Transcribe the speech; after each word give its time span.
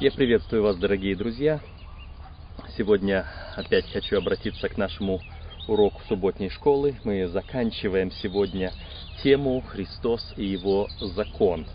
Я 0.00 0.10
приветствую 0.10 0.62
вас, 0.62 0.78
дорогие 0.78 1.14
друзья. 1.14 1.60
Сегодня 2.74 3.26
опять 3.54 3.84
хочу 3.92 4.16
обратиться 4.16 4.66
к 4.70 4.78
нашему 4.78 5.20
уроку 5.68 6.00
субботней 6.08 6.48
школы. 6.48 6.94
Мы 7.04 7.28
заканчиваем 7.28 8.10
сегодня 8.10 8.72
тему 9.22 9.60
«Христос 9.60 10.32
и 10.38 10.46
его 10.46 10.88
закон». 11.00 11.66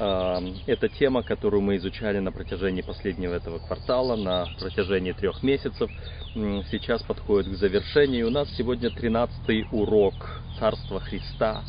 А, 0.00 0.42
это 0.66 0.88
тема, 0.88 1.22
которую 1.22 1.62
мы 1.62 1.76
изучали 1.76 2.18
на 2.18 2.32
протяжении 2.32 2.82
последнего 2.82 3.34
этого 3.34 3.60
квартала, 3.60 4.16
на 4.16 4.48
протяжении 4.58 5.12
трех 5.12 5.44
месяцев. 5.44 5.92
Сейчас 6.34 7.04
подходит 7.04 7.52
к 7.52 7.56
завершению. 7.56 8.26
У 8.26 8.30
нас 8.30 8.48
сегодня 8.56 8.90
13 8.90 9.72
урок 9.72 10.42
Царства 10.58 10.98
Христа 10.98 11.62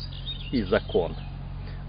и 0.50 0.62
закон– 0.64 1.14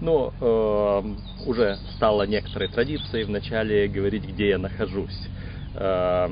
но 0.02 0.32
э, 0.40 1.02
уже 1.46 1.78
стало 1.94 2.24
некоторой 2.24 2.66
традицией 2.68 3.24
вначале 3.24 3.86
говорить, 3.86 4.24
где 4.24 4.48
я 4.50 4.58
нахожусь. 4.58 5.16
Э, 5.76 6.28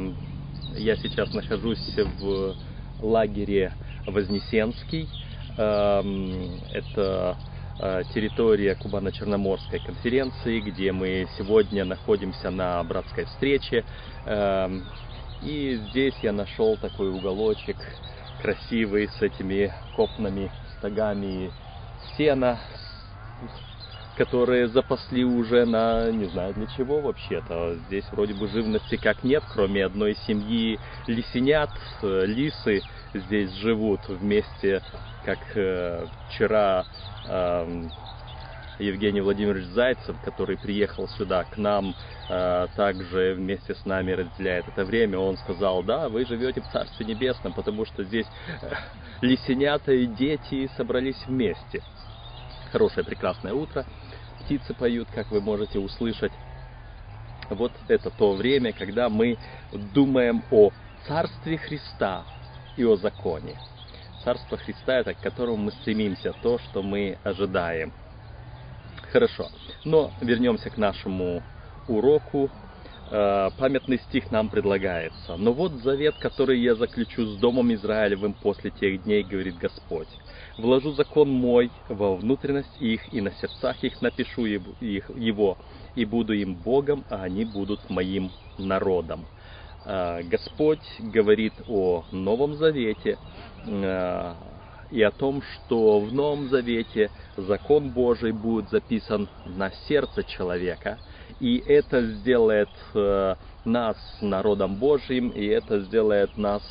я 0.76 0.96
сейчас 0.96 1.32
нахожусь 1.32 1.96
в 2.20 2.56
лагере 3.00 3.72
Вознесенский. 4.06 5.08
Э, 5.56 6.02
это 6.72 7.36
территория 8.12 8.74
Кубано-Черноморской 8.74 9.78
конференции, 9.78 10.60
где 10.60 10.92
мы 10.92 11.26
сегодня 11.38 11.86
находимся 11.86 12.50
на 12.50 12.84
братской 12.84 13.24
встрече. 13.24 13.86
И 15.42 15.80
здесь 15.88 16.12
я 16.20 16.32
нашел 16.32 16.76
такой 16.76 17.08
уголочек 17.08 17.78
красивый 18.42 19.08
с 19.08 19.22
этими 19.22 19.72
копнами, 19.96 20.52
стогами 20.76 21.50
сена, 22.18 22.58
которые 24.20 24.68
запасли 24.68 25.24
уже 25.24 25.64
на 25.64 26.10
не 26.10 26.26
знаю 26.26 26.52
для 26.52 26.66
чего 26.76 27.00
вообще-то. 27.00 27.76
Здесь 27.86 28.04
вроде 28.12 28.34
бы 28.34 28.48
живности 28.48 28.96
как 28.96 29.24
нет, 29.24 29.42
кроме 29.50 29.82
одной 29.82 30.14
семьи 30.26 30.78
лисенят. 31.06 31.70
Э, 32.02 32.26
лисы 32.26 32.82
здесь 33.14 33.50
живут 33.54 34.00
вместе, 34.08 34.82
как 35.24 35.38
э, 35.54 36.04
вчера 36.28 36.84
э, 37.30 37.84
Евгений 38.78 39.22
Владимирович 39.22 39.64
Зайцев, 39.68 40.14
который 40.22 40.58
приехал 40.58 41.08
сюда 41.08 41.44
к 41.44 41.56
нам, 41.56 41.94
э, 42.28 42.66
также 42.76 43.32
вместе 43.38 43.74
с 43.74 43.86
нами 43.86 44.12
разделяет 44.12 44.68
это 44.68 44.84
время. 44.84 45.18
Он 45.18 45.38
сказал, 45.38 45.82
да, 45.82 46.10
вы 46.10 46.26
живете 46.26 46.60
в 46.60 46.70
Царстве 46.70 47.06
Небесном, 47.06 47.54
потому 47.54 47.86
что 47.86 48.04
здесь 48.04 48.26
э, 48.60 48.70
лисенята 49.22 49.92
и 49.92 50.04
дети 50.04 50.70
собрались 50.76 51.24
вместе. 51.26 51.82
Хорошее, 52.70 53.06
прекрасное 53.06 53.54
утро 53.54 53.86
птицы 54.50 54.74
поют, 54.74 55.06
как 55.14 55.30
вы 55.30 55.40
можете 55.40 55.78
услышать. 55.78 56.32
Вот 57.50 57.70
это 57.86 58.10
то 58.10 58.32
время, 58.34 58.72
когда 58.72 59.08
мы 59.08 59.38
думаем 59.94 60.42
о 60.50 60.70
Царстве 61.06 61.56
Христа 61.56 62.24
и 62.76 62.84
о 62.84 62.96
законе. 62.96 63.56
Царство 64.24 64.58
Христа 64.58 64.98
это 64.98 65.14
к 65.14 65.20
которому 65.20 65.56
мы 65.56 65.72
стремимся, 65.72 66.32
то, 66.42 66.58
что 66.58 66.82
мы 66.82 67.16
ожидаем. 67.22 67.92
Хорошо. 69.12 69.48
Но 69.84 70.10
вернемся 70.20 70.68
к 70.68 70.76
нашему 70.76 71.42
уроку. 71.86 72.50
Э, 73.10 73.50
памятный 73.58 73.98
стих 73.98 74.30
нам 74.30 74.48
предлагается. 74.48 75.36
«Но 75.36 75.52
вот 75.52 75.72
завет, 75.82 76.14
который 76.20 76.60
я 76.60 76.74
заключу 76.74 77.26
с 77.26 77.36
Домом 77.38 77.74
Израилевым 77.74 78.34
после 78.34 78.70
тех 78.70 79.02
дней, 79.04 79.22
говорит 79.22 79.58
Господь 79.58 80.08
вложу 80.60 80.92
закон 80.92 81.30
мой 81.30 81.70
во 81.88 82.16
внутренность 82.16 82.80
их, 82.80 83.12
и 83.12 83.20
на 83.20 83.32
сердцах 83.32 83.82
их 83.82 84.00
напишу 84.00 84.44
его, 84.44 85.56
и 85.94 86.04
буду 86.04 86.32
им 86.32 86.54
Богом, 86.54 87.04
а 87.08 87.22
они 87.22 87.44
будут 87.44 87.88
моим 87.90 88.30
народом. 88.58 89.26
А, 89.84 90.22
Господь 90.22 90.84
говорит 90.98 91.54
о 91.66 92.04
Новом 92.10 92.54
Завете 92.54 93.18
а, 93.66 94.36
и 94.90 95.02
о 95.02 95.10
том, 95.10 95.42
что 95.42 96.00
в 96.00 96.12
Новом 96.12 96.48
Завете 96.48 97.10
закон 97.36 97.90
Божий 97.90 98.32
будет 98.32 98.68
записан 98.70 99.28
на 99.46 99.70
сердце 99.88 100.22
человека, 100.24 100.98
и 101.40 101.62
это 101.66 102.06
сделает 102.06 102.68
а, 102.94 103.36
нас 103.64 103.96
народом 104.20 104.76
Божьим, 104.76 105.30
и 105.30 105.44
это 105.46 105.80
сделает 105.80 106.36
нас 106.36 106.62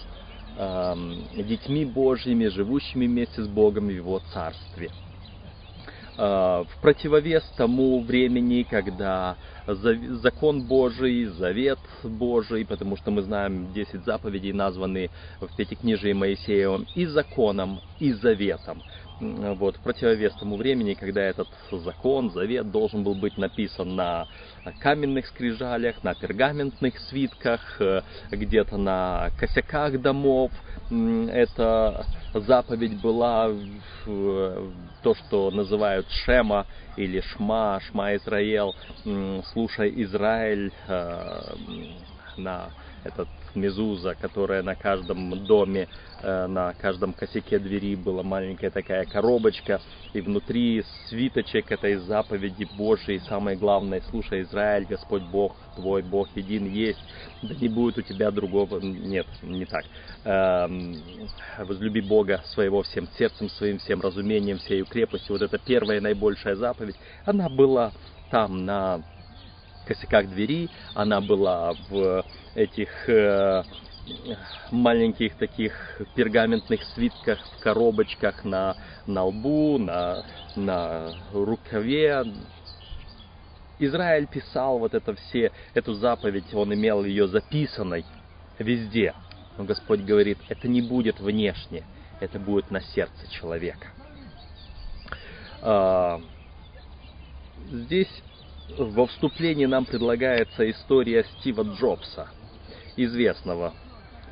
детьми 1.38 1.85
Божьими, 1.85 2.47
живущими 2.47 3.07
вместе 3.07 3.44
с 3.44 3.47
Богом 3.47 3.88
в 3.88 3.91
Его 3.91 4.19
Царстве. 4.34 4.90
А, 6.18 6.66
в 6.66 6.81
противовес 6.81 7.44
тому 7.56 8.02
времени, 8.02 8.63
когда 8.69 9.38
закон 9.66 10.63
Божий, 10.63 11.25
завет 11.25 11.80
Божий, 12.03 12.66
потому 12.66 12.97
что 12.97 13.09
мы 13.09 13.22
знаем, 13.22 13.72
10 13.72 14.03
заповедей 14.03 14.51
названы 14.51 15.12
в 15.40 15.56
Пятикнижии 15.56 16.12
Моисеевым 16.12 16.88
и 16.94 17.06
законом, 17.06 17.80
и 18.00 18.12
заветом 18.12 18.84
вот, 19.19 19.78
в 19.78 19.80
противовес 19.81 20.34
тому 20.35 20.56
времени, 20.56 20.94
когда 20.94 21.22
этот 21.22 21.47
закон, 21.72 22.31
завет 22.31 22.72
должен 22.72 23.03
был 23.03 23.16
быть 23.16 23.38
написан 23.38 23.96
на 23.96 24.28
каменных 24.80 25.28
скрижалях, 25.28 26.03
на 26.03 26.16
пергаментных 26.16 26.97
свитках, 27.00 27.81
э, 27.81 28.02
где-то 28.31 28.78
на 28.78 29.30
косяках 29.38 30.00
домов. 30.02 30.52
Эта 30.90 32.06
заповедь 32.34 33.00
была 33.02 33.52
то, 34.06 35.16
что 35.16 35.51
называют 35.51 36.07
Шема 36.25 36.66
или 36.96 37.22
Шма, 37.22 37.80
Шма 37.90 38.16
Израил, 38.16 38.75
слушай 39.53 39.94
Израиль, 40.03 40.72
э, 40.88 41.41
на 42.38 42.69
этот 43.03 43.28
мезуза, 43.55 44.15
которая 44.15 44.63
на 44.63 44.75
каждом 44.75 45.45
доме, 45.45 45.87
э, 46.21 46.47
на 46.47 46.73
каждом 46.73 47.13
косяке 47.13 47.59
двери 47.59 47.95
была 47.95 48.23
маленькая 48.23 48.69
такая 48.69 49.05
коробочка, 49.05 49.81
и 50.13 50.21
внутри 50.21 50.83
свиточек 51.07 51.71
этой 51.71 51.95
заповеди 51.95 52.67
Божией, 52.77 53.19
самое 53.19 53.57
главное, 53.57 54.01
слушай, 54.09 54.41
Израиль, 54.41 54.85
Господь 54.85 55.23
Бог, 55.23 55.55
твой 55.75 56.01
Бог 56.01 56.27
един 56.35 56.65
есть, 56.65 56.99
да 57.41 57.55
не 57.55 57.69
будет 57.69 57.97
у 57.97 58.01
тебя 58.01 58.31
другого, 58.31 58.79
нет, 58.79 59.27
не 59.41 59.65
так. 59.65 59.85
Эм, 60.25 60.95
возлюби 61.59 62.01
Бога 62.01 62.41
своего 62.53 62.83
всем 62.83 63.07
сердцем 63.17 63.49
своим, 63.49 63.79
всем 63.79 64.01
разумением, 64.01 64.57
всей 64.59 64.83
крепостью. 64.83 65.33
Вот 65.33 65.41
эта 65.41 65.57
первая 65.57 66.01
наибольшая 66.01 66.55
заповедь, 66.55 66.95
она 67.25 67.49
была 67.49 67.91
там 68.29 68.65
на 68.65 69.01
косяках 69.89 70.29
двери, 70.29 70.69
она 70.94 71.19
была 71.19 71.73
в 71.89 72.23
этих 72.53 73.09
э, 73.09 73.63
маленьких 74.72 75.35
таких 75.35 75.73
пергаментных 76.16 76.83
свитках, 76.94 77.39
в 77.57 77.63
коробочках 77.63 78.45
на, 78.45 78.75
на 79.07 79.23
лбу, 79.25 79.79
на, 79.79 80.23
на 80.55 81.11
рукаве. 81.33 82.23
Израиль 83.79 84.27
писал 84.27 84.77
вот 84.77 84.94
это 84.94 85.16
все, 85.16 85.51
эту 85.73 85.95
заповедь, 85.95 86.53
он 86.53 86.71
имел 86.73 87.03
ее 87.03 87.27
записанной 87.27 88.06
везде. 88.59 89.16
Но 89.57 89.63
Господь 89.63 90.01
говорит, 90.01 90.38
это 90.50 90.67
не 90.67 90.81
будет 90.83 91.19
внешне, 91.19 91.83
это 92.19 92.38
будет 92.38 92.69
на 92.69 92.81
сердце 92.81 93.27
человека. 93.31 93.88
А, 95.61 96.21
здесь 97.71 98.09
во 98.78 99.07
вступлении 99.07 99.66
нам 99.66 99.85
предлагается 99.85 100.69
история 100.69 101.25
Стива 101.40 101.63
Джобса, 101.63 102.28
известного 102.96 103.74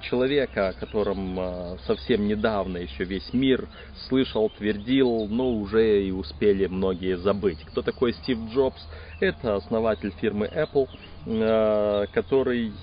человека, 0.02 0.70
о 0.70 0.74
котором 0.74 1.40
а, 1.40 1.78
совсем 1.86 2.28
недавно 2.28 2.78
еще 2.78 3.03
весь 3.03 3.34
мир 3.34 3.68
слышал, 4.08 4.50
твердил, 4.50 5.28
но 5.28 5.50
уже 5.50 6.03
и 6.03 6.12
успели 6.12 6.68
многие 6.68 7.18
забыть. 7.18 7.59
Кто 7.66 7.81
такой 7.81 8.14
Стив 8.14 8.38
Джобс? 8.53 8.81
Это 9.20 9.56
основатель 9.56 10.13
фирмы 10.19 10.45
Apple, 10.45 10.88
а, 11.28 12.06
который 12.07 12.74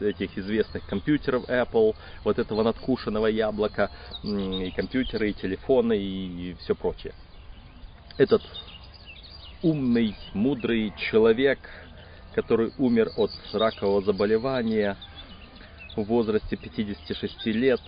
этих 0.00 0.36
известных 0.36 0.84
компьютеров 0.86 1.48
Apple, 1.48 1.94
вот 2.24 2.38
этого 2.38 2.62
надкушенного 2.64 3.26
яблока, 3.26 3.90
и 4.24 4.72
компьютеры, 4.74 5.30
и 5.30 5.34
телефоны, 5.34 5.96
и 5.96 6.56
все 6.60 6.74
прочее. 6.74 7.14
Этот 8.18 8.42
умный, 9.62 10.14
мудрый 10.34 10.92
человек, 11.10 11.58
который 12.34 12.72
умер 12.78 13.10
от 13.16 13.30
ракового 13.52 14.02
заболевания 14.02 14.96
в 15.96 16.02
возрасте 16.02 16.56
56 16.56 17.46
лет, 17.46 17.80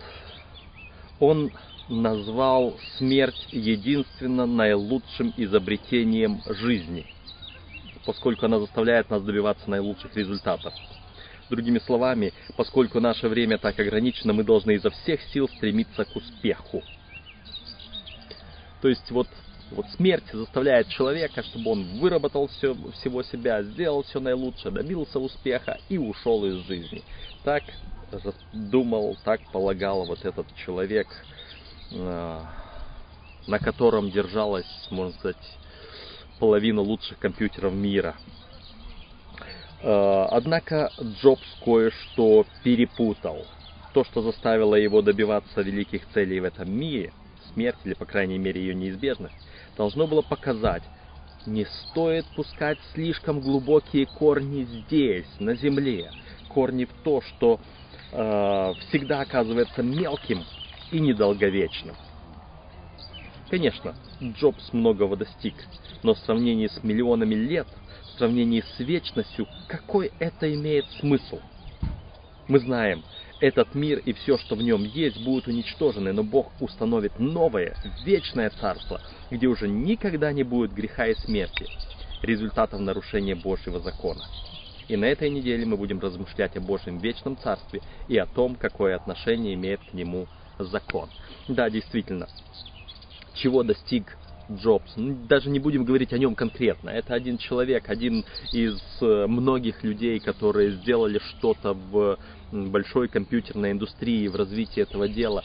он 1.21 1.53
назвал 1.89 2.77
смерть 2.99 3.49
единственно 3.51 4.47
наилучшим 4.47 5.33
изобретением 5.37 6.43
жизни, 6.47 7.07
поскольку 8.07 8.47
она 8.47 8.59
заставляет 8.59 9.11
нас 9.11 9.23
добиваться 9.23 9.71
наилучших 9.71 10.17
результатов. 10.17 10.73
Другими 11.51 11.79
словами, 11.81 12.33
поскольку 12.57 12.99
наше 12.99 13.29
время 13.29 13.59
так 13.59 13.79
ограничено, 13.79 14.33
мы 14.33 14.43
должны 14.43 14.73
изо 14.73 14.91
всех 14.91 15.21
сил 15.33 15.49
стремиться 15.49 16.05
к 16.05 16.17
успеху. 16.17 16.83
То 18.81 18.89
есть 18.89 19.11
вот 19.11 19.29
Вот 19.75 19.87
смерть 19.97 20.25
заставляет 20.33 20.89
человека, 20.89 21.43
чтобы 21.43 21.71
он 21.71 21.85
выработал 21.99 22.49
все, 22.49 22.75
всего 23.01 23.23
себя, 23.23 23.63
сделал 23.63 24.03
все 24.03 24.21
наилучшее, 24.21 24.73
добился 24.73 25.19
успеха 25.19 25.79
и 25.89 25.97
ушел 25.99 26.45
из 26.45 26.67
жизни. 26.67 27.03
Так 27.43 27.65
думал, 28.53 29.17
так 29.25 29.41
полагал 29.53 30.05
вот 30.05 30.25
этот 30.25 30.47
человек, 30.57 31.07
э, 31.91 32.41
на 33.47 33.59
котором 33.59 34.11
держалась, 34.11 34.67
можно 34.91 35.13
сказать, 35.15 35.59
половина 36.39 36.83
лучших 36.83 37.19
компьютеров 37.19 37.73
мира. 37.73 38.15
Э, 39.81 40.27
однако 40.31 40.93
Джобс 41.01 41.47
кое-что 41.65 42.47
перепутал. 42.63 43.47
То, 43.95 44.05
что 44.05 44.23
заставило 44.23 44.75
его 44.75 45.03
добиваться 45.03 45.61
великих 45.63 46.07
целей 46.09 46.41
в 46.41 46.45
этом 46.45 46.71
мире, 46.71 47.13
смерть 47.55 47.79
или, 47.85 47.95
по 47.95 48.05
крайней 48.05 48.39
мере, 48.39 48.61
ее 48.61 48.75
неизбежность, 48.75 49.35
должно 49.77 50.07
было 50.07 50.23
показать, 50.23 50.83
не 51.47 51.65
стоит 51.65 52.25
пускать 52.37 52.79
слишком 52.95 53.41
глубокие 53.41 54.07
корни 54.07 54.65
здесь, 54.65 55.27
на 55.39 55.55
земле. 55.55 56.11
Корни 56.49 56.85
в 56.85 56.93
то, 57.03 57.21
что 57.21 57.61
э, 58.13 58.73
всегда 58.89 59.21
оказывается 59.21 59.83
мелким 59.83 60.45
и 60.91 61.01
недолговечным. 61.01 61.97
Конечно, 63.51 63.95
Джобс 64.23 64.73
многого 64.73 65.17
достиг, 65.17 65.55
но 66.03 66.15
в 66.15 66.19
сравнении 66.21 66.69
с 66.69 66.83
миллионами 66.83 67.35
лет, 67.35 67.67
в 68.15 68.19
сравнении 68.19 68.63
с 68.77 68.79
вечностью, 68.79 69.47
какой 69.69 70.13
это 70.19 70.53
имеет 70.55 70.87
смысл? 71.01 71.41
Мы 72.49 72.61
знаем, 72.61 73.03
этот 73.43 73.75
мир 73.75 73.99
и 73.99 74.13
все, 74.13 74.39
что 74.39 74.55
в 74.55 74.63
нем 74.63 74.85
есть, 74.85 75.23
будут 75.25 75.49
уничтожены, 75.49 76.13
но 76.13 76.23
Бог 76.23 76.53
установит 76.61 77.19
новое, 77.19 77.77
вечное 78.05 78.51
царство, 78.51 79.01
где 79.33 79.49
уже 79.49 79.67
никогда 79.69 80.33
не 80.33 80.45
будет 80.45 80.73
греха 80.73 81.09
и 81.09 81.15
смерти, 81.15 81.67
результатов 82.23 82.79
нарушения 82.79 83.35
Божьего 83.35 83.81
закона. 83.81 84.25
И 84.87 84.97
на 84.97 85.07
этой 85.07 85.29
неделе 85.29 85.67
мы 85.67 85.77
будем 85.77 85.99
размышлять 85.99 86.57
о 86.57 86.61
Божьем 86.61 86.99
вечном 86.99 87.37
царстве 87.37 87.81
и 88.07 88.17
о 88.17 88.27
том, 88.27 88.55
какое 88.55 88.95
отношение 88.95 89.55
имеет 89.55 89.81
к 89.81 89.93
нему 89.93 90.29
закон. 90.61 91.11
Да, 91.49 91.69
действительно, 91.69 92.29
чего 93.35 93.65
достиг 93.65 94.17
Джобс. 94.51 94.93
Даже 94.97 95.51
не 95.51 95.59
будем 95.59 95.85
говорить 95.85 96.13
о 96.13 96.19
нем 96.19 96.35
конкретно. 96.37 96.91
Это 96.91 97.15
один 97.15 97.39
человек, 97.39 97.89
один 97.89 98.25
из 98.53 98.81
э, 99.01 99.27
многих 99.27 99.83
людей, 99.83 100.21
которые 100.21 100.73
сделали 100.73 101.19
что-то 101.19 101.73
в 101.73 102.19
большой 102.53 103.09
компьютерной 103.09 103.73
индустрии, 103.73 104.29
в 104.29 104.37
развитии 104.37 104.83
этого 104.83 105.09
дела. 105.09 105.43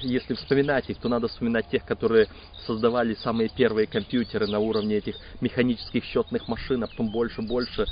Если 0.00 0.34
вспоминать 0.34 0.90
их, 0.90 0.98
то 0.98 1.08
надо 1.08 1.28
вспоминать 1.28 1.68
тех, 1.68 1.84
которые 1.84 2.28
создавали 2.66 3.14
самые 3.14 3.48
первые 3.48 3.86
компьютеры 3.86 4.46
на 4.46 4.58
уровне 4.58 4.96
этих 4.96 5.16
механических 5.40 6.04
счетных 6.04 6.48
машин, 6.48 6.84
а 6.84 6.88
потом 6.88 7.10
больше, 7.10 7.42
больше 7.42 7.86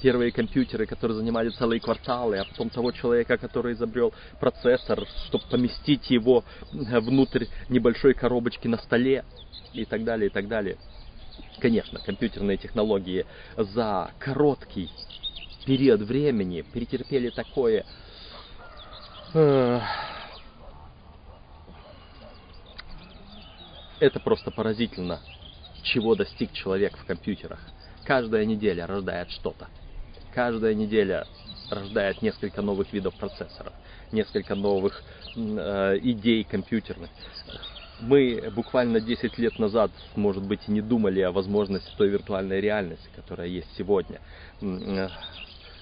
первые 0.00 0.32
компьютеры, 0.32 0.86
которые 0.86 1.18
занимали 1.18 1.50
целые 1.50 1.80
кварталы, 1.80 2.38
а 2.38 2.44
потом 2.44 2.70
того 2.70 2.92
человека, 2.92 3.36
который 3.36 3.74
изобрел 3.74 4.14
процессор, 4.38 5.06
чтобы 5.26 5.44
поместить 5.50 6.08
его 6.10 6.44
внутрь 6.72 7.46
небольшой 7.68 8.14
коробочки 8.14 8.66
на 8.68 8.78
столе 8.78 9.24
и 9.74 9.84
так 9.84 10.04
далее, 10.04 10.28
и 10.28 10.32
так 10.32 10.48
далее. 10.48 10.78
Конечно, 11.58 11.98
компьютерные 11.98 12.56
технологии 12.56 13.26
за 13.56 14.12
короткий 14.18 14.88
период 15.64 16.02
времени 16.02 16.62
перетерпели 16.62 17.30
такое 17.30 17.84
э, 19.34 19.80
это 24.00 24.20
просто 24.20 24.50
поразительно, 24.50 25.20
чего 25.82 26.14
достиг 26.14 26.52
человек 26.52 26.96
в 26.96 27.04
компьютерах. 27.04 27.60
Каждая 28.04 28.44
неделя 28.44 28.86
рождает 28.86 29.30
что-то 29.30 29.68
каждая 30.34 30.74
неделя 30.74 31.26
рождает 31.70 32.22
несколько 32.22 32.62
новых 32.62 32.92
видов 32.92 33.14
процессоров, 33.14 33.72
несколько 34.12 34.54
новых 34.54 35.02
э, 35.36 35.98
идей 36.02 36.44
компьютерных. 36.44 37.10
Мы 38.00 38.50
буквально 38.54 39.00
10 39.00 39.36
лет 39.38 39.58
назад, 39.58 39.90
может 40.16 40.42
быть, 40.42 40.60
и 40.66 40.72
не 40.72 40.80
думали 40.80 41.20
о 41.20 41.32
возможности 41.32 41.90
той 41.96 42.08
виртуальной 42.08 42.60
реальности, 42.60 43.10
которая 43.14 43.46
есть 43.46 43.68
сегодня. 43.76 44.20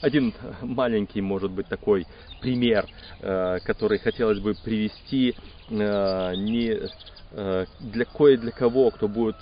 Один 0.00 0.34
маленький, 0.62 1.20
может 1.20 1.50
быть, 1.50 1.66
такой 1.68 2.06
пример, 2.40 2.86
э, 3.20 3.58
который 3.64 3.98
хотелось 3.98 4.38
бы 4.38 4.54
привести, 4.54 5.34
э, 5.70 6.34
не 6.36 6.88
Э, 7.30 7.66
для 7.78 8.04
кое 8.06 8.38
для 8.38 8.52
кого, 8.52 8.90
кто 8.90 9.06
будет 9.06 9.36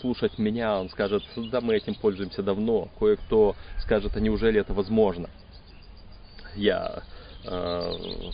слушать 0.00 0.38
меня, 0.38 0.78
он 0.78 0.90
скажет, 0.90 1.22
да, 1.36 1.60
мы 1.60 1.76
этим 1.76 1.94
пользуемся 1.94 2.42
давно. 2.42 2.88
Кое-кто 2.98 3.56
скажет, 3.78 4.16
а 4.16 4.20
неужели 4.20 4.60
это 4.60 4.74
возможно? 4.74 5.28
Я 6.54 7.02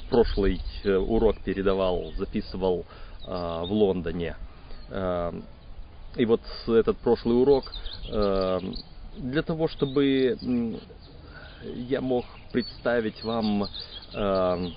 прошлый 0.09 0.61
урок 0.85 1.39
передавал, 1.43 2.12
записывал 2.17 2.87
в 3.27 3.67
Лондоне. 3.69 4.37
И 4.89 6.25
вот 6.27 6.41
этот 6.69 6.97
прошлый 6.99 7.41
урок 7.41 7.73
для 9.17 9.43
того, 9.43 9.67
чтобы 9.67 10.79
я 11.62 12.01
мог 12.01 12.25
представить 12.53 13.23
вам, 13.25 13.65
э, 14.15 14.69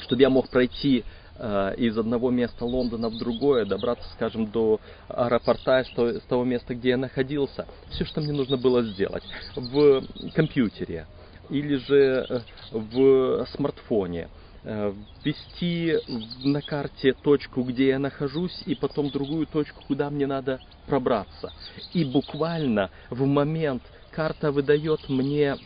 чтобы 0.00 0.22
я 0.22 0.30
мог 0.30 0.48
пройти 0.48 1.04
Э, 1.36 1.74
из 1.76 1.98
одного 1.98 2.30
места 2.30 2.64
Лондона 2.64 3.08
в 3.08 3.18
другое, 3.18 3.64
добраться, 3.64 4.08
скажем, 4.14 4.46
до 4.46 4.80
аэропорта 5.08 5.84
с 5.84 6.22
того 6.28 6.44
места, 6.44 6.76
где 6.76 6.90
я 6.90 6.96
находился. 6.96 7.66
Все, 7.90 8.04
что 8.04 8.20
мне 8.20 8.32
нужно 8.32 8.56
было 8.56 8.82
сделать 8.82 9.24
в 9.56 10.04
компьютере 10.34 11.06
или 11.50 11.74
же 11.76 12.26
э, 12.28 12.40
в 12.70 13.46
смартфоне 13.46 14.28
э, 14.62 14.92
ввести 15.24 15.98
на 16.44 16.62
карте 16.62 17.14
точку, 17.14 17.64
где 17.64 17.88
я 17.88 17.98
нахожусь, 17.98 18.62
и 18.66 18.76
потом 18.76 19.10
другую 19.10 19.46
точку, 19.46 19.82
куда 19.88 20.10
мне 20.10 20.28
надо 20.28 20.60
пробраться. 20.86 21.52
И 21.92 22.04
буквально 22.04 22.90
в 23.10 23.26
момент 23.26 23.82
карта 24.14 24.52
выдает 24.52 25.08
мне 25.08 25.58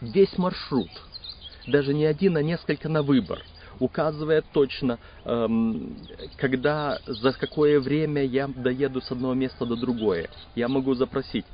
весь 0.00 0.36
маршрут. 0.38 0.90
Даже 1.66 1.92
не 1.92 2.04
один, 2.04 2.36
а 2.36 2.42
несколько 2.42 2.88
на 2.88 3.02
выбор– 3.02 3.44
указывает 3.78 4.44
точно, 4.52 4.98
эм, 5.24 5.96
когда, 6.36 7.00
за 7.06 7.32
какое 7.32 7.80
время 7.80 8.24
я 8.24 8.48
доеду 8.48 9.00
с 9.00 9.10
одного 9.10 9.34
места 9.34 9.66
до 9.66 9.76
другое. 9.76 10.28
Я 10.54 10.68
могу 10.68 10.94
запросить, 10.94 11.46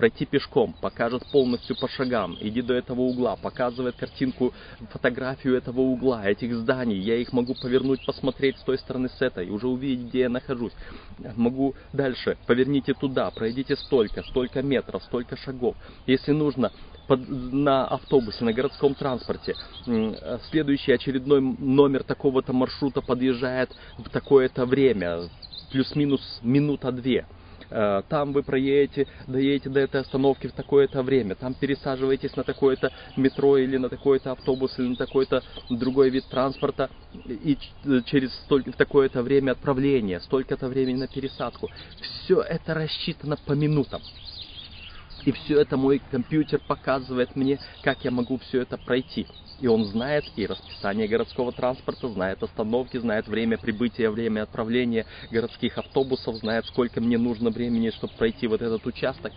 пройти 0.00 0.24
пешком, 0.24 0.74
покажет 0.80 1.26
полностью 1.30 1.76
по 1.76 1.86
шагам, 1.86 2.34
иди 2.40 2.62
до 2.62 2.72
этого 2.72 3.02
угла, 3.02 3.36
показывает 3.36 3.96
картинку, 3.96 4.54
фотографию 4.90 5.58
этого 5.58 5.82
угла, 5.82 6.24
этих 6.24 6.54
зданий, 6.54 6.98
я 6.98 7.16
их 7.16 7.34
могу 7.34 7.54
повернуть, 7.54 8.06
посмотреть 8.06 8.56
с 8.56 8.62
той 8.62 8.78
стороны, 8.78 9.10
с 9.10 9.20
этой, 9.20 9.50
уже 9.50 9.68
увидеть, 9.68 10.08
где 10.08 10.20
я 10.20 10.28
нахожусь. 10.30 10.72
Могу 11.36 11.74
дальше, 11.92 12.38
поверните 12.46 12.94
туда, 12.94 13.30
пройдите 13.30 13.76
столько, 13.76 14.22
столько 14.22 14.62
метров, 14.62 15.02
столько 15.04 15.36
шагов. 15.36 15.76
Если 16.06 16.32
нужно, 16.32 16.72
под, 17.06 17.28
на 17.28 17.86
автобусе, 17.86 18.42
на 18.42 18.54
городском 18.54 18.94
транспорте, 18.94 19.54
следующий 20.50 20.92
очередной 20.92 21.42
номер 21.42 22.04
такого-то 22.04 22.54
маршрута 22.54 23.02
подъезжает 23.02 23.70
в 23.98 24.08
такое-то 24.08 24.64
время, 24.64 25.28
плюс-минус 25.70 26.40
минута-две. 26.40 27.26
Э, 27.70 28.02
там 28.08 28.32
вы 28.32 28.42
проедете, 28.42 29.06
доедете 29.26 29.70
до 29.70 29.80
этой 29.80 30.00
остановки 30.00 30.48
в 30.48 30.52
такое-то 30.52 31.02
время, 31.02 31.36
там 31.36 31.54
пересаживаетесь 31.54 32.34
на 32.36 32.42
такое-то 32.42 32.92
метро 33.16 33.56
или 33.56 33.76
на 33.76 33.88
такой-то 33.88 34.32
автобус 34.32 34.76
или 34.78 34.88
на 34.88 34.96
такой-то 34.96 35.42
другой 35.68 36.10
вид 36.10 36.24
транспорта 36.28 36.90
и 37.26 37.56
через 38.06 38.32
столько, 38.44 38.72
в 38.72 38.76
такое-то 38.76 39.22
время 39.22 39.52
отправления, 39.52 40.20
столько-то 40.20 40.68
времени 40.68 40.96
на 40.96 41.06
пересадку. 41.06 41.70
Все 42.00 42.40
это 42.40 42.74
рассчитано 42.74 43.36
по 43.36 43.52
минутам. 43.52 44.02
И 45.24 45.32
все 45.32 45.60
это 45.60 45.76
мой 45.76 46.00
компьютер 46.10 46.60
показывает 46.66 47.36
мне, 47.36 47.58
как 47.82 48.04
я 48.04 48.10
могу 48.10 48.38
все 48.38 48.62
это 48.62 48.78
пройти. 48.78 49.26
И 49.60 49.66
он 49.66 49.84
знает 49.84 50.24
и 50.36 50.46
расписание 50.46 51.06
городского 51.06 51.52
транспорта, 51.52 52.08
знает 52.08 52.42
остановки, 52.42 52.96
знает 52.96 53.28
время 53.28 53.58
прибытия, 53.58 54.08
время 54.08 54.42
отправления 54.42 55.04
городских 55.30 55.76
автобусов, 55.76 56.36
знает, 56.36 56.64
сколько 56.66 57.00
мне 57.00 57.18
нужно 57.18 57.50
времени, 57.50 57.90
чтобы 57.90 58.14
пройти 58.14 58.46
вот 58.46 58.62
этот 58.62 58.86
участок. 58.86 59.32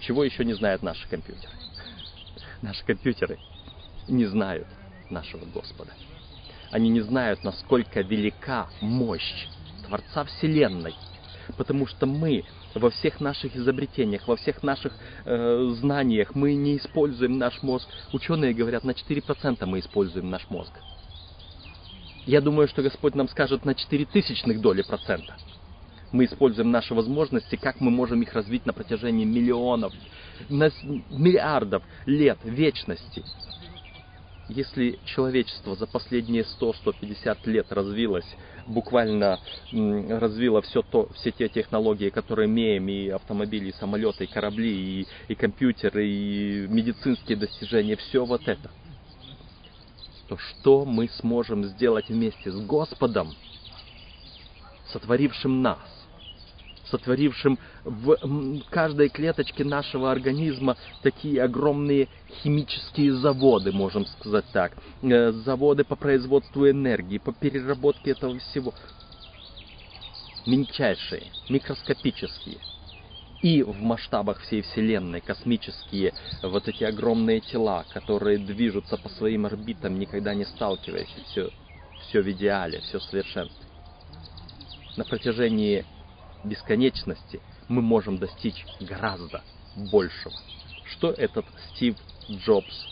Чего 0.00 0.22
еще 0.24 0.44
не 0.44 0.52
знают 0.52 0.82
наши 0.82 1.08
компьютеры? 1.08 1.52
Наши 2.60 2.84
компьютеры 2.84 3.38
не 4.06 4.26
знают 4.26 4.68
нашего 5.08 5.46
Господа. 5.46 5.92
Они 6.70 6.90
не 6.90 7.00
знают, 7.00 7.42
насколько 7.44 8.02
велика 8.02 8.68
мощь 8.82 9.46
Творца 9.86 10.24
Вселенной. 10.24 10.94
Потому 11.56 11.86
что 11.86 12.06
мы 12.06 12.44
во 12.74 12.90
всех 12.90 13.20
наших 13.20 13.56
изобретениях, 13.56 14.26
во 14.26 14.36
всех 14.36 14.62
наших 14.62 14.92
э, 15.24 15.68
знаниях 15.80 16.34
мы 16.34 16.54
не 16.54 16.76
используем 16.78 17.38
наш 17.38 17.62
мозг. 17.62 17.88
Ученые 18.12 18.54
говорят, 18.54 18.84
на 18.84 18.92
4% 18.92 19.64
мы 19.66 19.80
используем 19.80 20.30
наш 20.30 20.48
мозг. 20.50 20.72
Я 22.24 22.40
думаю, 22.40 22.68
что 22.68 22.82
Господь 22.82 23.14
нам 23.14 23.28
скажет 23.28 23.64
на 23.64 23.74
4 23.74 24.04
тысячных 24.06 24.60
доли 24.60 24.82
процента. 24.82 25.36
Мы 26.12 26.26
используем 26.26 26.70
наши 26.70 26.94
возможности, 26.94 27.56
как 27.56 27.80
мы 27.80 27.90
можем 27.90 28.22
их 28.22 28.32
развить 28.34 28.66
на 28.66 28.72
протяжении 28.72 29.24
миллионов, 29.24 29.92
миллиардов 30.48 31.82
лет 32.04 32.38
вечности. 32.44 33.24
Если 34.52 34.98
человечество 35.04 35.74
за 35.74 35.86
последние 35.86 36.44
100-150 36.60 37.38
лет 37.46 37.72
развилось, 37.72 38.26
буквально 38.66 39.40
развило 39.72 40.62
все 40.62 40.82
то, 40.82 41.08
все 41.14 41.32
те 41.32 41.48
технологии, 41.48 42.10
которые 42.10 42.46
имеем, 42.46 42.88
и 42.88 43.08
автомобили, 43.08 43.70
и 43.70 43.72
самолеты, 43.72 44.24
и 44.24 44.26
корабли, 44.26 45.00
и, 45.00 45.06
и 45.28 45.34
компьютеры, 45.34 46.06
и 46.06 46.66
медицинские 46.68 47.36
достижения, 47.36 47.96
все 47.96 48.24
вот 48.24 48.46
это– 48.46 48.70
то 50.32 50.38
что 50.38 50.86
мы 50.86 51.10
сможем 51.10 51.62
сделать 51.64 52.08
вместе 52.08 52.50
с 52.50 52.58
Господом, 52.64 53.34
сотворившим 54.86 55.60
нас, 55.60 56.01
сотворившим 56.92 57.58
в 57.84 58.16
каждой 58.70 59.08
клеточке 59.08 59.64
нашего 59.64 60.12
организма 60.12 60.76
такие 61.02 61.42
огромные 61.42 62.08
химические 62.42 63.14
заводы, 63.14 63.72
можем 63.72 64.06
сказать 64.06 64.44
так, 64.52 64.76
э, 65.02 65.32
заводы 65.32 65.82
по 65.82 65.96
производству 65.96 66.68
энергии, 66.68 67.18
по 67.18 67.32
переработке 67.32 68.12
этого 68.12 68.38
всего, 68.38 68.72
мельчайшие, 70.46 71.24
микроскопические– 71.48 72.58
и 73.42 73.62
в 73.62 73.82
масштабах 73.82 74.40
всей 74.40 74.62
Вселенной 74.62 75.20
космические 75.20 76.14
вот 76.42 76.68
эти 76.68 76.84
огромные 76.84 77.40
тела, 77.40 77.84
которые 77.92 78.38
движутся 78.38 78.96
по 78.96 79.08
своим 79.08 79.46
орбитам, 79.46 79.98
никогда 79.98 80.32
не 80.32 80.44
сталкиваясь, 80.44 81.12
все, 81.26 81.50
все 82.02 82.22
в 82.22 82.30
идеале, 82.30 82.80
все 82.80 83.00
в 83.00 83.02
совершенстве. 83.02 83.66
На 84.96 85.04
протяжении 85.04 85.84
бесконечности 86.44 87.40
мы 87.68 87.82
можем 87.82 88.18
достичь 88.18 88.64
гораздо 88.80 89.42
большего. 89.90 90.34
Что 90.84 91.10
этот 91.10 91.46
Стив 91.70 91.96
Джобс 92.28 92.86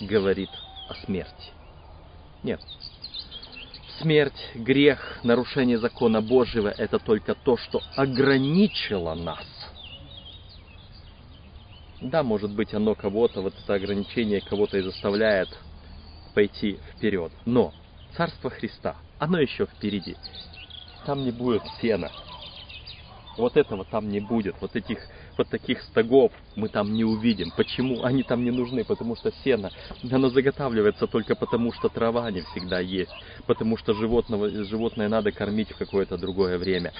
говорит 0.00 0.50
о 0.88 0.94
смерти? 1.04 1.52
Нет. 2.42 2.60
Смерть, 4.00 4.50
грех, 4.54 5.20
нарушение 5.22 5.78
закона 5.78 6.20
Божьего– 6.20 6.68
это 6.78 6.98
только 6.98 7.34
то, 7.34 7.56
что 7.56 7.80
ограничило 7.96 9.14
нас 9.14 9.46
да, 12.00 12.22
может 12.22 12.52
быть, 12.52 12.74
оно 12.74 12.94
кого-то, 12.94 13.40
вот 13.40 13.54
это 13.62 13.74
ограничение 13.74 14.40
кого-то 14.40 14.78
и 14.78 14.82
заставляет 14.82 15.48
пойти 16.34 16.78
вперед. 16.92 17.32
Но 17.44 17.72
Царство 18.16 18.50
Христа, 18.50 18.96
оно 19.18 19.38
еще 19.38 19.66
впереди. 19.66 20.16
Там 21.04 21.24
не 21.24 21.30
будет 21.30 21.62
сена. 21.80 22.10
Вот 23.36 23.56
этого 23.56 23.84
там 23.84 24.08
не 24.08 24.20
будет. 24.20 24.56
Вот 24.60 24.76
этих 24.76 24.98
вот 25.36 25.48
таких 25.48 25.82
стогов 25.82 26.32
мы 26.54 26.68
там 26.68 26.94
не 26.94 27.04
увидим. 27.04 27.52
Почему 27.56 28.02
они 28.02 28.22
там 28.22 28.44
не 28.44 28.50
нужны? 28.50 28.84
Потому 28.84 29.16
что 29.16 29.32
сено, 29.44 29.70
оно 30.10 30.28
заготавливается 30.30 31.06
только 31.06 31.34
потому, 31.34 31.72
что 31.72 31.88
трава 31.88 32.30
не 32.30 32.42
всегда 32.42 32.80
есть. 32.80 33.12
Потому 33.46 33.76
что 33.76 33.94
животного, 33.94 34.48
животное 34.64 35.08
надо 35.08 35.32
кормить 35.32 35.70
в 35.70 35.76
какое-то 35.76 36.16
другое 36.16 36.58
время. 36.58 36.92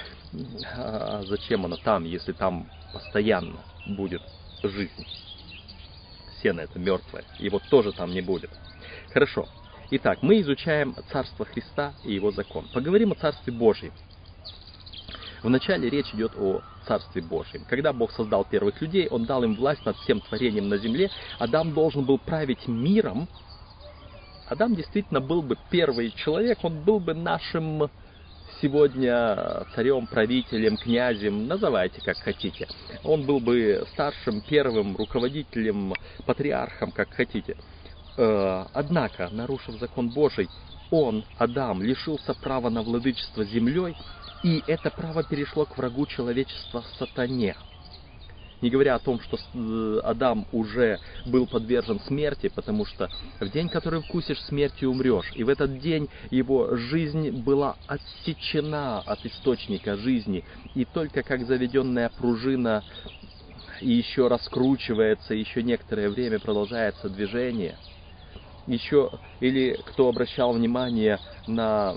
А 0.75 1.23
зачем 1.25 1.65
оно 1.65 1.77
там, 1.77 2.03
если 2.03 2.33
там 2.33 2.69
постоянно 2.93 3.57
будет 3.87 4.21
жизнь. 4.63 5.05
Сено 6.41 6.61
это 6.61 6.77
мертвое, 6.77 7.23
его 7.39 7.59
тоже 7.69 7.91
там 7.91 8.11
не 8.11 8.21
будет. 8.21 8.51
Хорошо. 9.11 9.47
Итак, 9.89 10.19
мы 10.21 10.41
изучаем 10.41 10.95
Царство 11.11 11.45
Христа 11.45 11.93
и 12.03 12.13
его 12.13 12.31
закон. 12.31 12.67
Поговорим 12.73 13.13
о 13.13 13.15
Царстве 13.15 13.53
Божьем. 13.53 13.93
Вначале 15.43 15.89
речь 15.89 16.13
идет 16.13 16.33
о 16.37 16.61
Царстве 16.87 17.21
Божьем. 17.21 17.65
Когда 17.69 17.93
Бог 17.93 18.11
создал 18.11 18.45
первых 18.45 18.81
людей, 18.81 19.07
Он 19.09 19.25
дал 19.25 19.43
им 19.43 19.55
власть 19.55 19.85
над 19.85 19.97
всем 19.97 20.21
творением 20.21 20.69
на 20.69 20.77
земле. 20.77 21.09
Адам 21.39 21.73
должен 21.73 22.05
был 22.05 22.17
править 22.17 22.67
миром. 22.67 23.27
Адам 24.47 24.75
действительно 24.75 25.19
был 25.19 25.41
бы 25.41 25.57
первый 25.69 26.11
человек, 26.11 26.59
он 26.63 26.81
был 26.81 26.99
бы 27.01 27.13
нашим 27.13 27.89
сегодня 28.61 29.65
царем, 29.75 30.07
правителем, 30.07 30.77
князем, 30.77 31.47
называйте 31.47 32.01
как 32.01 32.17
хотите. 32.17 32.67
Он 33.03 33.25
был 33.25 33.39
бы 33.39 33.85
старшим, 33.91 34.41
первым 34.41 34.95
руководителем, 34.95 35.93
патриархом, 36.25 36.91
как 36.91 37.09
хотите. 37.09 37.57
Э, 38.17 38.65
однако, 38.73 39.29
нарушив 39.31 39.75
закон 39.79 40.09
Божий, 40.09 40.49
он, 40.89 41.25
Адам, 41.37 41.83
лишился 41.83 42.33
права 42.33 42.69
на 42.69 42.81
владычество 42.81 43.43
землей, 43.43 43.95
и 44.43 44.63
это 44.67 44.89
право 44.91 45.23
перешло 45.23 45.65
к 45.65 45.77
врагу 45.77 46.05
человечества 46.05 46.83
сатане– 46.97 47.55
не 48.61 48.69
говоря 48.69 48.95
о 48.95 48.99
том, 48.99 49.19
что 49.19 49.37
э, 49.37 49.99
Адам 50.03 50.47
уже 50.51 50.99
был 51.25 51.45
подвержен 51.45 51.99
смерти, 52.01 52.49
потому 52.49 52.85
что 52.85 53.09
в 53.39 53.49
день, 53.49 53.69
который 53.69 54.01
вкусишь, 54.01 54.41
смертью 54.41 54.89
умрешь. 54.89 55.31
И 55.35 55.43
в 55.43 55.49
этот 55.49 55.79
день 55.79 56.09
его 56.31 56.75
жизнь 56.75 57.29
была 57.29 57.75
отсечена 57.85 59.01
от 59.01 59.23
источника 59.25 59.95
жизни. 59.97 60.43
И 60.73 60.85
только 60.85 61.23
как 61.23 61.45
заведенная 61.45 62.09
пружина 62.09 62.83
и 63.81 63.91
еще 63.91 64.27
раскручивается, 64.27 65.35
еще 65.35 65.61
некоторое 65.61 66.09
время 66.09 66.39
продолжается 66.39 67.09
движение. 67.09 67.77
Еще, 68.65 69.11
или 69.39 69.79
кто 69.85 70.09
обращал 70.09 70.53
внимание 70.53 71.19
на 71.45 71.95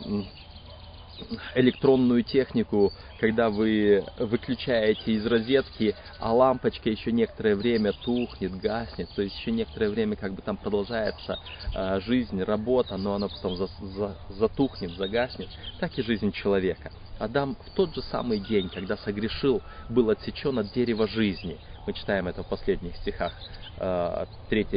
электронную 1.55 2.23
технику, 2.23 2.93
когда 3.19 3.51
вы 3.51 4.05
выключаете 4.19 5.13
из 5.13 5.27
розетки, 5.27 5.95
а 6.19 6.33
лампочка 6.33 6.91
еще 6.91 7.13
некоторое 7.13 7.55
время 7.55 7.93
тухнет, 7.93 8.59
гаснет, 8.59 9.09
то 9.15 9.23
есть 9.23 9.37
еще 9.39 9.51
некоторое 9.51 9.91
время 9.91 10.17
как 10.17 10.35
бы 10.35 10.43
там 10.43 10.57
продолжается 10.57 11.39
э, 11.75 12.01
жизнь, 12.01 12.43
работа, 12.43 12.97
но 12.97 13.15
она 13.15 13.29
потом 13.29 13.57
за, 13.57 13.67
за, 13.67 14.17
затухнет, 14.31 14.93
загаснет, 14.93 15.49
так 15.79 15.97
и 15.99 16.03
жизнь 16.03 16.33
человека. 16.33 16.91
Адам 17.19 17.57
в 17.67 17.71
тот 17.75 17.95
же 17.95 18.01
самый 18.03 18.41
день, 18.41 18.71
когда 18.71 18.97
согрешил, 18.97 19.61
был 19.91 20.09
отсечен 20.09 20.59
от 20.59 20.73
дерева 20.73 21.07
жизни. 21.07 21.59
Мы 21.87 21.93
читаем 21.93 22.29
это 22.29 22.43
в 22.43 22.49
последних 22.49 22.97
стихах 22.97 23.35
э, 23.79 24.27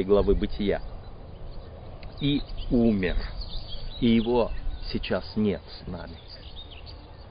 главы 0.04 0.36
Бытия. 0.36 0.82
И 2.20 2.42
умер. 2.70 3.16
И 4.02 4.08
его 4.08 4.52
сейчас 4.92 5.24
нет 5.38 5.62
с 5.82 5.88
нами 5.88 6.23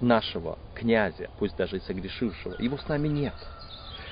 нашего 0.02 0.58
князя, 0.74 1.30
пусть 1.38 1.56
даже 1.56 1.76
и 1.76 1.80
согрешившего, 1.80 2.56
его 2.58 2.76
с 2.76 2.86
нами 2.88 3.08
нет. 3.08 3.34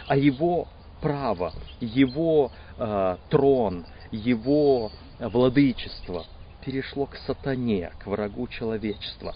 А 0.07 0.17
его 0.17 0.69
право, 1.01 1.53
его 1.81 2.51
э, 2.79 3.17
трон, 3.29 3.85
его 4.11 4.91
владычество 5.19 6.25
перешло 6.65 7.07
к 7.07 7.17
сатане, 7.17 7.91
к 7.99 8.07
врагу 8.07 8.49
человечества. 8.49 9.35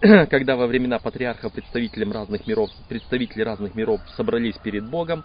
Когда 0.00 0.56
во 0.56 0.66
времена 0.66 0.98
патриарха 0.98 1.50
представителям 1.50 2.12
разных 2.12 2.46
миров, 2.46 2.70
представители 2.88 3.42
разных 3.42 3.74
миров 3.74 4.00
собрались 4.16 4.56
перед 4.58 4.88
Богом, 4.88 5.24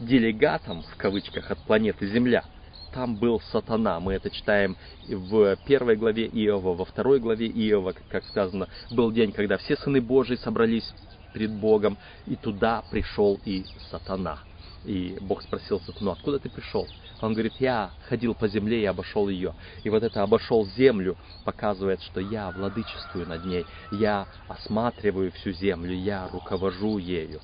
делегатом, 0.00 0.82
в 0.82 0.96
кавычках, 0.96 1.50
от 1.50 1.58
планеты 1.60 2.06
Земля– 2.08 2.44
там 2.96 3.14
был 3.14 3.42
сатана. 3.52 4.00
Мы 4.00 4.14
это 4.14 4.30
читаем 4.30 4.74
в 5.06 5.56
первой 5.66 5.96
главе 5.96 6.28
Иова, 6.28 6.74
во 6.74 6.86
второй 6.86 7.20
главе 7.20 7.46
Иова, 7.46 7.94
как 8.08 8.24
сказано, 8.24 8.68
был 8.90 9.12
день, 9.12 9.32
когда 9.32 9.58
все 9.58 9.76
сыны 9.76 10.00
Божии 10.00 10.36
собрались 10.36 10.94
перед 11.34 11.52
Богом, 11.52 11.98
и 12.26 12.36
туда 12.36 12.82
пришел 12.90 13.38
и 13.44 13.66
сатана. 13.90 14.38
И 14.86 15.18
Бог 15.20 15.42
спросил 15.42 15.78
сатану, 15.80 16.12
откуда 16.12 16.38
ты 16.38 16.48
пришел? 16.48 16.86
Он 17.20 17.34
говорит, 17.34 17.52
я 17.58 17.90
ходил 18.08 18.34
по 18.34 18.48
земле 18.48 18.80
и 18.80 18.86
обошел 18.86 19.28
ее. 19.28 19.54
И 19.84 19.90
вот 19.90 20.02
это 20.02 20.22
обошел 20.22 20.64
землю 20.64 21.18
показывает, 21.44 22.00
что 22.00 22.20
я 22.20 22.50
владычествую 22.50 23.28
над 23.28 23.44
ней, 23.44 23.66
я 23.92 24.26
осматриваю 24.48 25.32
всю 25.32 25.52
землю, 25.52 25.92
я 25.94 26.28
руковожу 26.32 26.96
ею. 26.96 27.42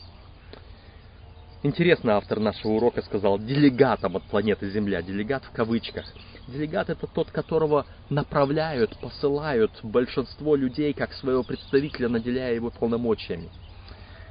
Интересно, 1.64 2.16
автор 2.16 2.40
нашего 2.40 2.72
урока 2.72 3.02
сказал 3.02 3.38
делегатом 3.38 4.16
от 4.16 4.24
планеты 4.24 4.68
Земля. 4.70 5.00
Делегат 5.00 5.44
в 5.44 5.52
кавычках. 5.52 6.04
Делегат 6.48 6.90
это 6.90 7.06
тот, 7.06 7.30
которого 7.30 7.86
направляют, 8.10 8.98
посылают 8.98 9.78
большинство 9.84 10.56
людей 10.56 10.92
как 10.92 11.12
своего 11.12 11.44
представителя, 11.44 12.08
наделяя 12.08 12.52
его 12.52 12.70
полномочиями. 12.70 13.48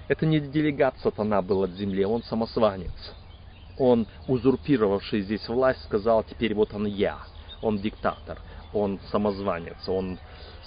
Это 0.09 0.25
не 0.25 0.41
делегат 0.41 0.95
сатана 0.99 1.41
был 1.41 1.63
от 1.63 1.71
земли, 1.71 2.03
он 2.03 2.21
самозванец. 2.23 2.91
Он, 3.77 4.07
узурпировавший 4.27 5.21
здесь 5.21 5.47
власть, 5.47 5.81
сказал, 5.85 6.25
теперь 6.25 6.53
вот 6.53 6.73
он 6.73 6.85
я. 6.85 7.17
Он 7.61 7.79
диктатор, 7.79 8.41
он 8.73 8.99
самозванец, 9.09 9.87
он 9.87 10.19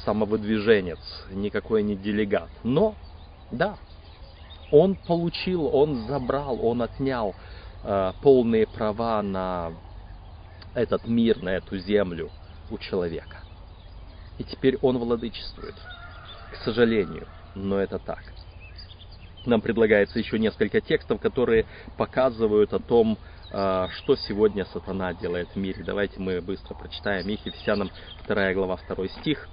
самовыдвиженец, 0.06 1.26
никакой 1.30 1.83
не 1.83 1.94
делегат. 1.94 2.49
Но, 2.62 2.94
да, 3.50 3.76
он 4.75 4.97
получил, 4.97 5.66
он 5.73 6.09
забрал, 6.09 6.59
он 6.66 6.83
отнял 6.83 7.37
э, 7.85 8.12
полные 8.23 8.66
права 8.66 9.23
на 9.23 9.73
этот 10.75 11.07
мир, 11.07 11.40
на 11.40 11.50
эту 11.50 11.78
землю 11.78 12.28
у 12.71 12.78
человека. 12.78 13.37
И 14.37 14.43
теперь 14.43 14.76
он 14.83 14.99
владычествует. 14.99 15.76
К 16.50 16.57
сожалению, 16.64 17.28
но 17.54 17.78
это 17.78 18.00
так. 18.00 18.25
Нам 19.47 19.61
предлагается 19.61 20.19
еще 20.19 20.40
несколько 20.40 20.81
текстов, 20.81 21.21
которые 21.21 21.66
показывают 21.97 22.73
о 22.73 22.81
том, 22.81 23.16
а, 23.52 23.88
что 23.90 24.16
сегодня 24.16 24.64
сатана 24.64 25.14
делает 25.14 25.50
в 25.54 25.57
мире. 25.57 25.85
Давайте 25.85 26.19
мы 26.19 26.40
быстро 26.40 26.75
прочитаем 26.75 27.28
их. 27.28 27.47
Ефесянам 27.47 27.93
2 28.26 28.54
глава 28.54 28.76
2 28.88 29.09
стих. 29.21 29.49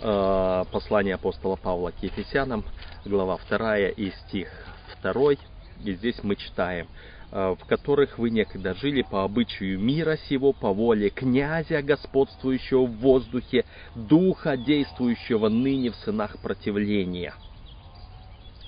А, 0.00 0.64
послание 0.66 1.14
апостола 1.14 1.56
Павла 1.56 1.90
к 1.90 2.02
Ефесянам, 2.02 2.64
глава 3.04 3.38
2 3.48 3.78
и 3.88 4.10
стих 4.10 4.48
2. 5.02 5.32
И 5.84 5.92
здесь 5.94 6.22
мы 6.22 6.36
читаем. 6.36 6.88
Э, 7.30 7.54
в 7.60 7.66
которых 7.66 8.18
вы 8.18 8.30
некогда 8.30 8.74
жили 8.74 9.02
по 9.02 9.22
обычаю 9.22 9.78
мира 9.78 10.16
сего, 10.28 10.54
по 10.54 10.72
воле 10.72 11.10
князя, 11.10 11.82
господствующего 11.82 12.86
в 12.86 12.96
воздухе, 12.96 13.66
духа, 13.94 14.56
действующего 14.56 15.50
ныне 15.50 15.90
в 15.90 15.96
сынах 15.96 16.38
противления. 16.40 17.34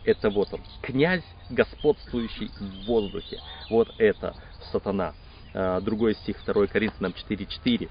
Это 0.04 0.28
вот 0.28 0.52
он, 0.52 0.60
князь, 0.82 1.24
господствующий 1.48 2.50
в 2.58 2.86
воздухе. 2.86 3.38
Вот 3.70 3.88
это 3.96 4.34
сатана. 4.72 5.14
Э, 5.54 5.80
другой 5.80 6.14
стих 6.16 6.44
2 6.44 6.66
Коринфянам 6.66 7.12
4.4 7.12 7.84
э, 7.84 7.88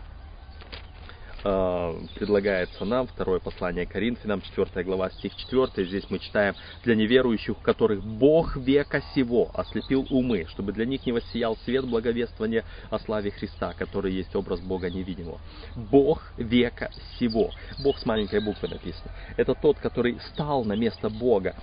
предлагается 1.41 2.86
нам, 2.86 3.08
второе 3.08 3.39
послание 3.39 3.86
Коринфянам, 3.86 4.41
4 4.41 4.84
глава, 4.84 5.10
стих 5.12 5.36
4. 5.36 5.88
Здесь 5.88 6.05
мы 6.10 6.19
читаем, 6.19 6.55
«Для 6.84 6.96
неверующих, 6.96 7.58
которых 7.62 8.03
Бог 8.03 8.58
века 8.58 9.01
сего 9.15 9.50
ослепил 9.53 10.05
умы, 10.10 10.46
чтобы 10.50 10.72
для 10.72 10.86
них 10.86 11.05
не 11.05 11.12
воссиял 11.12 11.58
свет 11.58 11.86
благовествования 11.86 12.63
о 12.89 13.00
славе 13.00 13.31
Христа, 13.31 13.74
который 13.77 14.13
есть 14.13 14.36
образ 14.36 14.60
Бога 14.60 14.89
невидимого». 14.89 15.39
Бог 15.75 16.34
века 16.38 16.91
сего. 17.19 17.51
Бог 17.84 17.98
с 17.98 18.05
маленькой 18.05 18.41
буквы 18.41 18.67
написано. 18.67 19.12
Это 19.38 19.55
тот, 19.55 19.77
который 19.79 20.19
стал 20.34 20.65
на 20.65 20.74
место 20.74 21.10
Бога, 21.10 21.55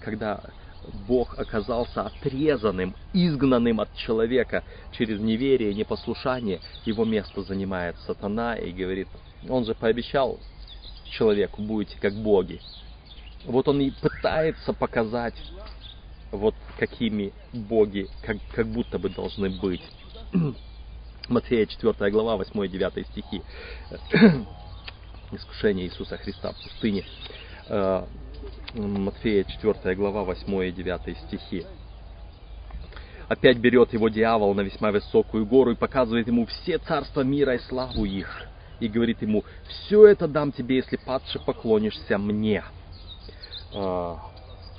когда 0.00 0.40
Бог 1.06 1.38
оказался 1.38 2.02
отрезанным, 2.02 2.94
изгнанным 3.12 3.80
от 3.80 3.94
человека 3.96 4.64
через 4.92 5.20
неверие, 5.20 5.74
непослушание. 5.74 6.60
Его 6.84 7.04
место 7.04 7.42
занимает 7.42 7.96
сатана 8.06 8.54
и 8.56 8.72
говорит, 8.72 9.08
он 9.48 9.64
же 9.64 9.74
пообещал 9.74 10.38
человеку, 11.04 11.62
будете 11.62 11.98
как 12.00 12.14
боги. 12.14 12.60
Вот 13.44 13.68
он 13.68 13.80
и 13.80 13.90
пытается 13.90 14.72
показать, 14.72 15.36
вот 16.30 16.54
какими 16.78 17.32
боги, 17.52 18.08
как, 18.22 18.36
как 18.54 18.66
будто 18.66 18.98
бы 18.98 19.08
должны 19.08 19.50
быть. 19.50 19.82
Матфея 21.28 21.66
4 21.66 22.10
глава, 22.10 22.42
8-9 22.42 23.06
стихи. 23.10 23.42
Искушение 25.32 25.86
Иисуса 25.86 26.16
Христа 26.16 26.52
в 26.52 26.62
пустыне. 26.62 27.04
Матфея 28.74 29.44
4 29.44 29.94
глава 29.94 30.24
8 30.24 30.68
и 30.68 30.72
9 30.72 31.18
стихи. 31.26 31.64
Опять 33.28 33.58
берет 33.58 33.92
его 33.92 34.08
дьявол 34.08 34.54
на 34.54 34.60
весьма 34.60 34.90
высокую 34.90 35.46
гору 35.46 35.72
и 35.72 35.74
показывает 35.74 36.26
ему 36.26 36.46
все 36.46 36.78
царства 36.78 37.22
мира 37.22 37.54
и 37.54 37.58
славу 37.60 38.04
их. 38.04 38.42
И 38.80 38.88
говорит 38.88 39.22
ему, 39.22 39.44
все 39.68 40.06
это 40.06 40.28
дам 40.28 40.52
тебе, 40.52 40.76
если 40.76 40.96
падше 40.96 41.38
поклонишься 41.38 42.18
мне. 42.18 42.62
А, 43.74 44.18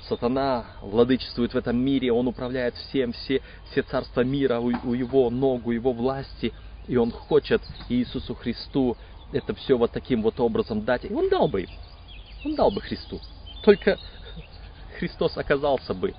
сатана 0.08 0.66
владычествует 0.82 1.52
в 1.52 1.56
этом 1.56 1.76
мире, 1.76 2.12
он 2.12 2.28
управляет 2.28 2.74
всем, 2.76 3.12
все, 3.12 3.42
все 3.70 3.82
царства 3.82 4.22
мира 4.22 4.60
у, 4.60 4.72
у 4.84 4.94
его 4.94 5.30
ног, 5.30 5.66
у 5.66 5.72
его 5.72 5.92
власти. 5.92 6.52
И 6.86 6.96
он 6.96 7.10
хочет 7.10 7.62
Иисусу 7.88 8.34
Христу 8.34 8.96
это 9.32 9.54
все 9.54 9.76
вот 9.76 9.92
таким 9.92 10.22
вот 10.22 10.40
образом 10.40 10.84
дать. 10.84 11.04
И 11.04 11.12
он 11.12 11.28
дал 11.28 11.48
бы. 11.48 11.66
Он 12.44 12.54
дал 12.54 12.70
бы 12.70 12.80
Христу. 12.80 13.20
Только 13.62 13.98
Христос 14.98 15.36
оказался 15.36 15.94
бы 15.94 16.14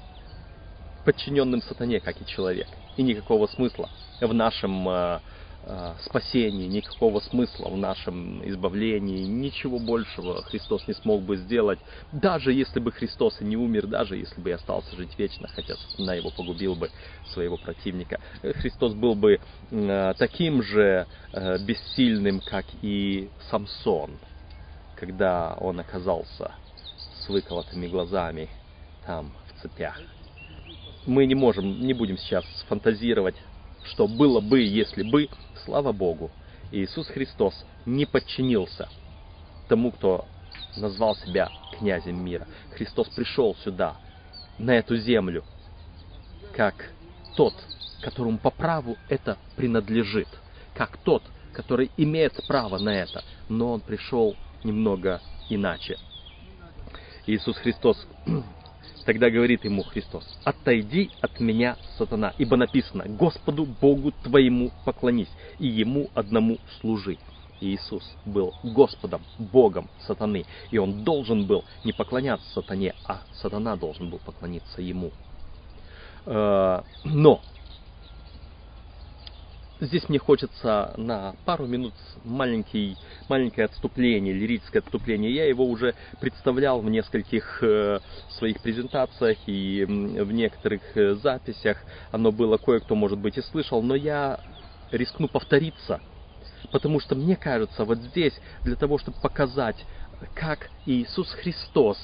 подчиненным 1.06 1.62
сатане, 1.62 2.00
как 2.00 2.22
и 2.22 2.26
человек. 2.26 2.68
И 2.98 3.04
никакого 3.04 3.48
смысла 3.48 3.90
в 4.20 4.34
нашем 4.34 4.88
э, 4.88 5.20
э, 5.64 5.94
спасении, 6.04 6.68
никакого 6.68 7.20
смысла 7.22 7.70
в 7.70 7.78
нашем 7.78 8.48
избавлении, 8.48 9.26
ничего 9.26 9.80
большего 9.80 10.44
Христос 10.44 10.88
не 10.88 10.94
смог 10.94 11.24
бы 11.24 11.38
сделать, 11.38 11.80
даже 12.12 12.54
если 12.54 12.80
бы 12.80 12.92
Христос 12.92 13.42
и 13.42 13.46
не 13.46 13.58
умер, 13.58 13.88
даже 13.88 14.18
если 14.18 14.40
бы 14.40 14.50
и 14.50 14.54
остался 14.54 14.96
жить 14.96 15.18
вечно, 15.18 15.48
хотя 15.48 15.76
сатана 15.76 16.14
его 16.14 16.30
погубил 16.30 16.76
бы 16.76 16.92
своего 17.34 17.58
противника. 17.58 18.20
Христос 18.42 18.94
был 18.94 19.16
бы 19.16 19.40
э, 19.72 20.14
таким 20.18 20.62
же 20.62 21.08
э, 21.34 21.58
бессильным, 21.60 22.42
как 22.42 22.66
и 22.82 23.30
Самсон, 23.50 24.20
когда 24.96 25.56
он 25.60 25.80
оказался 25.80 26.52
выколотыми 27.32 27.88
глазами 27.88 28.50
там, 29.06 29.32
в 29.48 29.62
цепях. 29.62 30.00
Мы 31.06 31.26
не 31.26 31.36
можем, 31.36 31.82
не 31.82 31.94
будем 31.94 32.18
сейчас 32.18 32.46
фантазировать, 32.68 33.36
что 33.86 34.08
было 34.08 34.40
бы, 34.40 34.62
если 34.62 35.02
бы, 35.02 35.30
слава 35.66 35.92
Богу, 35.92 36.30
Иисус 36.72 37.08
Христос 37.08 37.66
не 37.86 38.06
подчинился 38.06 38.88
тому, 39.68 39.92
кто 39.92 40.26
назвал 40.78 41.16
себя 41.16 41.50
князем 41.78 42.24
мира. 42.24 42.48
Христос 42.76 43.08
пришел 43.10 43.56
сюда, 43.64 43.98
на 44.58 44.72
эту 44.72 44.96
землю, 44.98 45.44
как 46.56 46.92
тот, 47.36 47.54
которому 48.02 48.38
по 48.38 48.52
праву 48.52 48.98
это 49.10 49.38
принадлежит, 49.56 50.28
как 50.76 50.98
тот, 50.98 51.24
который 51.54 51.92
имеет 51.98 52.34
право 52.48 52.78
на 52.78 52.90
это, 52.90 53.24
но 53.50 53.74
он 53.74 53.82
пришел 53.82 54.36
немного 54.64 55.22
иначе. 55.50 55.98
Иисус 57.28 57.56
Христос, 57.58 58.08
тогда 59.06 59.30
говорит 59.30 59.64
ему 59.64 59.84
Христос, 59.84 60.24
«Отойди 60.44 61.12
от 61.22 61.40
меня, 61.40 61.78
сатана, 61.98 62.34
ибо 62.38 62.58
написано, 62.58 63.06
Господу 63.08 63.66
Богу 63.66 64.12
твоему 64.24 64.72
поклонись, 64.84 65.32
и 65.60 65.68
Ему 65.68 66.10
одному 66.14 66.60
служи». 66.80 67.18
Иисус 67.60 68.04
был 68.26 68.56
Господом, 68.64 69.24
Богом 69.38 69.90
сатаны, 70.08 70.46
и 70.72 70.80
Он 70.80 71.04
должен 71.04 71.46
был 71.46 71.64
не 71.84 71.94
поклоняться 71.94 72.52
сатане, 72.54 72.96
а 73.04 73.24
сатана 73.34 73.76
должен 73.76 74.10
был 74.10 74.18
поклониться 74.20 74.82
Ему. 74.82 75.12
Э, 76.26 76.82
но 77.04 77.44
Здесь 79.82 80.08
мне 80.10 80.20
хочется 80.20 80.94
на 80.96 81.34
пару 81.44 81.66
минут 81.66 81.96
маленький, 82.24 83.00
маленькое 83.28 83.66
отступление, 83.66 84.32
лирическое 84.32 84.84
отступление. 84.84 85.34
Я 85.34 85.48
его 85.48 85.66
уже 85.66 85.96
представлял 86.20 86.82
в 86.82 86.86
нескольких 86.88 87.64
э, 87.64 88.00
своих 88.30 88.62
презентациях 88.62 89.40
и 89.48 89.84
в 89.88 90.32
некоторых 90.32 90.84
э, 90.94 91.16
записях. 91.16 91.84
Оно 92.12 92.32
было 92.32 92.58
кое-кто, 92.58 92.94
может 92.94 93.18
быть, 93.18 93.40
и 93.40 93.42
слышал, 93.42 93.82
но 93.82 93.96
я 93.96 94.40
рискну 94.92 95.28
повториться, 95.28 96.00
потому 96.70 97.00
что 97.00 97.16
мне 97.16 97.36
кажется, 97.36 97.84
вот 97.84 97.98
здесь, 97.98 98.40
для 98.62 98.76
того, 98.76 99.00
чтобы 99.00 99.18
показать, 99.20 99.84
как 100.36 100.70
Иисус 100.86 101.32
Христос, 101.32 101.98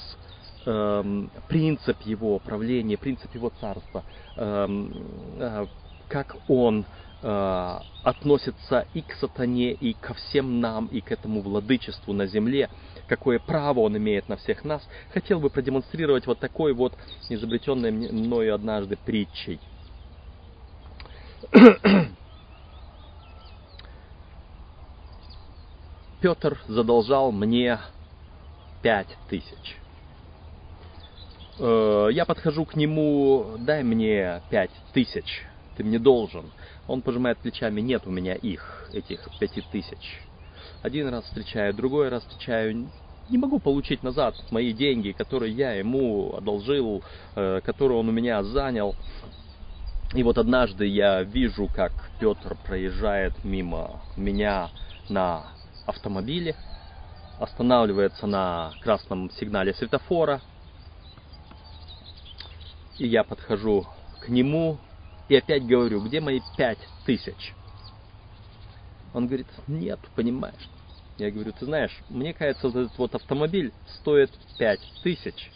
эм, 0.66 1.30
принцип 1.46 2.02
его 2.02 2.40
правления, 2.40 2.98
принцип 2.98 3.32
его 3.36 3.50
царства, 3.50 4.04
эм, 4.34 4.92
э, 5.38 5.66
как 6.08 6.36
он 6.48 6.86
э, 7.22 7.78
относится 8.02 8.86
и 8.94 9.02
к 9.02 9.12
сатане, 9.14 9.72
и 9.72 9.92
ко 9.94 10.14
всем 10.14 10.60
нам, 10.60 10.86
и 10.86 11.00
к 11.00 11.12
этому 11.12 11.42
владычеству 11.42 12.12
на 12.12 12.26
земле, 12.26 12.70
какое 13.06 13.38
право 13.38 13.80
он 13.80 13.96
имеет 13.96 14.28
на 14.28 14.36
всех 14.36 14.64
нас, 14.64 14.82
хотел 15.12 15.40
бы 15.40 15.50
продемонстрировать 15.50 16.26
вот 16.26 16.38
такой 16.38 16.72
вот 16.72 16.96
изобретенной 17.28 17.90
мною 17.90 18.54
однажды 18.54 18.96
притчей. 18.96 19.60
Петр 26.20 26.60
задолжал 26.66 27.30
мне 27.30 27.78
пять 28.82 29.16
тысяч. 29.28 29.76
Э, 31.58 32.08
я 32.10 32.24
подхожу 32.24 32.64
к 32.64 32.74
нему, 32.76 33.56
дай 33.58 33.82
мне 33.82 34.42
пять 34.50 34.70
тысяч, 34.92 35.44
ты 35.78 35.84
мне 35.84 36.00
должен. 36.00 36.50
Он 36.88 37.02
пожимает 37.02 37.38
плечами, 37.38 37.80
нет 37.80 38.02
у 38.06 38.10
меня 38.10 38.34
их, 38.34 38.90
этих 38.92 39.26
пяти 39.38 39.62
тысяч. 39.70 40.20
Один 40.82 41.08
раз 41.08 41.24
встречаю, 41.24 41.72
другой 41.72 42.08
раз 42.08 42.24
встречаю, 42.24 42.90
не 43.30 43.38
могу 43.38 43.60
получить 43.60 44.02
назад 44.02 44.34
мои 44.50 44.72
деньги, 44.72 45.12
которые 45.12 45.52
я 45.52 45.72
ему 45.72 46.34
одолжил, 46.36 47.04
э, 47.36 47.60
которые 47.64 47.98
он 47.98 48.08
у 48.08 48.12
меня 48.12 48.42
занял. 48.42 48.96
И 50.14 50.22
вот 50.24 50.36
однажды 50.36 50.84
я 50.86 51.22
вижу, 51.22 51.68
как 51.72 51.92
Петр 52.18 52.56
проезжает 52.66 53.44
мимо 53.44 54.00
меня 54.16 54.70
на 55.08 55.46
автомобиле, 55.86 56.56
останавливается 57.38 58.26
на 58.26 58.72
красном 58.82 59.30
сигнале 59.30 59.74
светофора, 59.74 60.40
и 62.98 63.06
я 63.06 63.22
подхожу 63.22 63.86
к 64.20 64.28
нему, 64.28 64.78
и 65.28 65.36
опять 65.36 65.66
говорю, 65.66 66.00
где 66.02 66.20
мои 66.20 66.40
пять 66.56 66.78
тысяч? 67.04 67.54
Он 69.14 69.26
говорит, 69.26 69.48
нет, 69.66 70.00
понимаешь, 70.14 70.68
Я 71.18 71.30
говорю, 71.32 71.52
ты 71.52 71.64
знаешь, 71.64 71.96
мне 72.08 72.32
кажется, 72.32 72.68
вот 72.68 72.76
этот 72.76 72.98
вот 72.98 73.14
автомобиль 73.14 73.72
стоит 74.00 74.30
5 74.58 74.80
тысяч. 75.02 75.50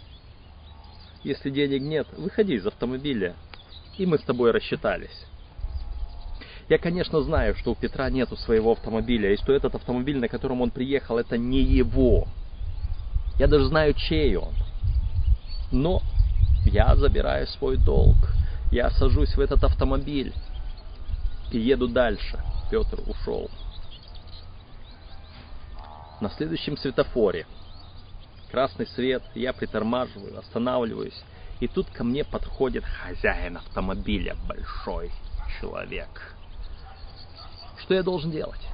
Если 1.22 1.50
денег 1.50 1.82
нет, 1.82 2.08
выходи 2.16 2.54
из 2.54 2.66
автомобиля, 2.66 3.36
и 3.96 4.06
мы 4.06 4.18
с 4.18 4.22
тобой 4.22 4.50
рассчитались. 4.50 5.26
Я, 6.68 6.78
конечно, 6.78 7.20
знаю, 7.20 7.54
что 7.54 7.72
у 7.72 7.74
Петра 7.76 8.10
нету 8.10 8.36
своего 8.36 8.72
автомобиля, 8.72 9.32
и 9.32 9.36
что 9.36 9.52
этот 9.52 9.76
автомобиль, 9.76 10.18
на 10.18 10.28
котором 10.28 10.62
он 10.62 10.70
приехал, 10.70 11.18
это 11.18 11.38
не 11.38 11.62
его. 11.62 12.26
Я 13.38 13.46
даже 13.46 13.66
знаю, 13.66 13.94
чей 13.94 14.34
он. 14.36 14.54
Но 15.70 16.02
я 16.64 16.96
забираю 16.96 17.46
свой 17.46 17.76
долг. 17.76 18.16
Я 18.72 18.90
сажусь 18.90 19.36
в 19.36 19.40
этот 19.40 19.62
автомобиль 19.64 20.32
и 21.50 21.58
еду 21.58 21.88
дальше. 21.88 22.42
Петр 22.70 23.00
ушел. 23.06 23.50
На 26.22 26.30
следующем 26.30 26.78
светофоре 26.78 27.46
красный 28.50 28.86
свет, 28.86 29.22
я 29.34 29.52
притормаживаю, 29.52 30.38
останавливаюсь, 30.38 31.22
и 31.60 31.68
тут 31.68 31.90
ко 31.90 32.02
мне 32.02 32.24
подходит 32.24 32.84
хозяин 32.84 33.58
автомобиля, 33.58 34.36
большой 34.48 35.12
человек. 35.60 36.34
Что 37.76 37.92
я 37.92 38.02
должен 38.02 38.30
делать? 38.30 38.66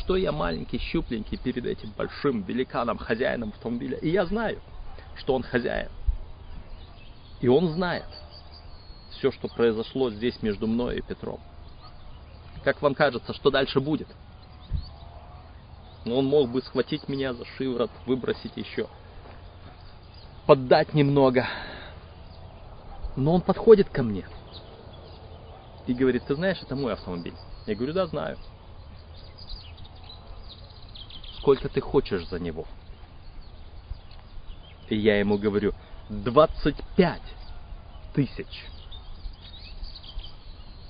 Что 0.00 0.16
я 0.16 0.32
маленький, 0.32 0.78
щупленький 0.78 1.38
перед 1.38 1.64
этим 1.64 1.94
большим 1.96 2.42
великаном, 2.42 2.98
хозяином 2.98 3.54
автомобиля? 3.54 3.96
И 3.98 4.10
я 4.10 4.26
знаю, 4.26 4.60
что 5.16 5.34
он 5.34 5.44
хозяин. 5.44 5.88
И 7.40 7.48
он 7.48 7.72
знает 7.72 8.04
все, 9.18 9.30
что 9.32 9.48
произошло 9.48 10.10
здесь 10.10 10.42
между 10.42 10.66
мной 10.66 10.98
и 10.98 11.02
Петром. 11.02 11.40
Как 12.64 12.80
вам 12.82 12.94
кажется, 12.94 13.34
что 13.34 13.50
дальше 13.50 13.80
будет? 13.80 14.08
Он 16.06 16.24
мог 16.24 16.50
бы 16.50 16.62
схватить 16.62 17.08
меня 17.08 17.34
за 17.34 17.44
шиворот, 17.44 17.90
выбросить 18.06 18.56
еще, 18.56 18.88
поддать 20.46 20.94
немного. 20.94 21.46
Но 23.16 23.34
он 23.34 23.40
подходит 23.42 23.88
ко 23.90 24.02
мне 24.02 24.26
и 25.86 25.94
говорит, 25.94 26.24
ты 26.24 26.34
знаешь, 26.34 26.58
это 26.62 26.76
мой 26.76 26.92
автомобиль. 26.92 27.34
Я 27.66 27.74
говорю, 27.74 27.92
да, 27.92 28.06
знаю. 28.06 28.38
Сколько 31.38 31.68
ты 31.68 31.80
хочешь 31.80 32.26
за 32.28 32.38
него? 32.38 32.66
И 34.88 34.96
я 34.96 35.18
ему 35.18 35.36
говорю, 35.36 35.74
25 36.08 37.20
тысяч. 38.14 38.68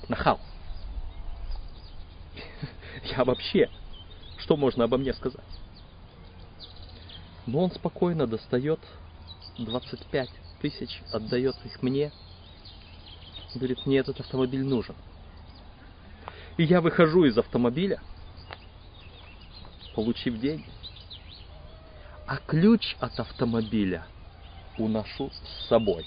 Нахал. 0.09 0.41
Я 3.05 3.25
вообще, 3.25 3.71
что 4.39 4.57
можно 4.57 4.85
обо 4.85 4.97
мне 4.97 5.13
сказать? 5.13 5.45
Но 7.47 7.65
он 7.65 7.71
спокойно 7.71 8.27
достает 8.27 8.81
25 9.59 10.29
тысяч, 10.61 11.03
отдает 11.13 11.57
их 11.65 11.83
мне. 11.83 12.13
Говорит, 13.55 13.87
мне 13.87 13.99
этот 13.99 14.21
автомобиль 14.21 14.65
нужен. 14.65 14.95
И 16.59 16.65
я 16.65 16.81
выхожу 16.81 17.25
из 17.25 17.39
автомобиля, 17.39 18.01
получив 19.95 20.39
деньги, 20.39 20.67
а 22.27 22.37
ключ 22.39 22.97
от 23.01 23.19
автомобиля 23.21 24.05
уношу 24.77 25.31
с 25.31 25.69
собой. 25.69 26.05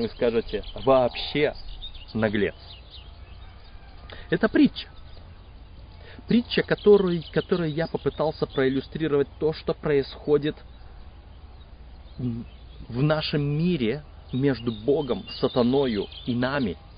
Вы 0.00 0.08
скажете, 0.08 0.64
вообще 0.84 1.54
наглец. 2.14 2.54
Это 4.30 4.48
притча. 4.48 4.88
Притча, 6.26 6.62
которой, 6.62 7.24
которой 7.32 7.70
я 7.70 7.86
попытался 7.86 8.46
проиллюстрировать 8.46 9.28
то, 9.38 9.52
что 9.52 9.74
происходит 9.74 10.56
в 12.18 13.02
нашем 13.02 13.42
мире 13.42 14.04
между 14.32 14.72
Богом, 14.72 15.26
сатаною 15.40 16.06
и 16.26 16.34
нами– 16.34 16.76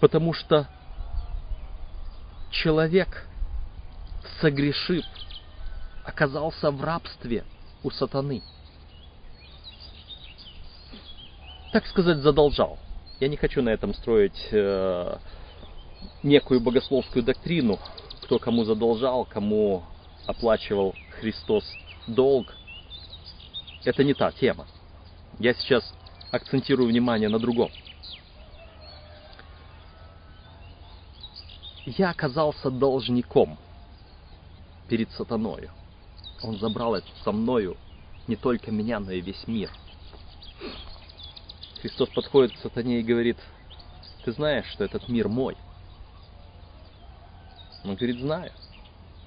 Потому 0.00 0.32
что 0.32 0.68
человек, 2.50 3.26
согрешив, 4.40 5.04
оказался 6.04 6.70
в 6.70 6.82
рабстве 6.82 7.44
у 7.82 7.90
сатаны. 7.90 8.42
Так 11.76 11.86
сказать, 11.88 12.20
задолжал. 12.20 12.78
Я 13.20 13.28
не 13.28 13.36
хочу 13.36 13.60
на 13.60 13.68
этом 13.68 13.92
строить 13.92 14.48
э, 14.50 15.18
некую 16.22 16.58
богословскую 16.58 17.22
доктрину, 17.22 17.78
кто 18.22 18.38
кому 18.38 18.64
задолжал, 18.64 19.26
кому 19.26 19.82
оплачивал 20.24 20.94
Христос 21.20 21.70
долг. 22.06 22.56
Это 23.84 24.04
не 24.04 24.14
та 24.14 24.32
тема. 24.32 24.66
Я 25.38 25.52
сейчас 25.52 25.84
акцентирую 26.30 26.88
внимание 26.88 27.28
на 27.28 27.38
другом. 27.38 27.70
я 31.84 32.08
оказался 32.08 32.70
должником 32.70 33.58
перед 34.88 35.10
сатаною. 35.10 35.70
Он 36.42 36.58
забрал 36.58 36.94
это 36.94 37.08
со 37.22 37.32
мною 37.32 37.76
не 38.28 38.36
только 38.36 38.70
меня, 38.70 38.98
но 38.98 39.10
и 39.10 39.20
весь 39.20 39.46
мир. 39.46 39.70
Христос 41.86 42.08
подходит 42.08 42.52
к 42.52 42.58
сатане 42.62 42.98
и 42.98 43.04
говорит, 43.04 43.36
ты 44.24 44.32
знаешь, 44.32 44.66
что 44.72 44.82
этот 44.82 45.08
мир 45.08 45.28
мой? 45.28 45.56
Он 47.84 47.94
говорит, 47.94 48.18
знаю. 48.18 48.50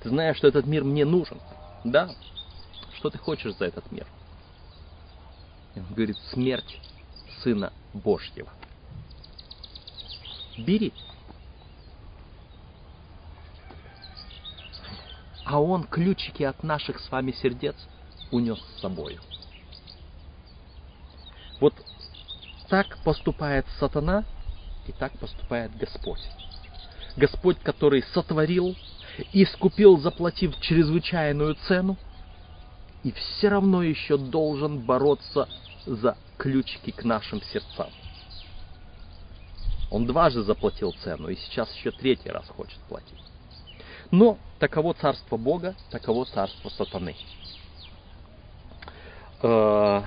Ты 0.02 0.10
знаешь, 0.10 0.36
что 0.36 0.50
этот 0.50 0.66
мир 0.66 0.84
мне 0.84 1.06
нужен? 1.06 1.40
Да. 1.86 2.10
Что 2.96 3.10
ты 3.10 3.18
хочешь 3.18 3.56
за 3.56 3.64
этот 3.64 3.90
мир? 3.94 4.06
И 5.76 5.80
он 5.80 5.86
говорит, 5.94 6.18
смерть 6.34 6.82
Сына 7.44 7.72
Божьего. 7.94 8.50
Бери. 10.58 10.92
а 15.46 15.60
он 15.60 15.86
ключики 15.86 16.44
от 16.44 16.62
наших 16.62 17.00
с 17.00 17.10
вами 17.10 17.32
сердец 17.32 17.76
унес 18.32 18.60
с 18.60 18.82
собой. 18.82 19.18
Вот 21.60 21.74
так 22.70 22.98
поступает 23.04 23.66
сатана, 23.80 24.24
и 24.88 24.92
так 24.92 25.12
поступает 25.20 25.76
Господь. 25.78 26.22
Господь, 27.18 27.60
который 27.60 28.04
сотворил, 28.14 28.76
искупил, 29.34 29.98
заплатив 29.98 30.60
чрезвычайную 30.62 31.56
цену, 31.68 31.98
и 33.04 33.12
все 33.12 33.50
равно 33.50 33.84
еще 33.84 34.18
должен 34.18 34.80
бороться 34.80 35.48
за 35.86 36.18
ключики 36.38 36.92
к 36.92 37.04
нашим 37.04 37.42
сердцам. 37.42 37.90
Он 39.92 40.06
дважды 40.06 40.44
заплатил 40.44 40.94
цену, 41.04 41.30
и 41.30 41.36
сейчас 41.36 41.74
еще 41.76 41.92
третий 41.92 42.30
раз 42.30 42.48
хочет 42.50 42.80
платить. 42.88 43.18
Но 44.12 44.38
таково 44.60 44.94
царство 44.94 45.38
Бога, 45.38 45.76
таково 45.90 46.26
царство 46.26 46.70
сатаны. 46.70 47.16
Э, 49.42 50.04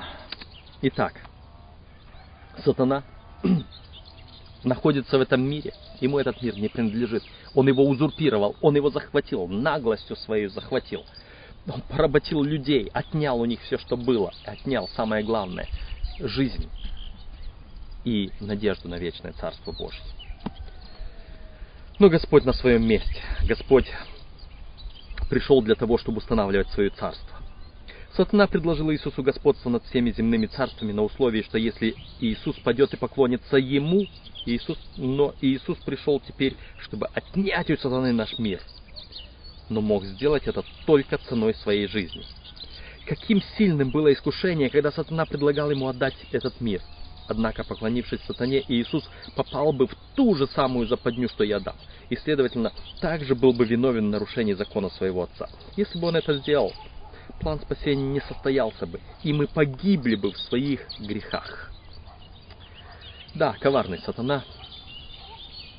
итак, 0.82 1.14
сатана 2.64 3.02
находится 4.64 5.18
в 5.18 5.20
этом 5.20 5.42
мире, 5.42 5.74
ему 6.00 6.18
этот 6.18 6.40
мир 6.42 6.56
не 6.56 6.68
принадлежит. 6.68 7.22
Он 7.54 7.66
его 7.68 7.86
узурпировал, 7.86 8.56
он 8.60 8.76
его 8.76 8.90
захватил, 8.90 9.46
наглостью 9.48 10.16
своей 10.16 10.46
захватил. 10.46 11.04
Он 11.68 11.80
поработил 11.82 12.42
людей, 12.42 12.90
отнял 12.92 13.40
у 13.40 13.44
них 13.44 13.60
все, 13.62 13.78
что 13.78 13.96
было, 13.96 14.32
отнял 14.44 14.88
самое 14.88 15.24
главное– 15.24 15.68
жизнь 16.18 16.68
и 18.04 18.30
надежду 18.40 18.88
на 18.88 18.96
вечное 18.96 19.32
Царство 19.32 19.72
Божье. 19.72 20.02
Но 21.98 22.08
Господь 22.08 22.44
на 22.44 22.52
своем 22.52 22.84
месте. 22.84 23.22
Господь 23.46 23.86
пришел 25.30 25.62
для 25.62 25.76
того, 25.76 25.98
чтобы 25.98 26.18
устанавливать 26.18 26.68
свое 26.70 26.90
царство. 26.90 27.41
Сатана 28.16 28.46
предложил 28.46 28.90
Иисусу 28.92 29.22
господство 29.22 29.70
над 29.70 29.84
всеми 29.86 30.10
земными 30.10 30.46
царствами 30.46 30.92
на 30.92 31.02
условии, 31.02 31.42
что 31.42 31.56
если 31.56 31.94
Иисус 32.20 32.56
пойдет 32.58 32.92
и 32.92 32.98
поклонится 32.98 33.56
Ему, 33.56 34.06
Иисус, 34.44 34.78
но 34.96 35.34
Иисус 35.40 35.78
пришел 35.78 36.20
теперь, 36.20 36.56
чтобы 36.78 37.06
отнять 37.14 37.70
у 37.70 37.76
сатаны 37.76 38.12
наш 38.12 38.38
мир. 38.38 38.60
Но 39.70 39.80
мог 39.80 40.04
сделать 40.04 40.46
это 40.46 40.62
только 40.84 41.16
ценой 41.16 41.54
своей 41.54 41.86
жизни. 41.86 42.22
Каким 43.06 43.40
сильным 43.56 43.90
было 43.90 44.12
искушение, 44.12 44.68
когда 44.68 44.92
сатана 44.92 45.24
предлагал 45.24 45.70
ему 45.70 45.88
отдать 45.88 46.14
этот 46.32 46.60
мир– 46.60 46.82
Однако, 47.28 47.64
поклонившись 47.64 48.20
сатане, 48.26 48.62
Иисус 48.68 49.08
попал 49.34 49.72
бы 49.72 49.86
в 49.86 49.94
ту 50.14 50.34
же 50.34 50.46
самую 50.48 50.86
западню, 50.86 51.28
что 51.28 51.44
я 51.44 51.60
дам, 51.60 51.76
и, 52.10 52.16
следовательно, 52.16 52.72
также 53.00 53.34
был 53.34 53.52
бы 53.52 53.64
виновен 53.64 54.08
в 54.08 54.10
нарушении 54.10 54.52
закона 54.52 54.90
своего 54.90 55.22
Отца. 55.22 55.48
Если 55.76 55.98
бы 55.98 56.08
он 56.08 56.16
это 56.16 56.34
сделал, 56.34 56.72
план 57.42 57.60
спасения 57.60 58.04
не 58.04 58.20
состоялся 58.20 58.86
бы, 58.86 59.00
и 59.22 59.32
мы 59.32 59.46
погибли 59.46 60.14
бы 60.14 60.32
в 60.32 60.38
своих 60.38 60.86
грехах. 61.00 61.70
Да, 63.34 63.54
коварный 63.60 63.98
сатана, 63.98 64.44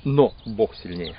но 0.04 0.34
Бог 0.45 0.76
сильнее. 0.76 1.15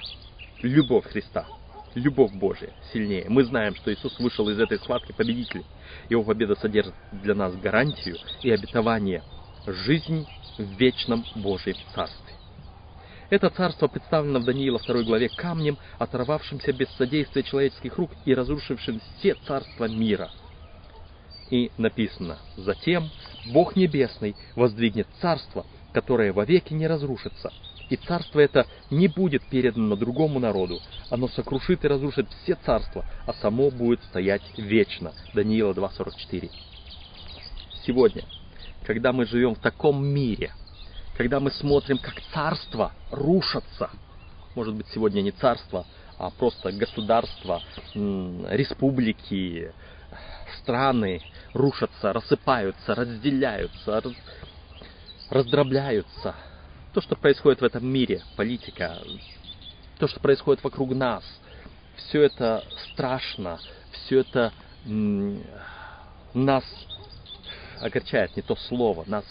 любовь 0.62 1.06
Христа, 1.06 1.46
любовь 1.94 2.32
Божья 2.32 2.70
сильнее. 2.92 3.26
Мы 3.28 3.44
знаем, 3.44 3.74
что 3.74 3.92
Иисус 3.92 4.18
вышел 4.18 4.48
из 4.48 4.58
этой 4.58 4.78
схватки 4.78 5.12
победителем. 5.12 5.64
Его 6.08 6.22
победа 6.22 6.54
содержит 6.56 6.94
для 7.12 7.34
нас 7.34 7.54
гарантию 7.56 8.16
и 8.42 8.50
обетование 8.50 9.22
жизни 9.66 10.26
в 10.58 10.62
вечном 10.78 11.24
Божьем 11.36 11.76
Царстве. 11.94 12.33
Это 13.30 13.48
царство 13.50 13.88
представлено 13.88 14.40
в 14.40 14.44
Даниила 14.44 14.78
2 14.78 15.02
главе 15.02 15.28
камнем, 15.28 15.78
оторвавшимся 15.98 16.72
без 16.72 16.88
содействия 16.96 17.42
человеческих 17.42 17.96
рук 17.96 18.10
и 18.24 18.34
разрушившим 18.34 19.00
все 19.18 19.34
царства 19.46 19.86
мира. 19.86 20.30
И 21.50 21.70
написано, 21.78 22.38
затем 22.56 23.10
Бог 23.52 23.76
Небесный 23.76 24.36
воздвигнет 24.56 25.06
царство, 25.20 25.66
которое 25.92 26.32
вовеки 26.32 26.74
не 26.74 26.86
разрушится, 26.86 27.52
и 27.88 27.96
царство 27.96 28.40
это 28.40 28.66
не 28.90 29.08
будет 29.08 29.42
передано 29.44 29.96
другому 29.96 30.38
народу. 30.38 30.80
Оно 31.10 31.28
сокрушит 31.28 31.84
и 31.84 31.88
разрушит 31.88 32.26
все 32.42 32.56
царства, 32.56 33.04
а 33.26 33.32
само 33.34 33.70
будет 33.70 34.02
стоять 34.04 34.42
вечно. 34.56 35.12
Даниила 35.34 35.72
2.44. 35.72 36.50
Сегодня, 37.86 38.24
когда 38.86 39.12
мы 39.12 39.26
живем 39.26 39.54
в 39.54 39.60
таком 39.60 40.04
мире– 40.04 40.52
когда 41.16 41.40
мы 41.40 41.50
смотрим, 41.50 41.98
как 41.98 42.20
царства 42.32 42.92
рушатся, 43.10 43.90
может 44.54 44.74
быть, 44.74 44.86
сегодня 44.88 45.20
не 45.20 45.30
царство, 45.30 45.86
а 46.18 46.30
просто 46.30 46.72
государства, 46.72 47.62
республики, 47.94 49.72
страны 50.60 51.20
рушатся, 51.52 52.12
рассыпаются, 52.12 52.94
разделяются, 52.94 54.00
раз, 54.00 54.12
раздробляются. 55.30 56.34
То, 56.92 57.00
что 57.00 57.16
происходит 57.16 57.60
в 57.60 57.64
этом 57.64 57.86
мире, 57.86 58.22
политика, 58.36 58.98
то, 59.98 60.06
что 60.06 60.20
происходит 60.20 60.62
вокруг 60.62 60.94
нас, 60.94 61.24
все 61.96 62.22
это 62.22 62.64
страшно, 62.92 63.58
все 63.90 64.20
это 64.20 64.52
нас 66.34 66.64
огорчает, 67.80 68.36
не 68.36 68.42
то 68.42 68.54
слово, 68.54 69.04
нас 69.06 69.24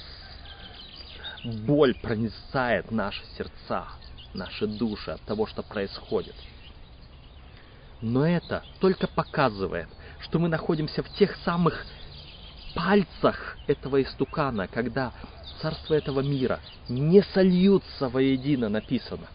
боль 1.43 1.95
пронизает 1.95 2.91
наши 2.91 3.21
сердца, 3.37 3.87
наши 4.33 4.67
души 4.67 5.11
от 5.11 5.21
того, 5.21 5.45
что 5.45 5.63
происходит. 5.63 6.35
Но 8.01 8.25
это 8.25 8.63
только 8.79 9.07
показывает, 9.07 9.87
что 10.19 10.39
мы 10.39 10.49
находимся 10.49 11.03
в 11.03 11.09
тех 11.15 11.35
самых 11.45 11.85
пальцах 12.75 13.57
этого 13.67 14.01
истукана, 14.01 14.67
когда 14.67 15.13
царство 15.61 15.93
этого 15.93 16.21
мира 16.21 16.59
не 16.89 17.21
сольются 17.33 18.09
воедино, 18.09 18.69
написано. 18.69 19.27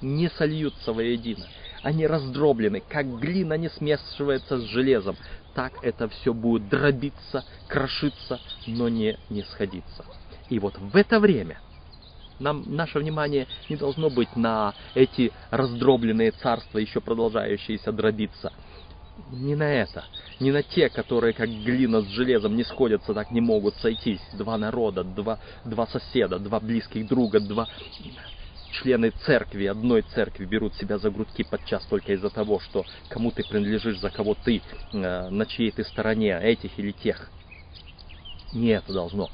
Не 0.00 0.30
сольются 0.30 0.92
воедино. 0.92 1.46
Они 1.82 2.06
раздроблены, 2.06 2.80
как 2.80 3.18
глина 3.18 3.54
не 3.54 3.68
смешивается 3.68 4.58
с 4.58 4.62
железом. 4.62 5.16
Так 5.54 5.72
это 5.82 6.08
все 6.08 6.32
будет 6.32 6.68
дробиться, 6.68 7.44
крошиться, 7.68 8.40
но 8.66 8.88
не, 8.88 9.18
не 9.28 9.42
сходиться. 9.42 10.04
И 10.50 10.58
вот 10.58 10.76
в 10.78 10.96
это 10.96 11.20
время 11.20 11.58
нам 12.40 12.64
наше 12.66 12.98
внимание 12.98 13.46
не 13.68 13.76
должно 13.76 14.10
быть 14.10 14.34
на 14.36 14.74
эти 14.94 15.32
раздробленные 15.50 16.32
царства, 16.32 16.78
еще 16.78 17.00
продолжающиеся 17.00 17.92
дробиться. 17.92 18.52
Не 19.30 19.54
на 19.54 19.70
это, 19.70 20.04
не 20.40 20.50
на 20.50 20.62
те, 20.62 20.88
которые 20.88 21.34
как 21.34 21.48
глина 21.48 22.00
с 22.00 22.06
железом 22.06 22.56
не 22.56 22.64
сходятся, 22.64 23.12
так 23.14 23.30
не 23.30 23.40
могут 23.40 23.74
сойтись. 23.76 24.20
Два 24.32 24.56
народа, 24.56 25.04
два, 25.04 25.38
два 25.64 25.86
соседа, 25.86 26.38
два 26.38 26.58
близких 26.58 27.06
друга, 27.06 27.38
два 27.38 27.68
члены 28.72 29.10
церкви, 29.26 29.66
одной 29.66 30.02
церкви 30.02 30.46
берут 30.46 30.74
себя 30.76 30.98
за 30.98 31.10
грудки 31.10 31.42
подчас 31.42 31.84
только 31.86 32.14
из-за 32.14 32.30
того, 32.30 32.60
что 32.60 32.86
кому 33.08 33.30
ты 33.30 33.44
принадлежишь, 33.44 33.98
за 33.98 34.10
кого 34.10 34.34
ты, 34.34 34.62
э, 34.92 35.28
на 35.28 35.44
чьей 35.44 35.70
ты 35.70 35.84
стороне, 35.84 36.38
этих 36.40 36.78
или 36.78 36.92
тех. 36.92 37.30
Не 38.52 38.68
это 38.70 38.92
должно 38.92 39.28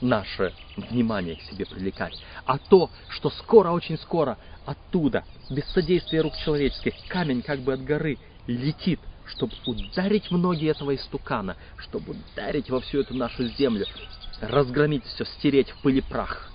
наше 0.00 0.52
внимание 0.76 1.36
к 1.36 1.42
себе 1.42 1.64
привлекать, 1.66 2.12
а 2.44 2.58
то, 2.58 2.90
что 3.08 3.30
скоро, 3.30 3.70
очень 3.70 3.98
скоро 3.98 4.38
оттуда, 4.64 5.24
без 5.50 5.64
содействия 5.72 6.20
рук 6.20 6.36
человеческих, 6.44 6.94
камень 7.08 7.42
как 7.42 7.60
бы 7.60 7.72
от 7.72 7.84
горы 7.84 8.18
летит, 8.46 9.00
чтобы 9.26 9.52
ударить 9.64 10.30
в 10.30 10.36
ноги 10.36 10.66
этого 10.66 10.94
истукана, 10.94 11.56
чтобы 11.78 12.14
ударить 12.14 12.70
во 12.70 12.80
всю 12.80 13.00
эту 13.00 13.14
нашу 13.14 13.46
землю, 13.48 13.86
разгромить 14.40 15.04
все, 15.04 15.24
стереть 15.24 15.70
в 15.70 15.80
пыли 15.82 16.00
прах 16.00 16.50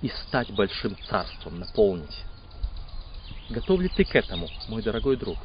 и 0.00 0.08
стать 0.08 0.50
большим 0.52 0.96
царством, 1.08 1.60
наполнить. 1.60 2.24
Готов 3.50 3.80
ли 3.80 3.88
ты 3.88 4.04
к 4.04 4.14
этому, 4.14 4.48
мой 4.68 4.82
дорогой 4.82 5.16
друг? 5.16 5.38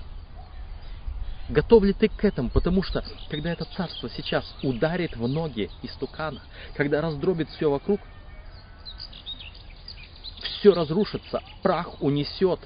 Готов 1.49 1.83
ли 1.83 1.93
ты 1.93 2.09
к 2.09 2.23
этому? 2.23 2.49
Потому 2.49 2.83
что, 2.83 3.03
когда 3.29 3.51
это 3.51 3.65
царство 3.75 4.07
сейчас 4.09 4.45
ударит 4.61 5.15
в 5.15 5.27
ноги 5.27 5.71
истукана, 5.81 6.41
когда 6.75 7.01
раздробит 7.01 7.49
все 7.49 7.71
вокруг, 7.71 7.99
все 10.59 10.73
разрушится, 10.73 11.41
прах 11.63 12.01
унесет 12.01 12.59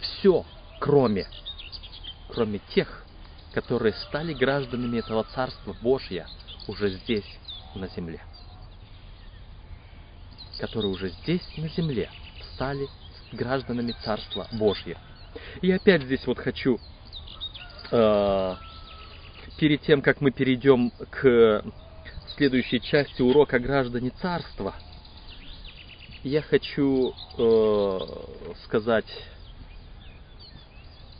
все, 0.00 0.44
кроме, 0.80 1.26
кроме 2.28 2.58
тех, 2.74 3.04
которые 3.54 3.94
стали 3.94 4.34
гражданами 4.34 4.98
этого 4.98 5.24
Царства 5.24 5.74
Божья 5.80 6.26
уже 6.66 6.90
здесь, 6.90 7.38
на 7.74 7.88
земле. 7.88 8.20
Которые 10.58 10.92
уже 10.92 11.08
здесь, 11.08 11.42
на 11.56 11.68
земле, 11.68 12.10
стали 12.54 12.86
гражданами 13.32 13.94
Царства 14.04 14.46
Божья. 14.52 14.98
И 15.62 15.70
опять 15.70 16.02
здесь 16.02 16.26
вот 16.26 16.38
хочу 16.38 16.78
перед 17.90 19.82
тем, 19.82 20.02
как 20.02 20.20
мы 20.20 20.30
перейдем 20.30 20.90
к 21.10 21.64
следующей 22.36 22.80
части 22.80 23.22
урока 23.22 23.58
«Граждане 23.58 24.10
царства», 24.10 24.74
я 26.22 26.40
хочу 26.40 27.14
э, 27.36 27.98
сказать 28.64 29.06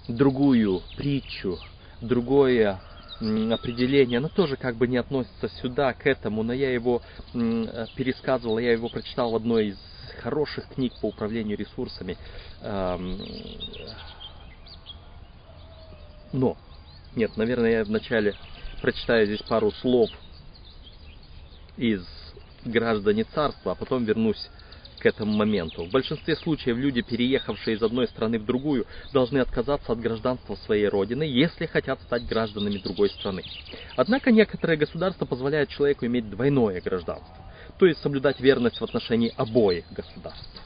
другую 0.09 0.83
притчу, 0.97 1.61
другое 2.01 2.81
определение, 3.19 4.19
оно 4.19 4.29
тоже 4.29 4.57
как 4.57 4.77
бы 4.77 4.87
не 4.87 4.97
относится 4.97 5.49
сюда, 5.61 5.93
к 5.93 6.07
этому, 6.07 6.43
но 6.43 6.53
я 6.53 6.73
его 6.73 7.01
пересказывал, 7.95 8.59
я 8.59 8.73
его 8.73 8.89
прочитал 8.89 9.31
в 9.31 9.37
одной 9.37 9.69
из 9.69 9.79
хороших 10.23 10.69
книг 10.69 10.93
по 11.01 11.07
управлению 11.07 11.57
ресурсами. 11.57 12.17
Эм, 12.61 13.19
но, 16.35 16.57
нет, 17.15 17.37
наверное, 17.37 17.79
я 17.79 17.85
вначале 17.85 18.35
прочитаю 18.83 19.25
здесь 19.27 19.43
пару 19.43 19.71
слов 19.71 20.11
из 21.77 22.05
«Граждане 22.65 23.25
царства», 23.25 23.73
а 23.73 23.75
потом 23.77 24.05
вернусь 24.05 24.51
к 24.99 25.07
этому 25.07 25.33
моменту. 25.33 25.85
В 25.85 25.91
большинстве 25.91 26.35
случаев 26.35 26.77
люди, 26.77 27.03
переехавшие 27.03 27.77
из 27.77 27.83
одной 27.83 28.09
страны 28.09 28.41
в 28.41 28.45
другую, 28.45 28.87
должны 29.13 29.39
отказаться 29.39 29.93
от 29.93 30.01
гражданства 30.01 30.57
своей 30.57 30.89
родины, 30.89 31.23
если 31.23 31.67
хотят 31.67 32.01
стать 32.03 32.27
гражданами 32.27 32.79
другой 32.79 33.11
страны. 33.11 33.45
Однако 33.97 34.33
некоторые 34.33 34.77
государства 34.77 35.27
позволяют 35.27 35.71
человеку 35.71 36.05
иметь 36.07 36.29
двойное 36.29 36.81
гражданство, 36.81 37.45
то 37.79 37.87
есть 37.87 38.01
соблюдать 38.01 38.41
верность 38.41 38.81
в 38.81 38.85
отношении 38.85 39.33
обоих 39.37 39.85
государств. 39.93 40.61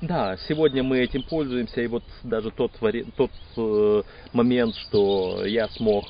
Да, 0.00 0.36
сегодня 0.48 0.84
мы 0.84 1.00
этим 1.00 1.24
пользуемся, 1.24 1.80
и 1.80 1.88
вот 1.88 2.04
даже 2.22 2.52
тот, 2.52 2.70
тот 3.16 3.32
э, 3.56 4.02
момент, 4.32 4.76
что 4.76 5.44
я 5.44 5.68
смог 5.70 6.04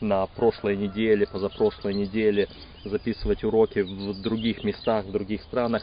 на 0.00 0.26
прошлой 0.26 0.76
неделе, 0.76 1.26
позапрошлой 1.26 1.92
неделе 1.92 2.48
записывать 2.84 3.42
уроки 3.42 3.80
в 3.80 4.22
других 4.22 4.62
местах, 4.62 5.06
в 5.06 5.10
других 5.10 5.42
странах, 5.42 5.82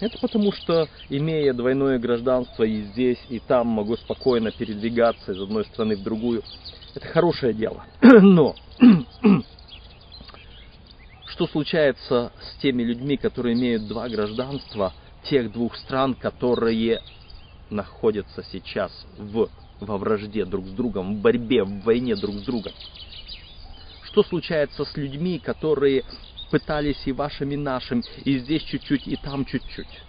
это 0.00 0.18
потому 0.18 0.52
что, 0.52 0.88
имея 1.10 1.52
двойное 1.52 1.98
гражданство 1.98 2.62
и 2.62 2.80
здесь, 2.84 3.22
и 3.28 3.40
там, 3.40 3.66
могу 3.66 3.96
спокойно 3.96 4.50
передвигаться 4.50 5.32
из 5.32 5.40
одной 5.40 5.66
страны 5.66 5.96
в 5.96 6.02
другую. 6.02 6.42
Это 6.94 7.06
хорошее 7.08 7.52
дело. 7.52 7.84
Но 8.00 8.56
что 11.26 11.46
случается 11.46 12.32
с 12.40 12.56
теми 12.62 12.84
людьми, 12.84 13.18
которые 13.18 13.54
имеют 13.54 13.86
два 13.86 14.08
гражданства– 14.08 14.94
тех 15.28 15.52
двух 15.52 15.76
стран, 15.76 16.14
которые 16.14 17.02
находятся 17.70 18.44
сейчас 18.44 18.92
в, 19.18 19.48
во 19.80 19.98
вражде 19.98 20.44
друг 20.44 20.66
с 20.66 20.70
другом, 20.70 21.16
в 21.16 21.20
борьбе, 21.20 21.64
в 21.64 21.82
войне 21.82 22.16
друг 22.16 22.36
с 22.36 22.42
другом. 22.42 22.72
Что 24.04 24.22
случается 24.22 24.84
с 24.84 24.96
людьми, 24.96 25.38
которые 25.38 26.04
пытались 26.50 27.06
и 27.06 27.12
вашим, 27.12 27.50
и 27.50 27.56
нашим, 27.56 28.02
и 28.24 28.38
здесь 28.38 28.62
чуть-чуть, 28.62 29.06
и 29.06 29.16
там 29.16 29.44
чуть-чуть? 29.44 30.00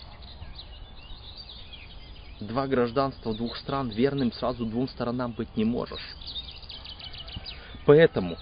Два 2.40 2.68
гражданства 2.68 3.34
двух 3.34 3.58
стран 3.58 3.90
верным 3.90 4.32
сразу 4.32 4.66
двум 4.66 4.88
сторонам 4.88 5.32
быть 5.32 5.58
не 5.58 5.66
можешь. 5.66 6.16
Поэтому 7.88 8.38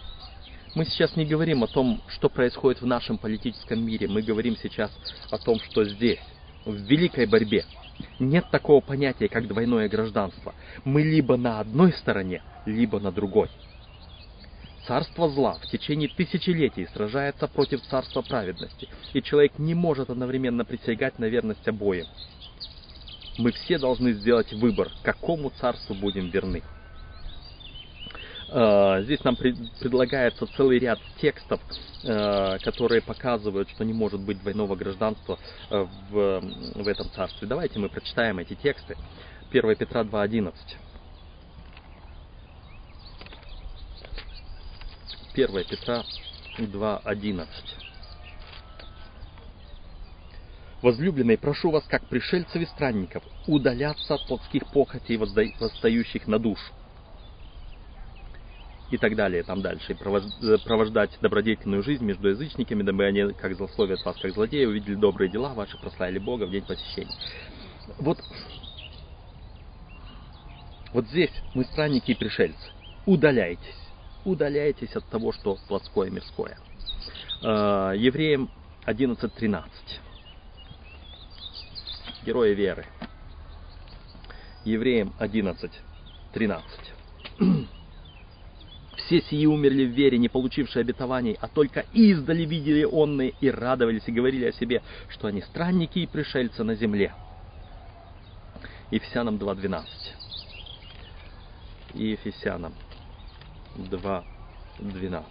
мы 0.74 0.84
сейчас 0.86 1.16
не 1.16 1.26
говорим 1.26 1.64
о 1.64 1.68
том, 1.68 2.02
что 2.10 2.28
происходит 2.28 2.82
в 2.82 2.86
нашем 2.86 3.18
политическом 3.18 3.86
мире. 3.86 4.10
Мы 4.10 4.22
говорим 4.22 4.58
сейчас 4.58 4.92
о 5.32 5.38
том, 5.38 5.62
что 5.62 5.86
здесь 5.86 6.20
в 6.65 6.75
великой 6.75 7.28
борьбе 7.28 7.65
Нет 8.19 8.45
такого 8.51 8.82
понятия, 8.82 9.30
как 9.30 9.47
двойное 9.47 9.88
гражданство. 9.88 10.54
Мы 10.84 11.04
либо 11.04 11.38
на 11.38 11.60
одной 11.60 11.93
стороне, 11.93 12.41
либо 12.65 12.99
на 12.99 13.12
другой. 13.12 13.49
Царство 14.88 15.30
зла 15.30 15.58
в 15.63 15.67
течение 15.67 16.10
тысячелетий 16.10 16.88
сражается 16.93 17.47
против 17.47 17.82
царства 17.84 18.21
праведности, 18.21 18.88
и 19.13 19.21
человек 19.21 19.58
не 19.58 19.73
может 19.73 20.10
одновременно 20.10 20.63
присягать 20.63 21.17
на 21.17 21.25
верность 21.25 21.67
обоим. 21.67 22.06
Мы 23.38 23.51
все 23.51 23.80
должны 23.80 24.13
сделать 24.13 24.54
выбор, 24.54 24.91
какому 25.04 25.49
царству 25.49 25.95
будем 25.95 26.30
верны. 26.30 26.62
Э, 28.47 29.01
здесь 29.03 29.23
нам 29.23 29.36
предлагается 29.36 30.45
целый 30.55 30.77
ряд 30.79 30.99
текстов, 31.19 31.60
э, 32.03 32.58
которые 32.60 33.01
показывают, 33.01 33.69
что 33.69 33.84
не 33.84 33.93
может 33.93 34.21
быть 34.21 34.39
двойного 34.39 34.75
гражданства 34.75 35.39
э, 35.69 35.88
в, 36.10 36.41
в 36.75 36.88
этом 36.88 37.10
царстве. 37.12 37.47
Давайте 37.47 37.79
мы 37.79 37.89
прочитаем 37.89 38.39
эти 38.39 38.53
тексты. 38.53 38.95
1 39.49 39.75
Петра 39.75 40.03
2.11. 40.03 40.53
1 45.34 45.63
Петра 45.65 46.03
2.11. 46.58 47.47
Возлюбленные, 50.81 51.38
прошу 51.39 51.71
вас, 51.71 51.84
как 51.86 52.05
пришельцев 52.05 52.62
и 52.62 52.65
странников, 52.67 53.23
удаляться 53.47 54.13
от 54.13 54.27
плотских 54.27 54.67
похотей, 54.67 55.17
восстающих 55.17 56.27
на 56.27 56.38
душу 56.38 56.71
и 58.91 58.98
так 58.98 59.15
далее, 59.15 59.43
там 59.43 59.62
дальше, 59.62 59.93
и 59.93 59.95
э, 59.95 60.58
провождать 60.63 61.17
добродетельную 61.21 61.82
жизнь 61.84 62.06
между 62.06 62.30
язычниками, 62.30 62.84
дабы 62.84 63.06
они, 63.06 63.34
как 63.34 63.56
злословят 63.56 64.04
вас, 64.06 64.15
как 64.21 64.32
злодеи, 64.34 64.65
увидели 64.65 64.95
добрые 64.95 65.30
дела 65.30 65.54
ваши, 65.54 65.78
прославили 65.78 66.19
Бога 66.19 66.45
в 66.45 66.52
день 66.52 66.63
посещения. 66.63 67.15
Вот, 67.98 68.19
вот 70.93 71.08
здесь 71.08 71.32
мы 71.54 71.65
странники 71.65 72.12
и 72.12 72.15
пришельцы. 72.15 72.71
Удаляйтесь. 73.06 73.76
Удаляйтесь 74.24 74.95
от 74.95 75.06
того, 75.10 75.32
что 75.34 75.58
плотское 75.67 76.08
и 76.08 76.12
мирское. 76.12 76.58
Э, 77.43 77.93
Евреям 77.95 78.50
11.13. 78.86 79.63
Герои 82.26 82.54
веры. 82.54 82.86
Евреям 84.63 85.13
11.13. 85.19 86.62
Все 89.06 89.22
сии 89.22 89.46
умерли 89.46 89.86
в 89.86 89.91
вере, 89.91 90.18
не 90.18 90.30
получившие 90.30 90.82
обетований, 90.82 91.38
а 91.39 91.48
только 91.48 91.86
издали 91.94 92.44
видели 92.44 92.84
онные 92.84 93.34
и 93.39 93.52
радовались 93.52 94.02
и 94.08 94.12
говорили 94.12 94.46
о 94.46 94.52
себе, 94.52 94.82
что 95.10 95.28
они 95.28 95.41
странники 95.41 96.00
и 96.00 96.08
пришельцы 96.08 96.63
на 96.63 96.74
земле. 96.74 97.13
Ефесянам 98.89 99.36
2.12. 99.36 99.84
И 101.94 102.08
Ефесянам 102.12 102.74
2.12 103.78 105.24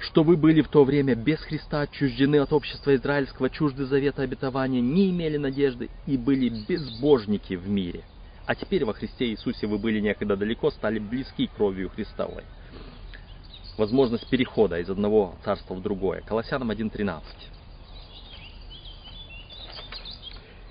что 0.00 0.22
вы 0.22 0.36
были 0.36 0.60
в 0.60 0.68
то 0.68 0.84
время 0.84 1.14
без 1.14 1.40
Христа, 1.40 1.80
отчуждены 1.80 2.36
от 2.36 2.52
общества 2.52 2.94
израильского, 2.94 3.48
чужды 3.50 3.86
завета 3.86 4.22
обетования, 4.22 4.80
не 4.80 5.10
имели 5.10 5.38
надежды 5.38 5.88
и 6.06 6.16
были 6.16 6.50
безбожники 6.50 7.54
в 7.54 7.68
мире– 7.68 8.04
а 8.46 8.54
теперь 8.54 8.84
во 8.84 8.92
Христе 8.92 9.26
Иисусе 9.30 9.66
вы 9.66 9.78
были 9.78 10.00
некогда 10.00 10.36
далеко, 10.36 10.70
стали 10.70 10.98
близки 10.98 11.46
кровью 11.46 11.90
Христовой. 11.90 12.44
Возможность 13.78 14.28
перехода 14.28 14.78
из 14.78 14.88
одного 14.88 15.34
царства 15.44 15.74
в 15.74 15.82
другое. 15.82 16.20
Колоссянам 16.22 16.70
1.13. 16.70 17.22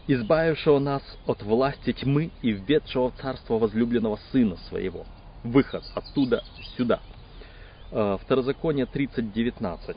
избавившего 0.07 0.79
нас 0.79 1.01
от 1.25 1.41
власти 1.43 1.93
тьмы 1.93 2.31
и 2.41 2.51
введшего 2.51 3.11
в 3.11 3.15
царство 3.15 3.57
возлюбленного 3.57 4.19
Сына 4.31 4.57
Своего. 4.69 5.05
Выход 5.43 5.83
оттуда 5.95 6.43
сюда. 6.77 6.99
Э, 7.91 8.17
Второзаконие 8.21 8.85
30.19. 8.85 9.95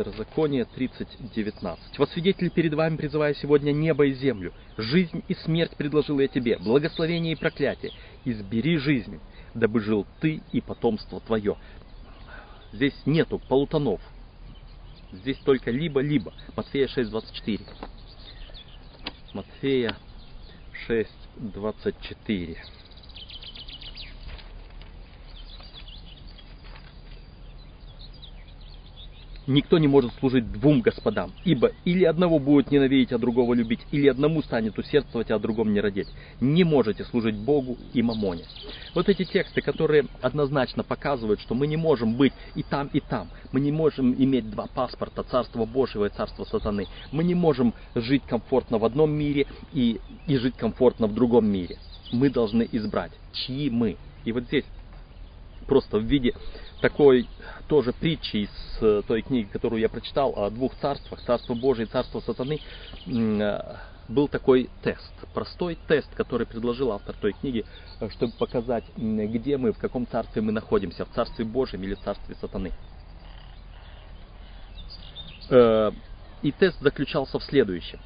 Второзаконие 0.00 0.66
30.19. 0.76 1.78
«Во 1.98 2.06
свидетели 2.06 2.48
перед 2.48 2.72
вами 2.72 2.96
призываю 2.96 3.34
сегодня 3.34 3.70
небо 3.70 4.06
и 4.06 4.14
землю. 4.14 4.54
Жизнь 4.78 5.22
и 5.28 5.34
смерть 5.34 5.76
предложил 5.76 6.18
я 6.20 6.26
тебе, 6.26 6.56
благословение 6.56 7.34
и 7.34 7.36
проклятие. 7.36 7.92
Избери 8.24 8.78
жизнь, 8.78 9.20
дабы 9.52 9.80
жил 9.80 10.06
ты 10.20 10.40
и 10.52 10.62
потомство 10.62 11.20
твое». 11.20 11.58
Здесь 12.72 12.94
нету 13.04 13.38
полутонов. 13.46 14.00
Здесь 15.12 15.36
только 15.44 15.70
либо-либо. 15.70 16.32
Матфея 16.56 16.86
6.24. 16.86 17.60
Матфея 19.34 19.98
6.24. 20.88 22.56
Никто 29.50 29.78
не 29.78 29.88
может 29.88 30.12
служить 30.20 30.52
двум 30.52 30.80
господам, 30.80 31.32
ибо 31.44 31.72
или 31.84 32.04
одного 32.04 32.38
будет 32.38 32.70
ненавидеть, 32.70 33.10
а 33.10 33.18
другого 33.18 33.52
любить, 33.52 33.80
или 33.90 34.06
одному 34.06 34.44
станет 34.44 34.78
усердствовать, 34.78 35.32
а 35.32 35.40
другому 35.40 35.72
не 35.72 35.80
родить. 35.80 36.06
Не 36.40 36.62
можете 36.62 37.02
служить 37.02 37.34
Богу 37.34 37.76
и 37.92 38.00
мамоне. 38.00 38.44
Вот 38.94 39.08
эти 39.08 39.24
тексты, 39.24 39.60
которые 39.60 40.06
однозначно 40.22 40.84
показывают, 40.84 41.40
что 41.40 41.56
мы 41.56 41.66
не 41.66 41.76
можем 41.76 42.14
быть 42.14 42.32
и 42.54 42.62
там, 42.62 42.90
и 42.92 43.00
там. 43.00 43.26
Мы 43.50 43.58
не 43.58 43.72
можем 43.72 44.14
иметь 44.14 44.48
два 44.48 44.68
паспорта, 44.68 45.24
Царство 45.24 45.64
Божьего 45.64 46.04
и 46.04 46.10
Царство 46.10 46.44
Сатаны. 46.44 46.86
Мы 47.10 47.24
не 47.24 47.34
можем 47.34 47.74
жить 47.96 48.22
комфортно 48.28 48.78
в 48.78 48.84
одном 48.84 49.10
мире 49.10 49.48
и, 49.72 50.00
и 50.28 50.36
жить 50.36 50.54
комфортно 50.54 51.08
в 51.08 51.14
другом 51.14 51.50
мире. 51.50 51.76
Мы 52.12 52.30
должны 52.30 52.68
избрать, 52.70 53.10
чьи 53.32 53.68
мы. 53.68 53.96
И 54.24 54.30
вот 54.30 54.44
здесь 54.44 54.64
просто 55.70 55.98
в 55.98 56.02
виде 56.02 56.34
такой 56.80 57.28
тоже 57.68 57.92
притчи 57.92 58.38
из 58.38 58.50
э, 58.80 59.02
той 59.06 59.22
книги, 59.22 59.46
которую 59.46 59.80
я 59.80 59.88
прочитал 59.88 60.34
о 60.36 60.50
двух 60.50 60.74
царствах, 60.80 61.22
царство 61.22 61.54
Божие 61.54 61.86
и 61.86 61.88
царство 61.88 62.18
сатаны, 62.18 62.58
э, 63.06 63.76
был 64.08 64.26
такой 64.26 64.68
тест, 64.82 65.12
простой 65.32 65.78
тест, 65.86 66.12
который 66.16 66.44
предложил 66.44 66.90
автор 66.90 67.14
той 67.14 67.34
книги, 67.34 67.64
э, 68.00 68.08
чтобы 68.10 68.32
показать, 68.32 68.82
где 68.96 69.56
мы, 69.58 69.72
в 69.72 69.78
каком 69.78 70.08
царстве 70.08 70.42
мы 70.42 70.50
находимся, 70.50 71.04
в 71.04 71.10
царстве 71.10 71.44
Божьем 71.44 71.84
или 71.84 71.94
в 71.94 72.00
царстве 72.00 72.34
сатаны. 72.40 72.72
И 76.42 76.52
тест 76.52 76.80
заключался 76.80 77.38
в 77.38 77.44
следующем. 77.44 78.00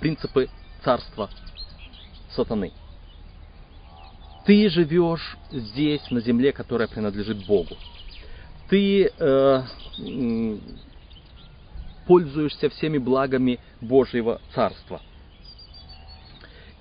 Принципы 0.00 0.48
царства 0.82 1.30
сатаны– 2.30 2.72
ты 4.50 4.68
живешь 4.68 5.38
здесь, 5.52 6.10
на 6.10 6.20
земле, 6.20 6.50
которая 6.52 6.88
принадлежит 6.88 7.46
Богу. 7.46 7.76
Ты 8.68 9.04
э, 9.16 9.62
пользуешься 12.04 12.68
всеми 12.70 12.98
благами 12.98 13.60
Божьего 13.80 14.40
Царства. 14.52 15.02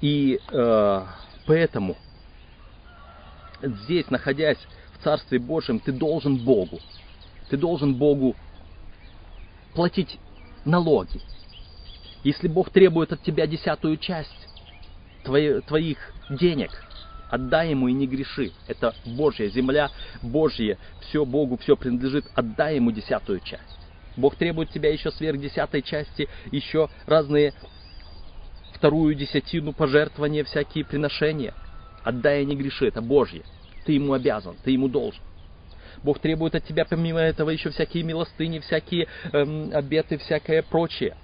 И 0.02 0.40
э, 0.52 1.06
поэтому 1.46 1.96
здесь, 3.62 4.10
находясь 4.10 4.58
в 4.98 5.04
Царстве 5.04 5.38
Божьем, 5.38 5.80
ты 5.80 5.92
должен 5.92 6.38
Богу. 6.38 6.80
Ты 7.52 7.58
должен 7.58 7.94
Богу 7.94 8.36
платить 9.76 10.18
налоги. 10.66 11.22
Если 12.24 12.48
Бог 12.48 12.72
требует 12.72 13.14
от 13.14 13.22
тебя 13.22 13.46
десятую 13.46 13.98
часть 13.98 14.48
твоих 15.24 16.00
денег– 16.32 16.72
Отдай 17.30 17.70
ему 17.70 17.88
и 17.88 17.94
не 17.94 18.08
греши. 18.08 18.52
Это 18.68 18.94
Божья 19.06 19.48
земля, 19.50 19.90
Божье, 20.22 20.78
все 21.02 21.26
Богу, 21.26 21.58
все 21.58 21.78
принадлежит. 21.78 22.26
Отдай 22.34 22.76
ему 22.76 22.92
десятую 22.92 23.40
часть. 23.40 23.78
Бог 24.18 24.36
требует 24.36 24.70
тебя 24.70 24.92
еще 24.92 25.12
сверх 25.12 25.40
десятой 25.40 25.82
части, 25.82 26.28
еще 26.52 26.90
разные 27.06 27.54
вторую 28.74 29.16
десятину, 29.16 29.74
пожертвования, 29.74 30.44
всякие 30.44 30.86
приношения. 30.86 31.54
Отдай 32.04 32.44
и 32.44 32.46
не 32.46 32.56
греши, 32.56 32.88
это 32.88 33.02
Божье. 33.02 33.44
Ты 33.86 33.94
ему 33.94 34.14
обязан, 34.14 34.56
ты 34.64 34.72
ему 34.72 34.88
должен. 34.88 35.22
Бог 36.04 36.20
требует 36.20 36.56
от 36.56 36.66
тебя 36.66 36.86
помимо 36.86 37.20
этого 37.20 37.50
еще 37.50 37.70
всякие 37.72 38.04
милостыни, 38.04 38.60
всякие 38.60 39.08
эм, 39.34 39.72
обеты, 39.74 40.18
всякое 40.18 40.64
прочее. 40.64 41.16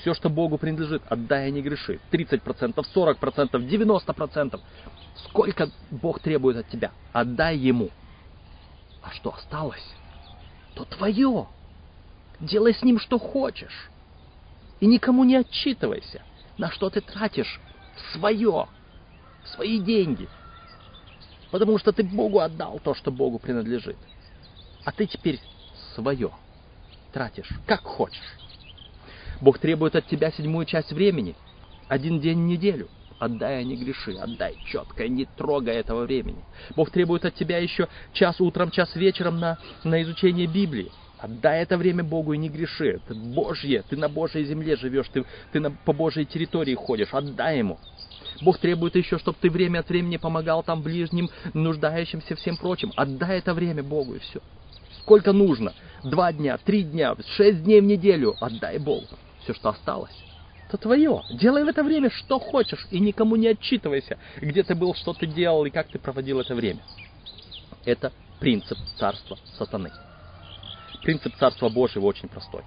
Все, 0.00 0.14
что 0.14 0.28
Богу 0.28 0.58
принадлежит, 0.58 1.02
отдай 1.08 1.48
и 1.48 1.52
не 1.52 1.62
греши. 1.62 2.00
30%, 2.10 2.74
40%, 2.94 3.50
90%. 3.52 4.60
Сколько 5.16 5.70
Бог 5.90 6.20
требует 6.20 6.56
от 6.56 6.68
тебя, 6.68 6.92
отдай 7.12 7.56
Ему. 7.56 7.90
А 9.02 9.10
что 9.12 9.34
осталось, 9.34 9.94
то 10.74 10.84
твое. 10.84 11.46
Делай 12.40 12.74
с 12.74 12.82
ним 12.82 12.98
что 12.98 13.18
хочешь. 13.18 13.90
И 14.80 14.86
никому 14.86 15.24
не 15.24 15.36
отчитывайся, 15.36 16.22
на 16.58 16.70
что 16.70 16.90
ты 16.90 17.00
тратишь 17.00 17.60
свое, 18.12 18.66
свои 19.44 19.78
деньги. 19.78 20.28
Потому 21.50 21.78
что 21.78 21.92
ты 21.92 22.02
Богу 22.02 22.40
отдал 22.40 22.80
то, 22.80 22.94
что 22.94 23.12
Богу 23.12 23.38
принадлежит. 23.38 23.96
А 24.84 24.90
ты 24.90 25.06
теперь 25.06 25.40
свое 25.94 26.32
тратишь, 27.12 27.48
как 27.66 27.82
хочешь. 27.82 28.38
Бог 29.40 29.58
требует 29.58 29.94
от 29.94 30.06
тебя 30.06 30.32
седьмую 30.32 30.66
часть 30.66 30.92
времени, 30.92 31.36
один 31.88 32.20
день 32.20 32.42
в 32.42 32.46
неделю. 32.46 32.88
Отдай, 33.24 33.60
а 33.60 33.64
не 33.64 33.74
греши, 33.76 34.12
отдай 34.12 34.54
четко, 34.66 35.08
не 35.08 35.24
трогай 35.24 35.76
этого 35.76 36.04
времени. 36.04 36.44
Бог 36.76 36.90
требует 36.90 37.24
от 37.24 37.34
тебя 37.34 37.56
еще 37.56 37.88
час 38.12 38.38
утром, 38.38 38.70
час 38.70 38.94
вечером 38.96 39.40
на, 39.40 39.56
на 39.82 40.02
изучение 40.02 40.46
Библии. 40.46 40.92
Отдай 41.18 41.62
это 41.62 41.78
время 41.78 42.04
Богу 42.04 42.34
и 42.34 42.38
не 42.38 42.50
греши. 42.50 43.00
Это 43.02 43.14
Божье, 43.14 43.82
ты 43.88 43.96
на 43.96 44.10
Божьей 44.10 44.44
земле 44.44 44.76
живешь, 44.76 45.08
ты, 45.08 45.24
ты 45.52 45.60
на, 45.60 45.70
по 45.70 45.94
Божьей 45.94 46.26
территории 46.26 46.74
ходишь. 46.74 47.14
Отдай 47.14 47.58
Ему. 47.58 47.78
Бог 48.42 48.58
требует 48.58 48.94
еще, 48.94 49.18
чтобы 49.18 49.38
ты 49.40 49.48
время 49.48 49.78
от 49.78 49.88
времени 49.88 50.18
помогал 50.18 50.62
там 50.62 50.82
ближним, 50.82 51.30
нуждающимся, 51.54 52.36
всем 52.36 52.58
прочим. 52.58 52.92
Отдай 52.94 53.38
это 53.38 53.54
время 53.54 53.82
Богу 53.82 54.16
и 54.16 54.18
все. 54.18 54.40
Сколько 55.00 55.32
нужно? 55.32 55.72
Два 56.02 56.30
дня, 56.30 56.58
три 56.58 56.82
дня, 56.82 57.16
шесть 57.36 57.62
дней 57.64 57.80
в 57.80 57.84
неделю. 57.84 58.34
Отдай 58.42 58.78
Богу. 58.78 59.06
Все, 59.44 59.54
что 59.54 59.70
осталось, 59.70 60.12
то 60.70 60.76
твое. 60.76 61.22
Делай 61.30 61.64
в 61.64 61.68
это 61.68 61.82
время 61.82 62.10
что 62.10 62.38
хочешь 62.38 62.86
и 62.90 62.98
никому 62.98 63.36
не 63.36 63.48
отчитывайся, 63.48 64.18
где 64.40 64.62
ты 64.62 64.74
был, 64.74 64.94
что 64.94 65.12
ты 65.12 65.26
делал 65.26 65.64
и 65.64 65.70
как 65.70 65.88
ты 65.88 65.98
проводил 65.98 66.40
это 66.40 66.54
время. 66.54 66.80
Это 67.84 68.12
принцип 68.40 68.78
царства 68.98 69.38
сатаны. 69.58 69.90
Принцип 71.04 71.36
Царства 71.36 71.68
Божьего 71.68 72.06
очень 72.06 72.30
простой. 72.30 72.62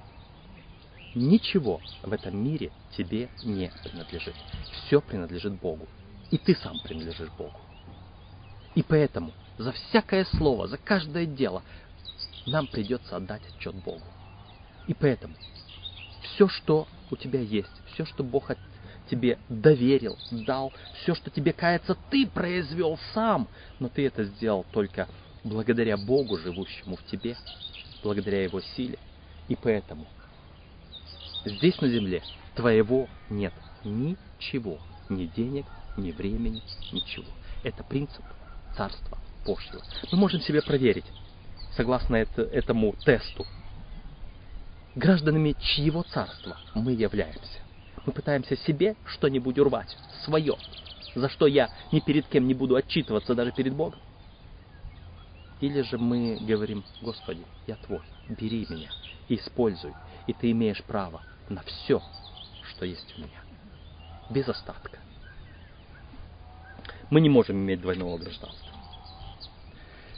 Ничего 1.15 1.81
в 2.03 2.13
этом 2.13 2.37
мире 2.37 2.71
тебе 2.95 3.29
не 3.43 3.71
принадлежит. 3.83 4.35
Все 4.71 5.01
принадлежит 5.01 5.53
Богу. 5.53 5.87
И 6.29 6.37
ты 6.37 6.55
сам 6.55 6.79
принадлежишь 6.81 7.31
Богу. 7.31 7.59
И 8.75 8.83
поэтому 8.83 9.31
за 9.57 9.71
всякое 9.71 10.25
слово, 10.25 10.67
за 10.67 10.77
каждое 10.77 11.25
дело 11.25 11.63
нам 12.45 12.67
придется 12.67 13.15
отдать 13.15 13.41
отчет 13.55 13.73
Богу. 13.73 14.03
И 14.85 14.93
поэтому 14.93 15.33
все, 16.21 16.47
что 16.47 16.87
у 17.11 17.15
тебя 17.15 17.39
есть, 17.39 17.71
все, 17.93 18.05
что 18.05 18.23
Бог 18.23 18.51
тебе 19.09 19.37
доверил, 19.49 20.17
дал, 20.31 20.73
все, 21.01 21.15
что 21.15 21.29
тебе 21.29 21.53
кается, 21.53 21.95
ты 22.09 22.27
произвел 22.27 22.99
сам, 23.13 23.47
но 23.79 23.89
ты 23.89 24.05
это 24.05 24.23
сделал 24.23 24.65
только 24.71 25.07
благодаря 25.43 25.97
Богу, 25.97 26.37
живущему 26.37 26.97
в 26.97 27.05
тебе, 27.05 27.37
благодаря 28.03 28.43
Его 28.43 28.61
силе. 28.61 28.99
И 29.47 29.55
поэтому 29.55 30.05
здесь 31.45 31.79
на 31.81 31.87
земле 31.87 32.21
твоего 32.55 33.07
нет 33.29 33.53
ничего, 33.83 34.79
ни 35.09 35.25
денег, 35.25 35.65
ни 35.95 36.11
времени, 36.11 36.61
ничего. 36.91 37.27
Это 37.63 37.83
принцип 37.83 38.23
Царства 38.75 39.17
Божьего. 39.45 39.81
Мы 40.11 40.17
можем 40.17 40.41
себе 40.41 40.61
проверить, 40.61 41.05
согласно 41.75 42.17
это, 42.17 42.41
этому 42.41 42.93
тесту, 43.05 43.45
гражданами 44.97 45.55
чьего 45.59 46.03
царства 46.03 46.57
мы 46.73 46.93
являемся. 46.93 47.61
Мы 48.05 48.13
пытаемся 48.13 48.55
себе 48.57 48.95
что-нибудь 49.05 49.59
урвать, 49.59 49.95
свое, 50.23 50.55
за 51.15 51.29
что 51.29 51.45
я 51.45 51.69
ни 51.91 51.99
перед 51.99 52.27
кем 52.27 52.47
не 52.47 52.53
буду 52.53 52.75
отчитываться, 52.75 53.35
даже 53.35 53.51
перед 53.51 53.73
Богом. 53.73 53.99
Или 55.61 55.81
же 55.81 55.97
мы 55.97 56.37
говорим, 56.41 56.83
Господи, 57.01 57.43
я 57.67 57.75
Твой, 57.75 58.01
бери 58.29 58.65
меня 58.69 58.89
используй, 59.29 59.93
и 60.25 60.33
Ты 60.33 60.51
имеешь 60.51 60.83
право 60.83 61.21
на 61.49 61.61
все, 61.63 62.01
что 62.63 62.85
есть 62.85 63.13
у 63.17 63.21
меня, 63.21 63.41
без 64.29 64.47
остатка. 64.47 64.99
Мы 67.09 67.21
не 67.21 67.29
можем 67.29 67.57
иметь 67.57 67.81
двойного 67.81 68.17
гражданства. 68.17 68.66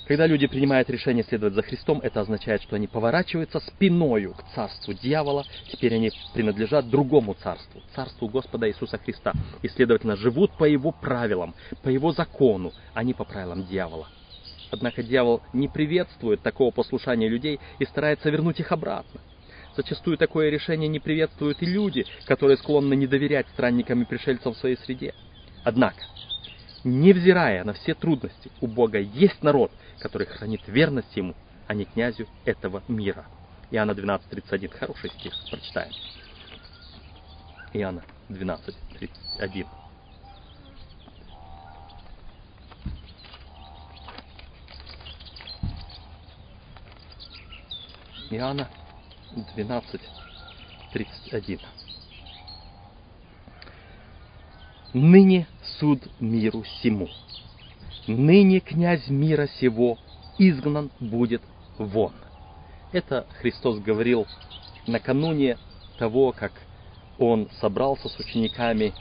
Когда 0.10 0.26
люди 0.26 0.48
принимают 0.48 0.90
решение 0.90 1.24
следовать 1.24 1.54
за 1.54 1.62
Христом, 1.62 2.00
это 2.02 2.22
означает, 2.22 2.64
что 2.64 2.76
они 2.76 2.88
поворачиваются 2.88 3.60
спиною 3.60 4.34
к 4.34 4.44
царству 4.56 4.92
дьявола, 4.92 5.46
теперь 5.72 5.94
они 5.94 6.12
принадлежат 6.34 6.90
другому 6.90 7.36
царству, 7.36 7.84
царству 7.94 8.28
Господа 8.28 8.68
Иисуса 8.68 8.98
Христа, 8.98 9.34
и, 9.62 9.68
следовательно, 9.68 10.16
живут 10.16 10.58
по 10.58 10.64
Его 10.64 10.92
правилам, 10.92 11.54
по 11.84 11.90
Его 11.90 12.12
закону, 12.12 12.74
а 12.96 13.04
не 13.04 13.14
по 13.14 13.24
правилам 13.24 13.68
дьявола. 13.68 14.08
Однако 14.72 15.04
дьявол 15.04 15.44
не 15.54 15.68
приветствует 15.68 16.42
такого 16.42 16.72
послушания 16.72 17.30
людей 17.30 17.60
и 17.78 17.86
старается 17.86 18.32
вернуть 18.32 18.60
их 18.60 18.72
обратно. 18.72 19.22
Зачастую 19.78 20.18
такое 20.18 20.50
решение 20.50 20.88
не 20.88 21.00
приветствуют 21.00 21.62
и 21.62 21.68
люди, 21.68 22.08
которые 22.26 22.58
склонны 22.58 22.96
не 22.96 23.06
доверять 23.06 23.46
странникам 23.50 24.02
и 24.02 24.06
пришельцам 24.06 24.56
в 24.56 24.58
своей 24.58 24.78
среде. 24.78 25.14
Однако, 25.64 26.02
невзирая 26.84 27.64
на 27.64 27.74
все 27.74 27.94
трудности, 27.94 28.50
у 28.60 28.66
Бога 28.66 28.98
есть 28.98 29.44
народ, 29.44 29.72
который 30.00 30.28
хранит 30.28 30.62
верность 30.68 31.16
Ему, 31.16 31.36
а 31.68 31.74
не 31.74 31.86
князю 31.86 32.28
этого 32.46 32.84
мира. 32.88 33.26
Иоанна 33.72 33.92
12.31. 33.92 34.78
Хороший 34.78 35.10
стих. 35.12 35.34
Прочитаем. 35.52 35.94
Иоанна 37.74 38.04
12.31. 38.30 39.68
Иоанна 48.32 48.70
12.31. 49.56 51.60
Ныне 54.94 55.48
суд 55.80 56.02
миру 56.20 56.64
сему. 56.82 57.10
Ныне 58.10 58.60
князь 58.60 59.08
мира 59.08 59.48
сего 59.60 59.98
изгнан 60.40 60.90
будет 61.00 61.44
вон. 61.78 62.12
Это 62.92 63.28
Христос 63.40 63.80
говорил 63.80 64.26
накануне 64.88 65.58
того, 66.00 66.32
как 66.32 66.52
он 67.20 67.48
собрался 67.62 68.10
с 68.10 68.20
учениками 68.20 68.94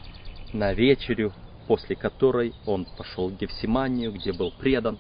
на 0.53 0.75
вечерю, 0.75 1.33
после 1.67 1.97
которой 1.97 2.53
он 2.67 2.85
пошел 2.99 3.31
в 3.31 3.39
Гефсиманию, 3.39 4.13
где 4.13 4.33
был 4.33 4.53
предан, 4.53 4.99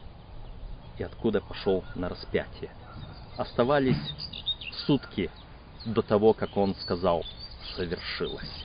и 0.98 1.02
откуда 1.02 1.42
пошел 1.42 1.84
на 1.94 2.08
распятие 2.08 2.70
оставались 3.38 3.96
сутки 4.86 5.30
до 5.86 6.02
того, 6.02 6.32
как 6.34 6.56
он 6.56 6.74
сказал 6.74 7.24
«совершилось». 7.76 8.64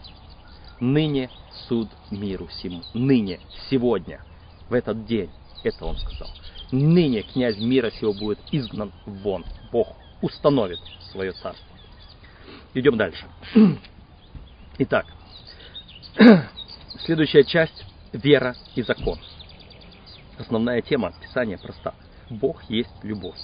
Ныне 0.79 1.29
суд 1.67 1.87
миру 2.11 2.49
сему. 2.49 2.81
Ныне, 2.93 3.39
сегодня, 3.69 4.21
в 4.69 4.73
этот 4.73 5.05
день, 5.05 5.29
это 5.63 5.85
он 5.85 5.97
сказал. 5.97 6.29
Ныне 6.71 7.21
князь 7.21 7.57
мира 7.57 7.91
сего 7.91 8.13
будет 8.13 8.39
изгнан 8.51 8.91
вон. 9.05 9.45
Бог 9.71 9.95
установит 10.21 10.79
свое 11.11 11.31
царство. 11.33 11.67
Идем 12.73 12.97
дальше. 12.97 13.25
Итак, 14.79 15.05
следующая 17.05 17.43
часть– 17.43 17.85
вера 18.13 18.55
и 18.75 18.81
закон. 18.81 19.19
Основная 20.37 20.81
тема 20.81 21.13
Писания 21.21 21.57
проста. 21.57 21.93
Бог 22.29 22.63
есть 22.69 22.89
любовь. 23.03 23.37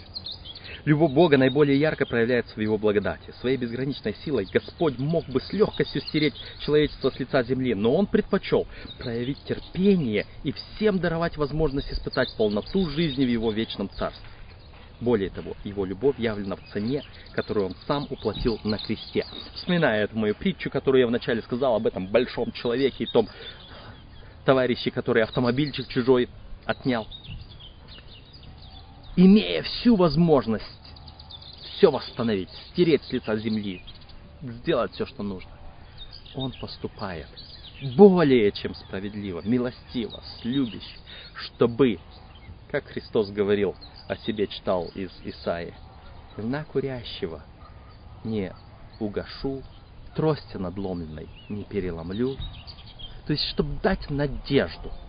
Любовь 0.86 1.12
Бога 1.12 1.38
наиболее 1.38 1.78
ярко 1.78 2.06
проявляется 2.06 2.56
в 2.56 2.60
Его 2.60 2.78
благодати. 2.78 3.34
Своей 3.42 3.58
безграничной 3.58 4.16
силой 4.24 4.48
Господь 4.52 4.98
мог 4.98 5.26
бы 5.26 5.42
с 5.42 5.52
легкостью 5.52 6.02
стереть 6.02 6.36
человечество 6.60 7.10
с 7.10 7.20
лица 7.20 7.44
земли, 7.44 7.76
но 7.76 7.96
Он 7.96 8.06
предпочел 8.06 8.66
проявить 8.98 9.44
терпение 9.44 10.26
и 10.44 10.52
всем 10.52 11.00
даровать 11.00 11.38
возможность 11.38 11.92
испытать 11.92 12.34
полноту 12.38 12.90
жизни 12.90 13.26
в 13.26 13.30
Его 13.30 13.52
вечном 13.52 13.90
Царстве. 13.90 14.28
Более 15.02 15.30
того, 15.30 15.56
Его 15.64 15.86
любовь 15.86 16.18
явлена 16.18 16.56
в 16.56 16.62
цене, 16.72 17.04
которую 17.34 17.68
Он 17.68 17.76
сам 17.88 18.08
уплатил 18.10 18.60
на 18.64 18.78
кресте. 18.78 19.26
Вспоминая 19.56 20.06
эту 20.06 20.18
мою 20.18 20.36
притчу, 20.36 20.70
которую 20.70 21.02
я 21.02 21.08
вначале 21.08 21.42
сказал 21.42 21.76
об 21.76 21.88
этом 21.88 22.08
большом 22.08 22.52
человеке 22.52 23.04
и 23.04 23.08
том 23.08 23.28
товарище, 24.46 24.92
который 24.92 25.24
автомобильчик 25.24 25.88
чужой 25.88 26.30
отнял 26.66 27.08
имея 29.16 29.64
всю 29.64 29.96
возможность 29.96 30.66
все 31.62 31.92
восстановить, 31.92 32.50
стереть 32.72 33.04
с 33.04 33.12
лица 33.12 33.36
земли, 33.38 33.82
сделать 34.42 34.94
все, 34.94 35.06
что 35.06 35.24
нужно, 35.24 35.52
он 36.36 36.52
поступает 36.60 37.28
более 37.96 38.52
чем 38.52 38.76
справедливо, 38.76 39.42
милостиво, 39.42 40.22
с 40.22 40.46
любящим, 40.46 41.00
чтобы, 41.34 42.00
как 42.70 42.86
Христос 42.86 43.30
говорил 43.30 43.76
о 44.08 44.18
себе, 44.18 44.48
читал 44.48 44.90
из 44.96 45.12
Исаии, 45.24 45.74
на 46.38 46.64
курящего 46.66 47.44
не 48.24 48.54
угашу, 49.00 49.64
трости 50.16 50.58
надломленной 50.58 51.30
не 51.48 51.64
переломлю. 51.64 52.36
То 53.26 53.34
есть, 53.34 53.46
чтобы 53.50 53.80
дать 53.82 54.10
надежду– 54.10 54.92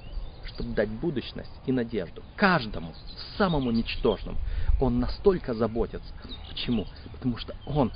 чтобы 0.61 0.75
дать 0.75 0.89
будущность 0.89 1.51
и 1.67 1.73
надежду. 1.73 2.23
Каждому, 2.37 2.95
самому 3.39 3.71
ничтожному. 3.71 4.39
Он 4.81 5.01
настолько 5.01 5.55
заботится. 5.55 6.13
Почему? 6.49 6.87
Потому 7.13 7.39
что 7.39 7.55
он 7.67 7.93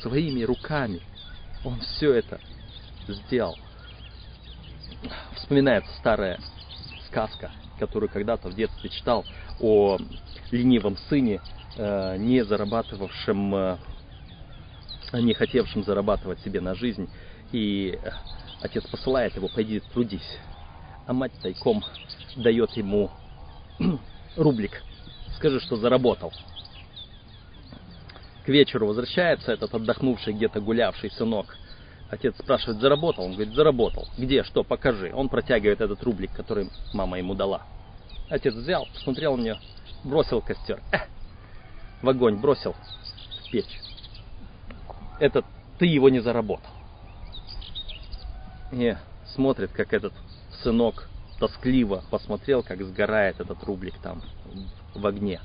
своими 0.00 0.42
руками, 0.42 1.02
он 1.64 1.78
все 1.80 2.14
это 2.14 2.40
сделал. 3.06 3.56
Вспоминается 5.36 5.90
старая 5.98 6.40
сказка, 7.08 7.50
которую 7.78 8.08
когда-то 8.08 8.48
в 8.48 8.54
детстве 8.54 8.88
читал 8.88 9.24
о 9.60 9.98
ленивом 10.50 10.96
сыне, 11.08 11.40
э, 11.76 12.16
не 12.18 12.44
зарабатывавшем, 12.44 13.54
э, 13.54 13.78
не 15.14 15.34
хотевшем 15.34 15.84
зарабатывать 15.84 16.40
себе 16.40 16.60
на 16.60 16.74
жизнь. 16.74 17.10
И 17.52 17.98
отец 18.62 18.86
посылает 18.86 19.36
его, 19.36 19.48
пойди 19.48 19.80
трудись. 19.92 20.38
А 21.10 21.12
мать 21.12 21.32
тайком 21.42 21.82
дает 22.36 22.70
ему 22.76 23.10
рублик. 24.36 24.80
Скажи, 25.34 25.58
что 25.58 25.74
заработал. 25.74 26.32
К 28.44 28.48
вечеру 28.48 28.86
возвращается 28.86 29.50
этот 29.50 29.74
отдохнувший, 29.74 30.34
где-то 30.34 30.60
гулявший 30.60 31.10
сынок. 31.10 31.56
Отец 32.10 32.36
спрашивает, 32.38 32.80
заработал? 32.80 33.24
Он 33.24 33.32
говорит, 33.32 33.54
заработал. 33.54 34.06
Где? 34.18 34.44
Что? 34.44 34.62
Покажи. 34.62 35.12
Он 35.12 35.28
протягивает 35.28 35.80
этот 35.80 36.00
рублик, 36.04 36.32
который 36.32 36.70
мама 36.94 37.18
ему 37.18 37.34
дала. 37.34 37.62
Отец 38.28 38.54
взял, 38.54 38.86
посмотрел 38.94 39.36
на 39.36 39.42
нее, 39.42 39.60
бросил 40.04 40.40
костер. 40.40 40.80
Э, 40.92 40.98
в 42.02 42.08
огонь 42.08 42.36
бросил, 42.36 42.76
в 43.48 43.50
печь. 43.50 43.80
Этот, 45.18 45.44
ты 45.76 45.86
его 45.86 46.08
не 46.08 46.20
заработал. 46.20 46.70
И 48.70 48.94
смотрит, 49.34 49.72
как 49.72 49.92
этот 49.92 50.12
сынок 50.62 51.08
тоскливо 51.38 52.04
посмотрел, 52.10 52.62
как 52.62 52.82
сгорает 52.82 53.40
этот 53.40 53.62
рублик 53.64 53.94
там 54.02 54.22
в 54.94 55.06
огне. 55.06 55.40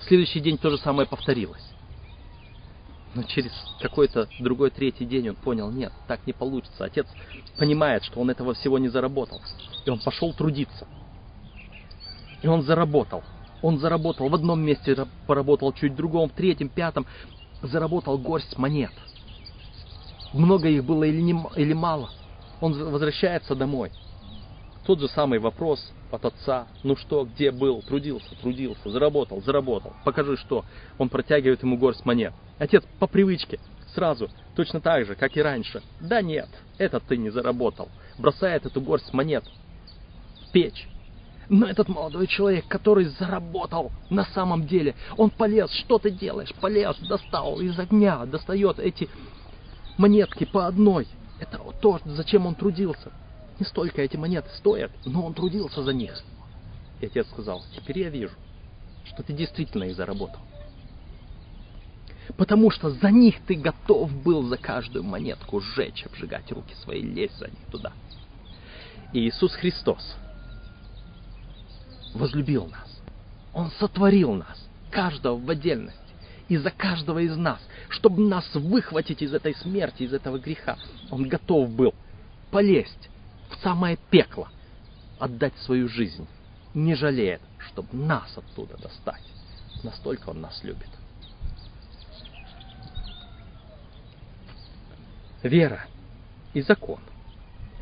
В 0.00 0.04
следующий 0.04 0.40
день 0.40 0.58
то 0.58 0.70
же 0.70 0.78
самое 0.78 1.08
повторилось. 1.08 1.62
Но 3.14 3.22
через 3.22 3.52
какой-то 3.80 4.28
другой 4.40 4.70
третий 4.70 5.04
день 5.04 5.28
он 5.28 5.36
понял, 5.36 5.70
нет, 5.70 5.92
так 6.08 6.26
не 6.26 6.32
получится. 6.32 6.84
Отец 6.84 7.06
понимает, 7.56 8.02
что 8.02 8.20
он 8.20 8.30
этого 8.30 8.54
всего 8.54 8.78
не 8.78 8.88
заработал. 8.88 9.40
И 9.86 9.90
он 9.90 10.00
пошел 10.00 10.32
трудиться. 10.32 10.88
И 12.42 12.48
он 12.48 12.62
заработал. 12.62 13.22
Он 13.62 13.78
заработал 13.78 14.28
в 14.28 14.34
одном 14.34 14.60
месте, 14.60 15.06
поработал 15.26 15.72
чуть 15.72 15.92
в 15.92 15.96
другом, 15.96 16.28
в 16.28 16.32
третьем, 16.32 16.68
пятом. 16.68 17.06
Заработал 17.62 18.18
горсть 18.18 18.58
монет. 18.58 18.92
Много 20.32 20.68
их 20.68 20.84
было 20.84 21.04
или, 21.04 21.20
не, 21.20 21.40
или 21.56 21.72
мало. 21.72 22.10
Он 22.60 22.72
возвращается 22.90 23.54
домой. 23.54 23.92
Тот 24.86 25.00
же 25.00 25.08
самый 25.08 25.38
вопрос 25.38 25.92
от 26.10 26.26
отца. 26.26 26.66
Ну 26.82 26.94
что, 26.96 27.24
где 27.24 27.50
был? 27.50 27.82
Трудился, 27.82 28.34
трудился, 28.40 28.90
заработал, 28.90 29.42
заработал. 29.42 29.94
Покажи 30.04 30.36
что. 30.36 30.64
Он 30.98 31.08
протягивает 31.08 31.62
ему 31.62 31.78
горсть 31.78 32.04
монет. 32.04 32.34
Отец 32.58 32.84
по 32.98 33.06
привычке 33.06 33.58
сразу, 33.94 34.28
точно 34.54 34.80
так 34.80 35.06
же, 35.06 35.14
как 35.14 35.36
и 35.36 35.42
раньше. 35.42 35.82
Да 36.00 36.20
нет, 36.20 36.48
это 36.78 37.00
ты 37.00 37.16
не 37.16 37.30
заработал. 37.30 37.88
Бросает 38.18 38.66
эту 38.66 38.80
горсть 38.80 39.12
монет 39.12 39.44
в 40.48 40.52
печь. 40.52 40.88
Но 41.48 41.66
этот 41.66 41.88
молодой 41.88 42.26
человек, 42.26 42.66
который 42.68 43.04
заработал 43.04 43.92
на 44.10 44.24
самом 44.26 44.66
деле, 44.66 44.94
он 45.16 45.30
полез, 45.30 45.70
что 45.70 45.98
ты 45.98 46.10
делаешь? 46.10 46.52
Полез, 46.60 46.96
достал 46.98 47.60
из 47.60 47.78
огня, 47.78 48.24
достает 48.26 48.78
эти 48.78 49.08
монетки 49.98 50.44
по 50.44 50.66
одной. 50.66 51.06
Это 51.38 51.58
то, 51.80 52.00
зачем 52.04 52.46
он 52.46 52.54
трудился. 52.54 53.12
Не 53.58 53.66
столько 53.66 54.02
эти 54.02 54.16
монеты 54.16 54.48
стоят, 54.56 54.90
но 55.04 55.24
он 55.24 55.34
трудился 55.34 55.82
за 55.82 55.92
них. 55.92 56.22
И 57.00 57.06
отец 57.06 57.28
сказал, 57.28 57.64
теперь 57.76 58.00
я 58.00 58.08
вижу, 58.08 58.34
что 59.04 59.22
ты 59.22 59.32
действительно 59.32 59.84
их 59.84 59.96
заработал. 59.96 60.40
Потому 62.36 62.70
что 62.70 62.90
за 62.90 63.10
них 63.10 63.36
ты 63.46 63.54
готов 63.54 64.10
был 64.22 64.42
за 64.44 64.56
каждую 64.56 65.04
монетку 65.04 65.60
сжечь, 65.60 66.04
обжигать 66.06 66.50
руки 66.50 66.74
свои, 66.82 67.02
лезть 67.02 67.38
за 67.38 67.46
них 67.46 67.58
туда. 67.70 67.92
И 69.12 69.28
Иисус 69.28 69.52
Христос 69.54 70.16
возлюбил 72.14 72.66
нас. 72.66 73.02
Он 73.52 73.70
сотворил 73.78 74.32
нас, 74.32 74.66
каждого 74.90 75.36
в 75.36 75.48
отдельности, 75.48 75.98
и 76.48 76.56
за 76.56 76.70
каждого 76.70 77.20
из 77.20 77.36
нас, 77.36 77.60
чтобы 77.88 78.22
нас 78.22 78.52
выхватить 78.54 79.22
из 79.22 79.32
этой 79.32 79.54
смерти, 79.54 80.02
из 80.02 80.12
этого 80.12 80.38
греха. 80.38 80.76
Он 81.10 81.28
готов 81.28 81.70
был 81.70 81.94
полезть 82.50 83.10
в 83.50 83.62
самое 83.62 83.98
пекло, 84.10 84.48
отдать 85.18 85.56
свою 85.58 85.88
жизнь, 85.88 86.26
не 86.74 86.94
жалеет, 86.94 87.40
чтобы 87.58 87.88
нас 87.96 88.36
оттуда 88.36 88.76
достать. 88.76 89.22
Настолько 89.82 90.30
Он 90.30 90.40
нас 90.40 90.62
любит. 90.62 90.88
Вера 95.42 95.86
и 96.54 96.62
закон. 96.62 97.00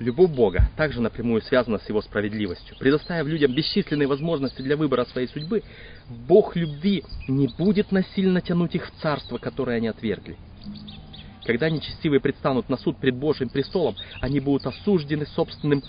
Любовь 0.01 0.31
Бога 0.31 0.69
также 0.77 1.01
напрямую 1.01 1.43
связана 1.43 1.79
с 1.79 1.89
Его 1.89 2.03
справедливостью. 2.03 2.77
Предоставив 2.77 3.29
людям 3.29 3.55
бесчисленные 3.55 4.09
возможности 4.09 4.61
для 4.61 4.77
выбора 4.77 5.05
своей 5.05 5.29
судьбы, 5.29 5.63
Бог 6.09 6.57
любви 6.57 7.05
не 7.29 7.47
будет 7.47 7.93
насильно 7.93 8.41
тянуть 8.41 8.75
их 8.75 8.89
в 8.89 9.01
царство, 9.01 9.39
которое 9.39 9.77
они 9.77 9.87
отвергли. 9.87 10.37
Когда 11.45 11.69
нечестивые 11.71 12.21
предстанут 12.21 12.69
на 12.69 12.77
суд 12.77 12.99
пред 12.99 13.17
Божьим 13.17 13.49
престолом, 13.49 13.97
они 14.21 14.41
будут 14.41 14.67
осуждены 14.67 15.27
собственным 15.27 15.83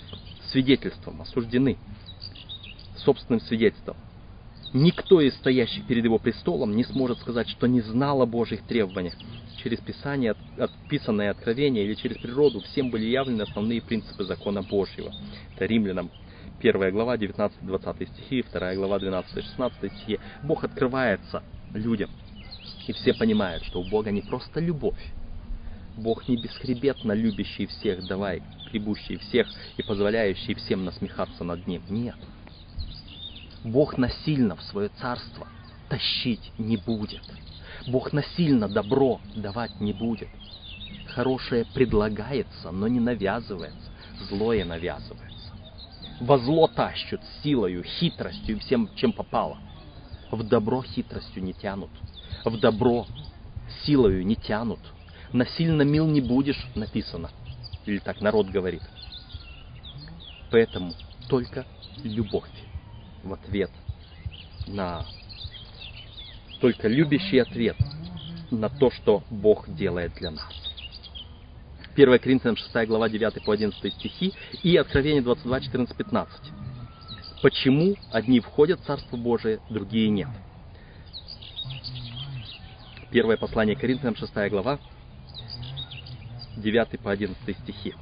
свидетельством, 0.50 1.20
осуждены 1.22 1.78
собственным 2.96 3.40
свидетельством. 3.40 3.96
Никто 4.72 5.20
из 5.20 5.34
стоящих 5.36 5.86
перед 5.86 6.04
его 6.04 6.18
престолом 6.18 6.74
не 6.74 6.82
сможет 6.82 7.18
сказать, 7.20 7.48
что 7.48 7.68
не 7.68 7.80
знал 7.80 8.22
о 8.22 8.26
Божьих 8.26 8.62
требованиях. 8.62 9.14
Через 9.62 9.78
Писание, 9.78 10.34
отписанное 10.58 11.30
откровение 11.30 11.84
или 11.84 11.94
через 11.94 12.18
природу 12.18 12.60
всем 12.60 12.90
были 12.90 13.04
явлены 13.04 13.42
основные 13.42 13.80
принципы 13.80 14.24
закона 14.24 14.62
Божьего. 14.62 15.12
Это 15.54 15.66
Римлянам 15.66 16.10
1 16.58 16.90
глава 16.90 17.16
19-20 17.16 18.08
стихи, 18.14 18.44
2 18.52 18.74
глава 18.74 18.98
12-16 18.98 19.72
стихи. 19.90 20.18
Бог 20.42 20.64
открывается 20.64 21.44
людям. 21.72 22.10
И 22.88 22.92
все 22.92 23.14
понимают, 23.14 23.62
что 23.64 23.80
у 23.80 23.88
Бога 23.88 24.10
не 24.10 24.22
просто 24.22 24.58
любовь, 24.58 25.00
Бог 25.96 26.28
не 26.28 26.36
бесхребетно 26.36 27.12
любящий 27.12 27.66
всех, 27.66 28.06
давай, 28.06 28.42
гребущий 28.70 29.16
всех 29.16 29.46
и 29.76 29.82
позволяющий 29.82 30.54
всем 30.54 30.84
насмехаться 30.84 31.44
над 31.44 31.66
Ним. 31.66 31.82
Нет. 31.88 32.16
Бог 33.62 33.96
насильно 33.96 34.56
в 34.56 34.62
свое 34.62 34.90
царство 35.00 35.46
тащить 35.88 36.52
не 36.58 36.76
будет. 36.76 37.22
Бог 37.86 38.12
насильно 38.12 38.68
добро 38.68 39.20
давать 39.36 39.80
не 39.80 39.92
будет. 39.92 40.28
Хорошее 41.08 41.64
предлагается, 41.72 42.72
но 42.72 42.88
не 42.88 42.98
навязывается. 42.98 43.90
Злое 44.28 44.64
навязывается. 44.64 45.24
Во 46.20 46.38
зло 46.38 46.66
тащут 46.66 47.20
силою, 47.42 47.84
хитростью 47.84 48.56
и 48.56 48.58
всем, 48.58 48.90
чем 48.96 49.12
попало. 49.12 49.58
В 50.30 50.42
добро 50.42 50.82
хитростью 50.82 51.42
не 51.44 51.52
тянут. 51.52 51.90
В 52.44 52.58
добро 52.58 53.06
силою 53.84 54.26
не 54.26 54.34
тянут 54.34 54.80
насильно 55.34 55.82
мил 55.82 56.06
не 56.06 56.22
будешь, 56.22 56.66
написано. 56.74 57.30
Или 57.84 57.98
так 57.98 58.22
народ 58.22 58.48
говорит. 58.48 58.82
Поэтому 60.50 60.94
только 61.28 61.66
любовь 62.02 62.48
в 63.22 63.32
ответ 63.34 63.70
на... 64.66 65.04
Только 66.60 66.88
любящий 66.88 67.38
ответ 67.38 67.76
на 68.50 68.70
то, 68.70 68.90
что 68.90 69.22
Бог 69.28 69.68
делает 69.68 70.14
для 70.14 70.30
нас. 70.30 70.48
1 71.94 72.18
Коринфянам 72.18 72.56
6 72.56 72.88
глава 72.88 73.08
9 73.08 73.44
по 73.44 73.52
11 73.52 73.92
стихи 73.92 74.32
и 74.62 74.76
Откровение 74.76 75.22
22, 75.22 75.60
14, 75.60 75.96
15. 75.96 76.40
Почему 77.42 77.96
одни 78.10 78.40
входят 78.40 78.80
в 78.80 78.84
Царство 78.84 79.16
Божие, 79.16 79.60
другие 79.68 80.08
нет? 80.08 80.28
Первое 83.10 83.36
послание 83.36 83.76
Коринфянам 83.76 84.16
6 84.16 84.32
глава 84.50 84.78
9 86.56 87.00
по 87.00 87.10
11 87.10 87.56
стихи. 87.58 87.94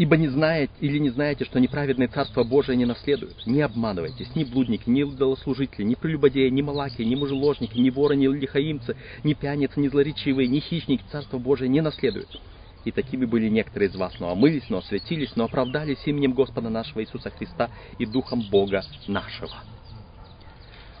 Ибо 0.00 0.16
не 0.16 0.28
знаете 0.28 0.72
или 0.80 0.98
не 0.98 1.10
знаете, 1.10 1.44
что 1.44 1.60
неправедное 1.60 2.08
Царство 2.08 2.42
Божие 2.42 2.74
не 2.74 2.86
наследуют. 2.86 3.46
Не 3.46 3.60
обманывайтесь, 3.60 4.34
ни 4.34 4.44
блудники, 4.44 4.88
ни 4.88 5.02
идолослужители, 5.02 5.82
ни 5.82 5.94
прелюбодеи, 5.94 6.48
ни 6.48 6.62
малаки, 6.62 7.02
ни 7.02 7.14
мужеложники, 7.14 7.78
ни 7.78 7.90
воры, 7.90 8.16
ни 8.16 8.26
лихаимцы, 8.26 8.96
ни 9.24 9.34
пьяницы, 9.34 9.78
ни 9.78 9.88
злоречивые, 9.88 10.48
ни 10.48 10.60
хищники 10.60 11.04
Царство 11.12 11.36
Божие 11.36 11.68
не 11.68 11.82
наследуют. 11.82 12.40
И 12.86 12.92
такими 12.92 13.26
были 13.26 13.50
некоторые 13.50 13.90
из 13.90 13.94
вас, 13.94 14.18
но 14.20 14.30
омылись, 14.30 14.70
но 14.70 14.78
осветились, 14.78 15.36
но 15.36 15.44
оправдались 15.44 15.98
именем 16.06 16.32
Господа 16.32 16.70
нашего 16.70 17.02
Иисуса 17.02 17.28
Христа 17.28 17.68
и 17.98 18.06
Духом 18.06 18.40
Бога 18.50 18.82
нашего. 19.06 19.52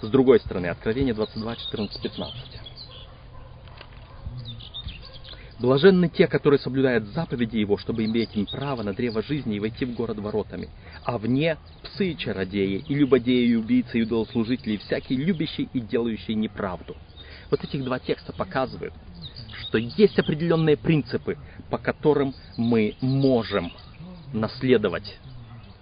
С 0.02 0.08
другой 0.08 0.40
стороны, 0.40 0.66
Откровение 0.66 1.14
22, 1.14 1.56
14, 1.56 2.02
15. 2.02 2.69
Блаженны 5.60 6.08
те, 6.08 6.26
которые 6.26 6.58
соблюдают 6.58 7.04
заповеди 7.08 7.58
Его, 7.58 7.76
чтобы 7.76 8.06
иметь 8.06 8.34
им 8.34 8.46
право 8.46 8.82
на 8.82 8.94
древо 8.94 9.22
жизни 9.22 9.56
и 9.56 9.60
войти 9.60 9.84
в 9.84 9.94
город 9.94 10.18
воротами. 10.18 10.70
А 11.04 11.18
вне 11.18 11.58
псы 11.82 12.12
и 12.12 12.16
чародеи, 12.16 12.82
и 12.88 12.94
любодеи, 12.94 13.46
и 13.46 13.54
убийцы, 13.54 13.98
и 13.98 14.02
идолослужители, 14.02 14.74
и 14.74 14.78
всякий 14.78 15.16
любящий 15.16 15.68
и 15.74 15.80
делающий 15.80 16.34
неправду. 16.34 16.96
Вот 17.50 17.62
этих 17.62 17.84
два 17.84 17.98
текста 17.98 18.32
показывают, 18.32 18.94
что 19.60 19.76
есть 19.76 20.18
определенные 20.18 20.78
принципы, 20.78 21.36
по 21.68 21.76
которым 21.76 22.34
мы 22.56 22.94
можем 23.02 23.70
наследовать 24.32 25.18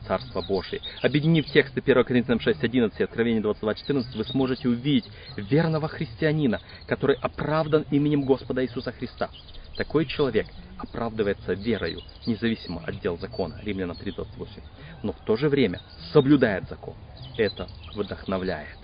Царство 0.09 0.43
Божие. 0.43 0.81
Объединив 1.03 1.47
тексты 1.47 1.81
1 1.81 2.03
Коринфянам 2.03 2.41
6.11 2.41 2.95
и 2.99 3.03
Откровение 3.05 3.43
22.14, 3.43 4.17
вы 4.17 4.25
сможете 4.25 4.69
увидеть 4.69 5.05
верного 5.37 5.87
христианина, 5.87 6.61
который 6.87 7.15
оправдан 7.17 7.85
именем 7.93 8.23
Господа 8.23 8.65
Иисуса 8.65 8.91
Христа. 8.91 9.29
Такой 9.79 10.07
человек 10.07 10.49
оправдывается 10.77 11.53
верою, 11.53 12.01
независимо 12.27 12.83
от 12.85 13.01
дел 13.01 13.17
закона, 13.17 13.61
Римлянам 13.63 13.97
3.28, 13.97 14.49
но 15.05 15.13
в 15.13 15.21
то 15.25 15.37
же 15.37 15.49
время 15.49 15.81
соблюдает 16.13 16.69
закон. 16.69 16.95
Это 17.37 17.69
вдохновляет. 17.95 18.77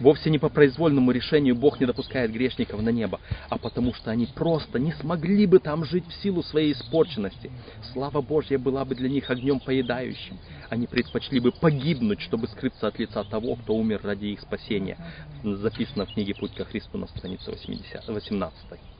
Вовсе 0.00 0.30
не 0.30 0.40
по 0.40 0.48
произвольному 0.48 1.12
решению 1.12 1.54
Бог 1.54 1.78
не 1.78 1.86
допускает 1.86 2.32
грешников 2.32 2.82
на 2.82 2.88
небо, 2.88 3.20
а 3.48 3.58
потому 3.58 3.94
что 3.94 4.10
они 4.10 4.26
просто 4.26 4.80
не 4.80 4.92
смогли 4.94 5.46
бы 5.46 5.60
там 5.60 5.84
жить 5.84 6.08
в 6.08 6.14
силу 6.20 6.42
своей 6.42 6.72
испорченности. 6.72 7.52
Слава 7.92 8.20
Божья 8.20 8.58
была 8.58 8.84
бы 8.84 8.96
для 8.96 9.08
них 9.08 9.30
огнем 9.30 9.60
поедающим. 9.60 10.38
Они 10.68 10.88
предпочли 10.88 11.38
бы 11.38 11.52
погибнуть, 11.52 12.20
чтобы 12.22 12.48
скрыться 12.48 12.88
от 12.88 12.98
лица 12.98 13.22
того, 13.22 13.54
кто 13.54 13.76
умер 13.76 14.00
ради 14.02 14.26
их 14.26 14.40
спасения. 14.40 14.98
Записано 15.44 16.06
в 16.06 16.14
книге 16.14 16.34
«Путь 16.34 16.54
ко 16.54 16.64
Христу» 16.64 16.98
на 16.98 17.06
странице 17.06 17.52
80, 17.52 18.08
18. 18.08 18.97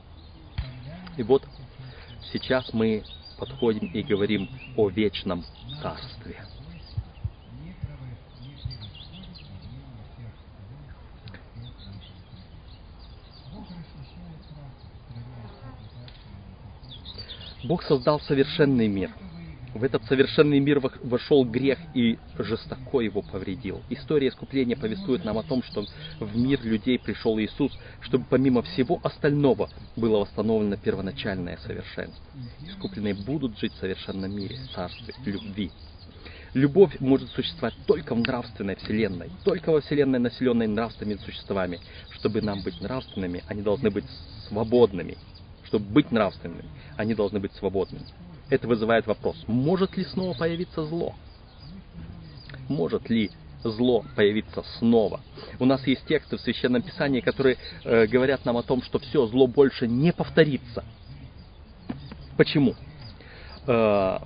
И 1.19 1.21
вот 1.23 1.45
сейчас 2.31 2.71
мы 2.71 3.03
подходим 3.37 3.91
и 3.91 4.01
говорим 4.03 4.47
о 4.77 4.87
вечном 4.87 5.43
царстве. 5.81 6.37
Бог 17.65 17.83
создал 17.83 18.21
совершенный 18.21 18.87
мир. 18.87 19.11
В 19.73 19.83
этот 19.83 20.03
совершенный 20.05 20.59
мир 20.59 20.79
вошел 20.79 21.45
грех 21.45 21.77
и 21.93 22.17
жестоко 22.37 23.01
его 23.01 23.21
повредил. 23.21 23.83
История 23.89 24.29
искупления 24.29 24.75
повествует 24.75 25.23
нам 25.23 25.37
о 25.37 25.43
том, 25.43 25.61
что 25.61 25.85
в 26.19 26.35
мир 26.35 26.59
людей 26.63 26.97
пришел 26.97 27.39
Иисус, 27.39 27.71
чтобы 28.01 28.25
помимо 28.27 28.63
всего 28.63 28.99
остального 29.03 29.69
было 29.95 30.19
восстановлено 30.19 30.75
первоначальное 30.75 31.57
совершенство. 31.57 32.23
Искупленные 32.65 33.13
будут 33.13 33.59
жить 33.59 33.73
в 33.73 33.79
совершенном 33.79 34.35
мире, 34.35 34.57
царстве, 34.73 35.13
любви. 35.25 35.71
Любовь 36.55 36.99
может 36.99 37.29
существовать 37.29 37.75
только 37.85 38.15
в 38.15 38.19
нравственной 38.19 38.75
вселенной, 38.75 39.29
только 39.43 39.71
во 39.71 39.81
вселенной, 39.81 40.17
населенной 40.17 40.65
нравственными 40.65 41.19
существами. 41.19 41.79
Чтобы 42.09 42.41
нам 42.41 42.63
быть 42.63 42.81
нравственными, 42.81 43.43
они 43.47 43.61
должны 43.61 43.91
быть 43.91 44.05
свободными, 44.47 45.15
чтобы 45.65 45.85
быть 45.85 46.11
нравственными, 46.11 46.65
они 46.97 47.13
должны 47.13 47.39
быть 47.39 47.53
свободными. 47.53 48.05
Это 48.49 48.67
вызывает 48.67 49.05
вопрос, 49.05 49.43
может 49.47 49.95
ли 49.95 50.03
снова 50.05 50.33
появиться 50.33 50.83
зло? 50.85 51.13
Может 52.67 53.09
ли 53.09 53.31
зло 53.63 54.03
появиться 54.15 54.63
снова? 54.79 55.21
У 55.59 55.65
нас 55.65 55.85
есть 55.85 56.05
тексты 56.05 56.37
в 56.37 56.41
Священном 56.41 56.81
Писании, 56.81 57.19
которые 57.21 57.57
э, 57.83 58.07
говорят 58.07 58.45
нам 58.45 58.57
о 58.57 58.63
том, 58.63 58.81
что 58.81 58.99
все, 58.99 59.27
зло 59.27 59.47
больше 59.47 59.87
не 59.87 60.11
повторится. 60.11 60.83
Почему? 62.37 62.75
Э, 63.67 64.19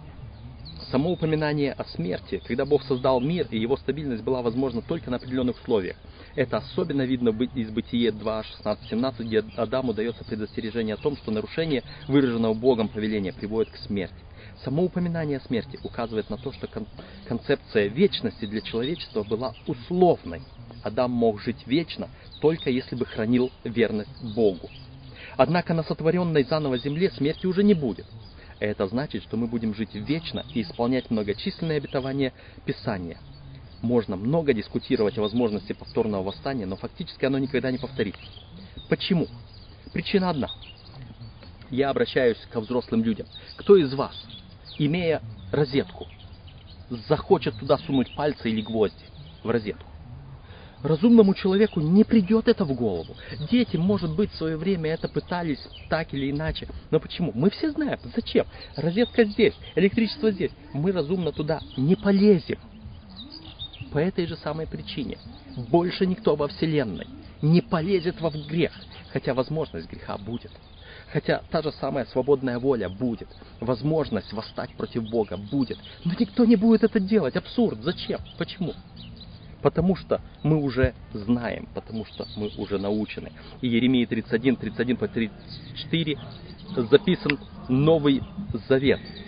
само 0.92 1.12
упоминание 1.12 1.74
о 1.74 1.84
смерти, 1.86 2.42
когда 2.46 2.66
Бог 2.66 2.84
создал 2.84 3.20
мир, 3.20 3.48
и 3.50 3.58
его 3.58 3.76
стабильность 3.78 4.24
была 4.24 4.42
возможна 4.42 4.82
только 4.82 5.10
на 5.10 5.18
определенных 5.18 5.58
условиях. 5.58 5.98
Это 6.36 6.58
особенно 6.58 7.04
видно 7.04 7.30
из 7.54 7.70
Бытие 7.70 8.12
2, 8.12 8.44
16, 8.44 8.90
17, 8.90 9.28
где 9.28 9.44
Адаму 9.56 9.94
дается 9.94 10.24
предостережение 10.24 10.96
о 10.96 10.98
том, 10.98 11.16
что 11.16 11.32
нарушение 11.32 11.84
выраженного 12.08 12.56
Богом 12.56 12.90
повеления 12.90 13.32
приводит 13.32 13.72
к 13.72 13.78
смерти. 13.78 14.16
Само 14.64 14.84
упоминание 14.84 15.38
о 15.38 15.42
смерти 15.42 15.80
указывает 15.84 16.30
на 16.32 16.38
то, 16.38 16.52
что 16.52 16.68
кон- 16.68 16.88
концепция 17.26 17.88
вечности 17.88 18.46
для 18.46 18.62
человечества 18.62 19.24
была 19.24 19.54
условной. 19.68 20.42
Адам 20.82 21.12
мог 21.12 21.40
жить 21.40 21.68
вечно, 21.68 22.10
только 22.42 22.72
если 22.72 22.96
бы 22.96 23.06
хранил 23.06 23.52
верность 23.64 24.20
Богу. 24.20 24.72
Однако 25.38 25.76
на 25.76 25.84
сотворенной 25.84 26.44
заново 26.46 26.80
земле 26.80 27.12
смерти 27.12 27.46
уже 27.46 27.64
не 27.64 27.76
будет. 27.76 28.08
Это 28.60 28.88
значит, 28.88 29.22
что 29.24 29.38
мы 29.38 29.48
будем 29.48 29.76
жить 29.76 29.94
вечно 29.94 30.46
и 30.54 30.64
исполнять 30.64 31.12
многочисленные 31.12 31.78
обетования 31.78 32.34
Писания– 32.66 33.20
можно 33.84 34.16
много 34.16 34.54
дискутировать 34.54 35.18
о 35.18 35.22
возможности 35.22 35.74
повторного 35.74 36.24
восстания, 36.24 36.66
но 36.66 36.78
фактически 36.78 37.26
оно 37.26 37.38
никогда 37.38 37.70
не 37.70 37.78
повторится. 37.78 38.22
Почему? 38.90 39.28
Причина 39.92 40.30
одна. 40.30 40.50
Я 41.70 41.90
обращаюсь 41.90 42.38
ко 42.50 42.62
взрослым 42.62 43.04
людям. 43.04 43.28
Кто 43.58 43.76
из 43.76 43.94
вас, 43.94 44.16
имея 44.80 45.22
розетку, 45.52 46.08
захочет 47.10 47.60
туда 47.60 47.78
сунуть 47.80 48.16
пальцы 48.16 48.50
или 48.50 48.62
гвозди 48.62 49.06
в 49.44 49.50
розетку? 49.50 49.86
Разумному 50.82 51.34
человеку 51.34 51.80
не 51.80 52.04
придет 52.04 52.48
это 52.48 52.66
в 52.66 52.74
голову. 52.74 53.16
Дети, 53.50 53.78
может 53.78 54.16
быть, 54.16 54.32
в 54.32 54.36
свое 54.36 54.58
время 54.58 54.92
это 54.92 55.08
пытались 55.08 55.66
так 55.90 56.14
или 56.14 56.30
иначе. 56.32 56.68
Но 56.92 57.00
почему? 57.00 57.32
Мы 57.34 57.50
все 57.50 57.72
знаем, 57.72 58.00
зачем. 58.16 58.46
Розетка 58.76 59.24
здесь, 59.24 59.54
электричество 59.76 60.32
здесь. 60.32 60.52
Мы 60.74 60.92
разумно 60.92 61.32
туда 61.32 61.62
не 61.78 61.96
полезем 61.96 62.60
по 63.94 64.00
этой 64.00 64.26
же 64.26 64.36
самой 64.38 64.66
причине. 64.66 65.18
Больше 65.70 66.06
никто 66.06 66.36
во 66.36 66.48
Вселенной 66.48 67.08
не 67.42 67.62
полезет 67.62 68.20
во 68.20 68.32
грех, 68.32 68.74
хотя 69.12 69.34
возможность 69.34 69.90
греха 69.90 70.18
будет. 70.18 70.52
Хотя 71.12 71.44
та 71.52 71.62
же 71.62 71.72
самая 71.74 72.06
свободная 72.06 72.58
воля 72.58 72.90
будет, 72.90 73.28
возможность 73.60 74.34
восстать 74.34 74.72
против 74.76 75.08
Бога 75.10 75.38
будет. 75.38 75.78
Но 76.04 76.14
никто 76.20 76.44
не 76.44 76.56
будет 76.56 76.84
это 76.84 77.00
делать. 77.00 77.36
Абсурд. 77.36 77.84
Зачем? 77.84 78.20
Почему? 78.40 78.74
Потому 79.62 79.96
что 79.96 80.22
мы 80.42 80.58
уже 80.58 80.94
знаем, 81.14 81.68
потому 81.74 82.06
что 82.06 82.26
мы 82.36 82.50
уже 82.58 82.80
научены. 82.80 83.32
И 83.62 83.68
Еремии 83.68 84.06
31, 84.06 84.56
31 84.56 84.98
по 84.98 85.08
34 85.08 86.18
записан 86.90 87.40
Новый 87.70 88.24
Завет– 88.68 89.00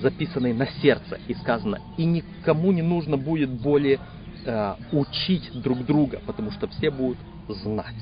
записанной 0.00 0.52
на 0.52 0.66
сердце. 0.82 1.18
И 1.28 1.34
сказано, 1.34 1.80
и 1.96 2.04
никому 2.04 2.72
не 2.72 2.82
нужно 2.82 3.16
будет 3.16 3.50
более 3.50 3.98
э, 4.44 4.74
учить 4.92 5.50
друг 5.60 5.84
друга, 5.84 6.20
потому 6.26 6.50
что 6.50 6.68
все 6.68 6.90
будут 6.90 7.18
знать. 7.48 7.94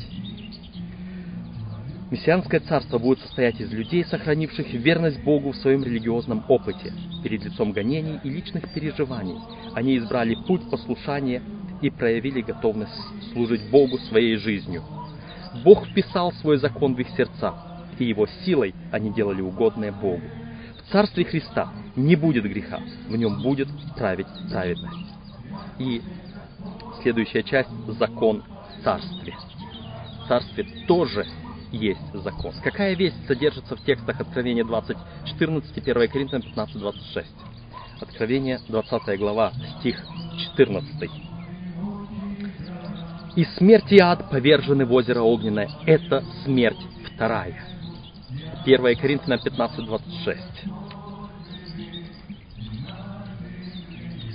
Мессианское 2.10 2.60
царство 2.60 2.98
будет 2.98 3.18
состоять 3.20 3.60
из 3.60 3.72
людей, 3.72 4.04
сохранивших 4.04 4.72
верность 4.74 5.22
Богу 5.24 5.52
в 5.52 5.56
своем 5.56 5.82
религиозном 5.82 6.44
опыте, 6.48 6.92
перед 7.22 7.44
лицом 7.44 7.72
гонений 7.72 8.20
и 8.22 8.30
личных 8.30 8.72
переживаний. 8.72 9.36
Они 9.74 9.96
избрали 9.98 10.36
путь 10.46 10.70
послушания 10.70 11.42
и 11.80 11.90
проявили 11.90 12.42
готовность 12.42 12.92
служить 13.32 13.68
Богу 13.70 13.98
своей 13.98 14.36
жизнью. 14.36 14.84
Бог 15.64 15.86
вписал 15.86 16.32
свой 16.34 16.58
закон 16.58 16.94
в 16.94 17.00
их 17.00 17.08
сердца, 17.16 17.54
и 17.98 18.04
его 18.04 18.26
силой 18.44 18.74
они 18.92 19.12
делали 19.12 19.40
угодное 19.40 19.90
Богу. 19.90 20.22
В 20.86 20.92
Царстве 20.92 21.24
Христа 21.24 21.72
не 21.96 22.16
будет 22.16 22.44
греха, 22.44 22.80
в 23.08 23.16
нем 23.16 23.42
будет 23.42 23.68
править 23.96 24.26
праведность. 24.50 25.12
И 25.78 26.02
следующая 27.02 27.42
часть– 27.42 27.70
закон 27.98 28.42
в 28.42 28.84
Царстве. 28.84 29.34
В 30.24 30.28
Царстве 30.28 30.66
тоже 30.86 31.26
есть 31.70 32.00
закон. 32.12 32.52
Какая 32.62 32.94
весть 32.94 33.26
содержится 33.26 33.76
в 33.76 33.84
текстах 33.84 34.20
Откровения 34.20 34.64
20, 34.64 34.96
14, 35.26 35.76
1 35.76 36.08
Коринфянам 36.08 36.42
15, 36.42 36.78
26? 36.78 37.28
Откровение 38.00 38.60
20 38.68 39.18
глава, 39.18 39.52
стих 39.78 40.04
14. 40.56 41.10
«И 43.36 43.44
смерть 43.56 43.90
и 43.90 43.98
ад 43.98 44.30
повержены 44.30 44.86
в 44.86 44.92
озеро 44.92 45.20
огненное. 45.20 45.68
Это 45.86 46.24
смерть 46.44 46.78
вторая». 47.04 47.64
1 48.64 48.96
Коринфянам 48.96 49.40
15, 49.42 49.84
26. 49.84 50.40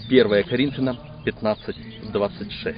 1 0.09 0.43
Коринфянам 0.45 0.97
15, 1.23 2.11
26. 2.11 2.77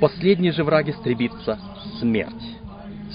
Последний 0.00 0.52
же 0.52 0.62
враг 0.62 0.88
истребится 0.88 1.58
смерть. 1.98 2.32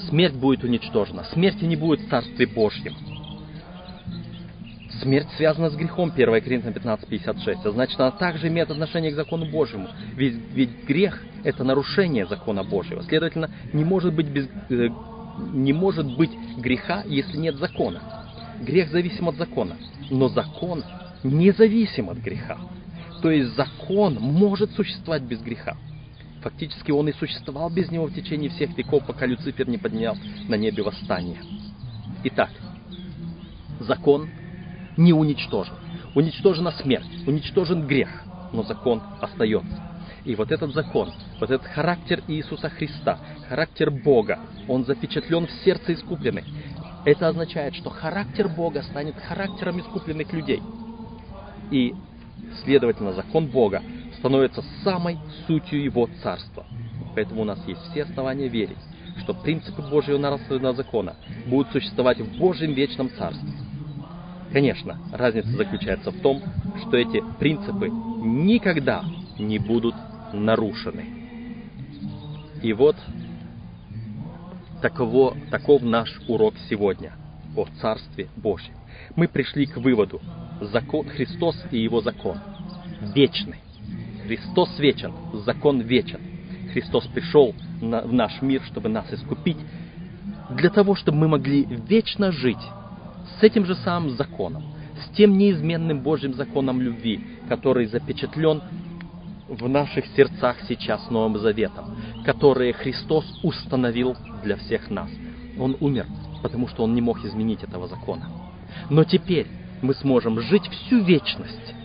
Смерть 0.10 0.34
будет 0.34 0.66
уничтожена. 0.66 1.24
Смерти 1.32 1.64
не 1.64 1.78
будет 1.78 2.02
в 2.02 2.10
Царстве 2.10 2.46
Божьем. 2.46 2.94
Смерть 5.02 5.30
связана 5.38 5.70
с 5.70 5.76
грехом, 5.78 6.12
1 6.14 6.42
Коринфянам 6.42 6.74
15, 6.74 7.08
56. 7.08 7.66
А 7.66 7.72
значит, 7.72 7.98
она 7.98 8.12
также 8.12 8.50
имеет 8.50 8.70
отношение 8.70 9.12
к 9.12 9.16
закону 9.16 9.46
Божьему. 9.46 9.88
Ведь, 10.16 10.36
ведь 10.54 10.84
грех– 10.86 11.24
это 11.46 11.64
нарушение 11.64 12.26
закона 12.26 12.66
Божьего. 12.66 13.02
Следовательно, 13.04 13.50
не 13.72 13.86
может 13.86 14.14
быть, 14.14 14.28
без, 14.28 14.50
э, 14.70 14.90
не 15.54 15.72
может 15.72 16.18
быть 16.18 16.32
греха, 16.58 17.04
если 17.06 17.38
нет 17.38 17.56
закона. 17.56 18.02
Грех 18.62 18.90
зависим 18.92 19.30
от 19.30 19.36
закона 19.38 19.78
но 20.10 20.30
закон 20.30 20.84
независим 21.24 22.10
от 22.10 22.18
греха. 22.18 22.58
То 23.22 23.32
есть 23.32 23.56
закон 23.56 24.16
может 24.20 24.72
существовать 24.72 25.24
без 25.24 25.42
греха. 25.42 25.78
Фактически 26.42 26.92
он 26.92 27.08
и 27.08 27.14
существовал 27.14 27.70
без 27.70 27.90
него 27.90 28.08
в 28.08 28.14
течение 28.14 28.50
всех 28.50 28.78
веков, 28.78 29.06
пока 29.06 29.26
Люцифер 29.26 29.68
не 29.70 29.78
поднял 29.78 30.18
на 30.50 30.56
небе 30.56 30.84
восстание. 30.84 31.40
Итак, 32.26 32.50
Закон 33.84 34.30
не 34.98 35.14
уничтожен. 35.14 35.76
Уничтожена 36.16 36.72
смерть, 36.72 37.28
уничтожен 37.28 37.88
грех, 37.88 38.10
но 38.54 38.64
закон 38.64 39.02
остается. 39.20 39.92
И 40.26 40.36
вот 40.36 40.52
этот 40.52 40.74
закон, 40.74 41.12
вот 41.40 41.52
этот 41.52 41.68
характер 41.68 42.24
Иисуса 42.28 42.70
Христа, 42.70 43.20
характер 43.50 43.92
Бога, 43.92 44.40
он 44.68 44.86
запечатлен 44.86 45.48
в 45.48 45.52
сердце 45.66 45.94
искупленных. 45.94 46.46
Это 47.06 47.28
означает, 47.28 47.76
что 47.76 47.90
характер 47.90 48.48
Бога 48.48 48.82
станет 48.84 49.16
характером 49.16 49.80
искупленных 49.80 50.32
людей. 50.32 50.62
И, 51.70 51.94
следовательно, 52.64 53.14
закон 53.14 53.48
Бога 53.48 53.82
становится 54.20 54.64
самой 54.84 55.18
сутью 55.46 55.84
Его 55.84 56.08
Царства. 56.22 56.66
Поэтому 57.16 57.42
у 57.42 57.46
нас 57.46 57.60
есть 57.68 57.82
все 57.92 58.04
основания 58.04 58.48
верить, 58.48 58.78
что 59.20 59.34
принципы 59.34 59.82
Божьего 59.82 60.18
нравственного 60.18 60.74
закона 60.74 61.16
будут 61.46 61.72
существовать 61.72 62.20
в 62.20 62.38
Божьем 62.38 62.74
вечном 62.74 63.10
Царстве. 63.10 63.50
Конечно, 64.54 64.98
разница 65.12 65.50
заключается 65.50 66.12
в 66.12 66.22
том, 66.22 66.42
что 66.82 66.96
эти 66.96 67.22
принципы 67.40 67.90
никогда 67.90 69.04
не 69.38 69.58
будут 69.58 69.96
нарушены. 70.32 71.06
И 72.62 72.72
вот 72.72 72.96
таково, 74.84 75.38
таков 75.50 75.82
наш 75.82 76.10
урок 76.28 76.56
сегодня 76.70 77.14
о 77.56 77.66
Царстве 77.80 78.28
Божьем. 78.36 78.74
Мы 79.16 79.30
пришли 79.30 79.66
к 79.66 79.78
выводу, 79.78 80.20
закон 80.60 81.08
Христос 81.08 81.56
и 81.72 81.80
Его 81.80 82.02
закон 82.02 82.38
вечны. 83.16 83.56
Христос 84.28 84.78
вечен, 84.80 85.14
закон 85.46 85.80
вечен. 85.80 86.20
Христос 86.74 87.06
пришел 87.08 87.56
на, 87.82 88.02
в 88.02 88.12
наш 88.12 88.42
мир, 88.42 88.62
чтобы 88.64 88.90
нас 88.90 89.06
искупить, 89.14 89.58
для 90.50 90.70
того, 90.70 90.96
чтобы 90.96 91.18
мы 91.20 91.28
могли 91.30 91.64
вечно 91.64 92.34
жить 92.34 92.66
с 93.40 93.44
этим 93.44 93.66
же 93.66 93.76
самым 93.76 94.18
законом, 94.18 94.66
с 95.02 95.16
тем 95.16 95.38
неизменным 95.38 96.02
Божьим 96.02 96.34
законом 96.34 96.82
любви, 96.82 97.26
который 97.48 97.86
запечатлен 97.86 98.62
в 99.48 99.68
наших 99.68 100.06
сердцах 100.16 100.58
сейчас 100.68 101.10
Новым 101.10 101.38
Заветом, 101.38 101.98
которые 102.26 102.74
Христос 102.74 103.26
установил 103.44 104.16
для 104.44 104.56
всех 104.58 104.90
нас. 104.90 105.10
Он 105.60 105.78
умер, 105.80 106.08
потому 106.42 106.68
что 106.68 106.84
Он 106.84 106.94
не 106.94 107.02
мог 107.02 107.24
изменить 107.26 107.64
этого 107.64 107.88
закона. 107.88 108.30
Но 108.90 109.04
теперь 109.04 109.48
мы 109.82 109.94
сможем 109.94 110.40
жить 110.40 110.68
всю 110.68 111.04
вечность, 111.04 111.76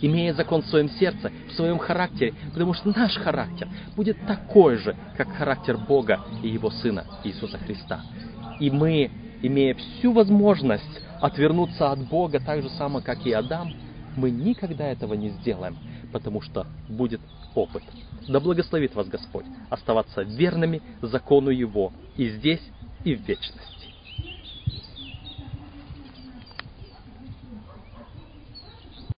имея 0.00 0.34
закон 0.34 0.62
в 0.62 0.66
своем 0.66 0.88
сердце, 0.88 1.30
в 1.48 1.52
своем 1.52 1.78
характере, 1.78 2.34
потому 2.52 2.74
что 2.74 2.96
наш 2.96 3.14
характер 3.16 3.68
будет 3.96 4.26
такой 4.26 4.76
же, 4.76 4.96
как 5.16 5.28
характер 5.34 5.76
Бога 5.76 6.20
и 6.42 6.48
Его 6.48 6.70
Сына 6.70 7.04
Иисуса 7.22 7.58
Христа. 7.58 8.02
И 8.60 8.70
мы, 8.70 9.10
имея 9.42 9.74
всю 9.74 10.12
возможность 10.12 11.02
отвернуться 11.20 11.90
от 11.90 12.06
Бога 12.08 12.40
так 12.40 12.62
же 12.62 12.70
само, 12.70 13.00
как 13.00 13.26
и 13.26 13.32
Адам, 13.32 13.72
мы 14.16 14.30
никогда 14.30 14.86
этого 14.86 15.14
не 15.14 15.30
сделаем, 15.30 15.76
потому 16.12 16.40
что 16.40 16.66
будет 16.88 17.20
опыт. 17.54 17.82
Да 18.28 18.40
благословит 18.40 18.94
вас 18.94 19.08
Господь 19.08 19.46
оставаться 19.70 20.22
верными 20.22 20.82
закону 21.02 21.50
Его 21.50 21.92
и 22.16 22.28
здесь, 22.28 22.62
и 23.04 23.14
в 23.14 23.20
вечности. 23.20 23.73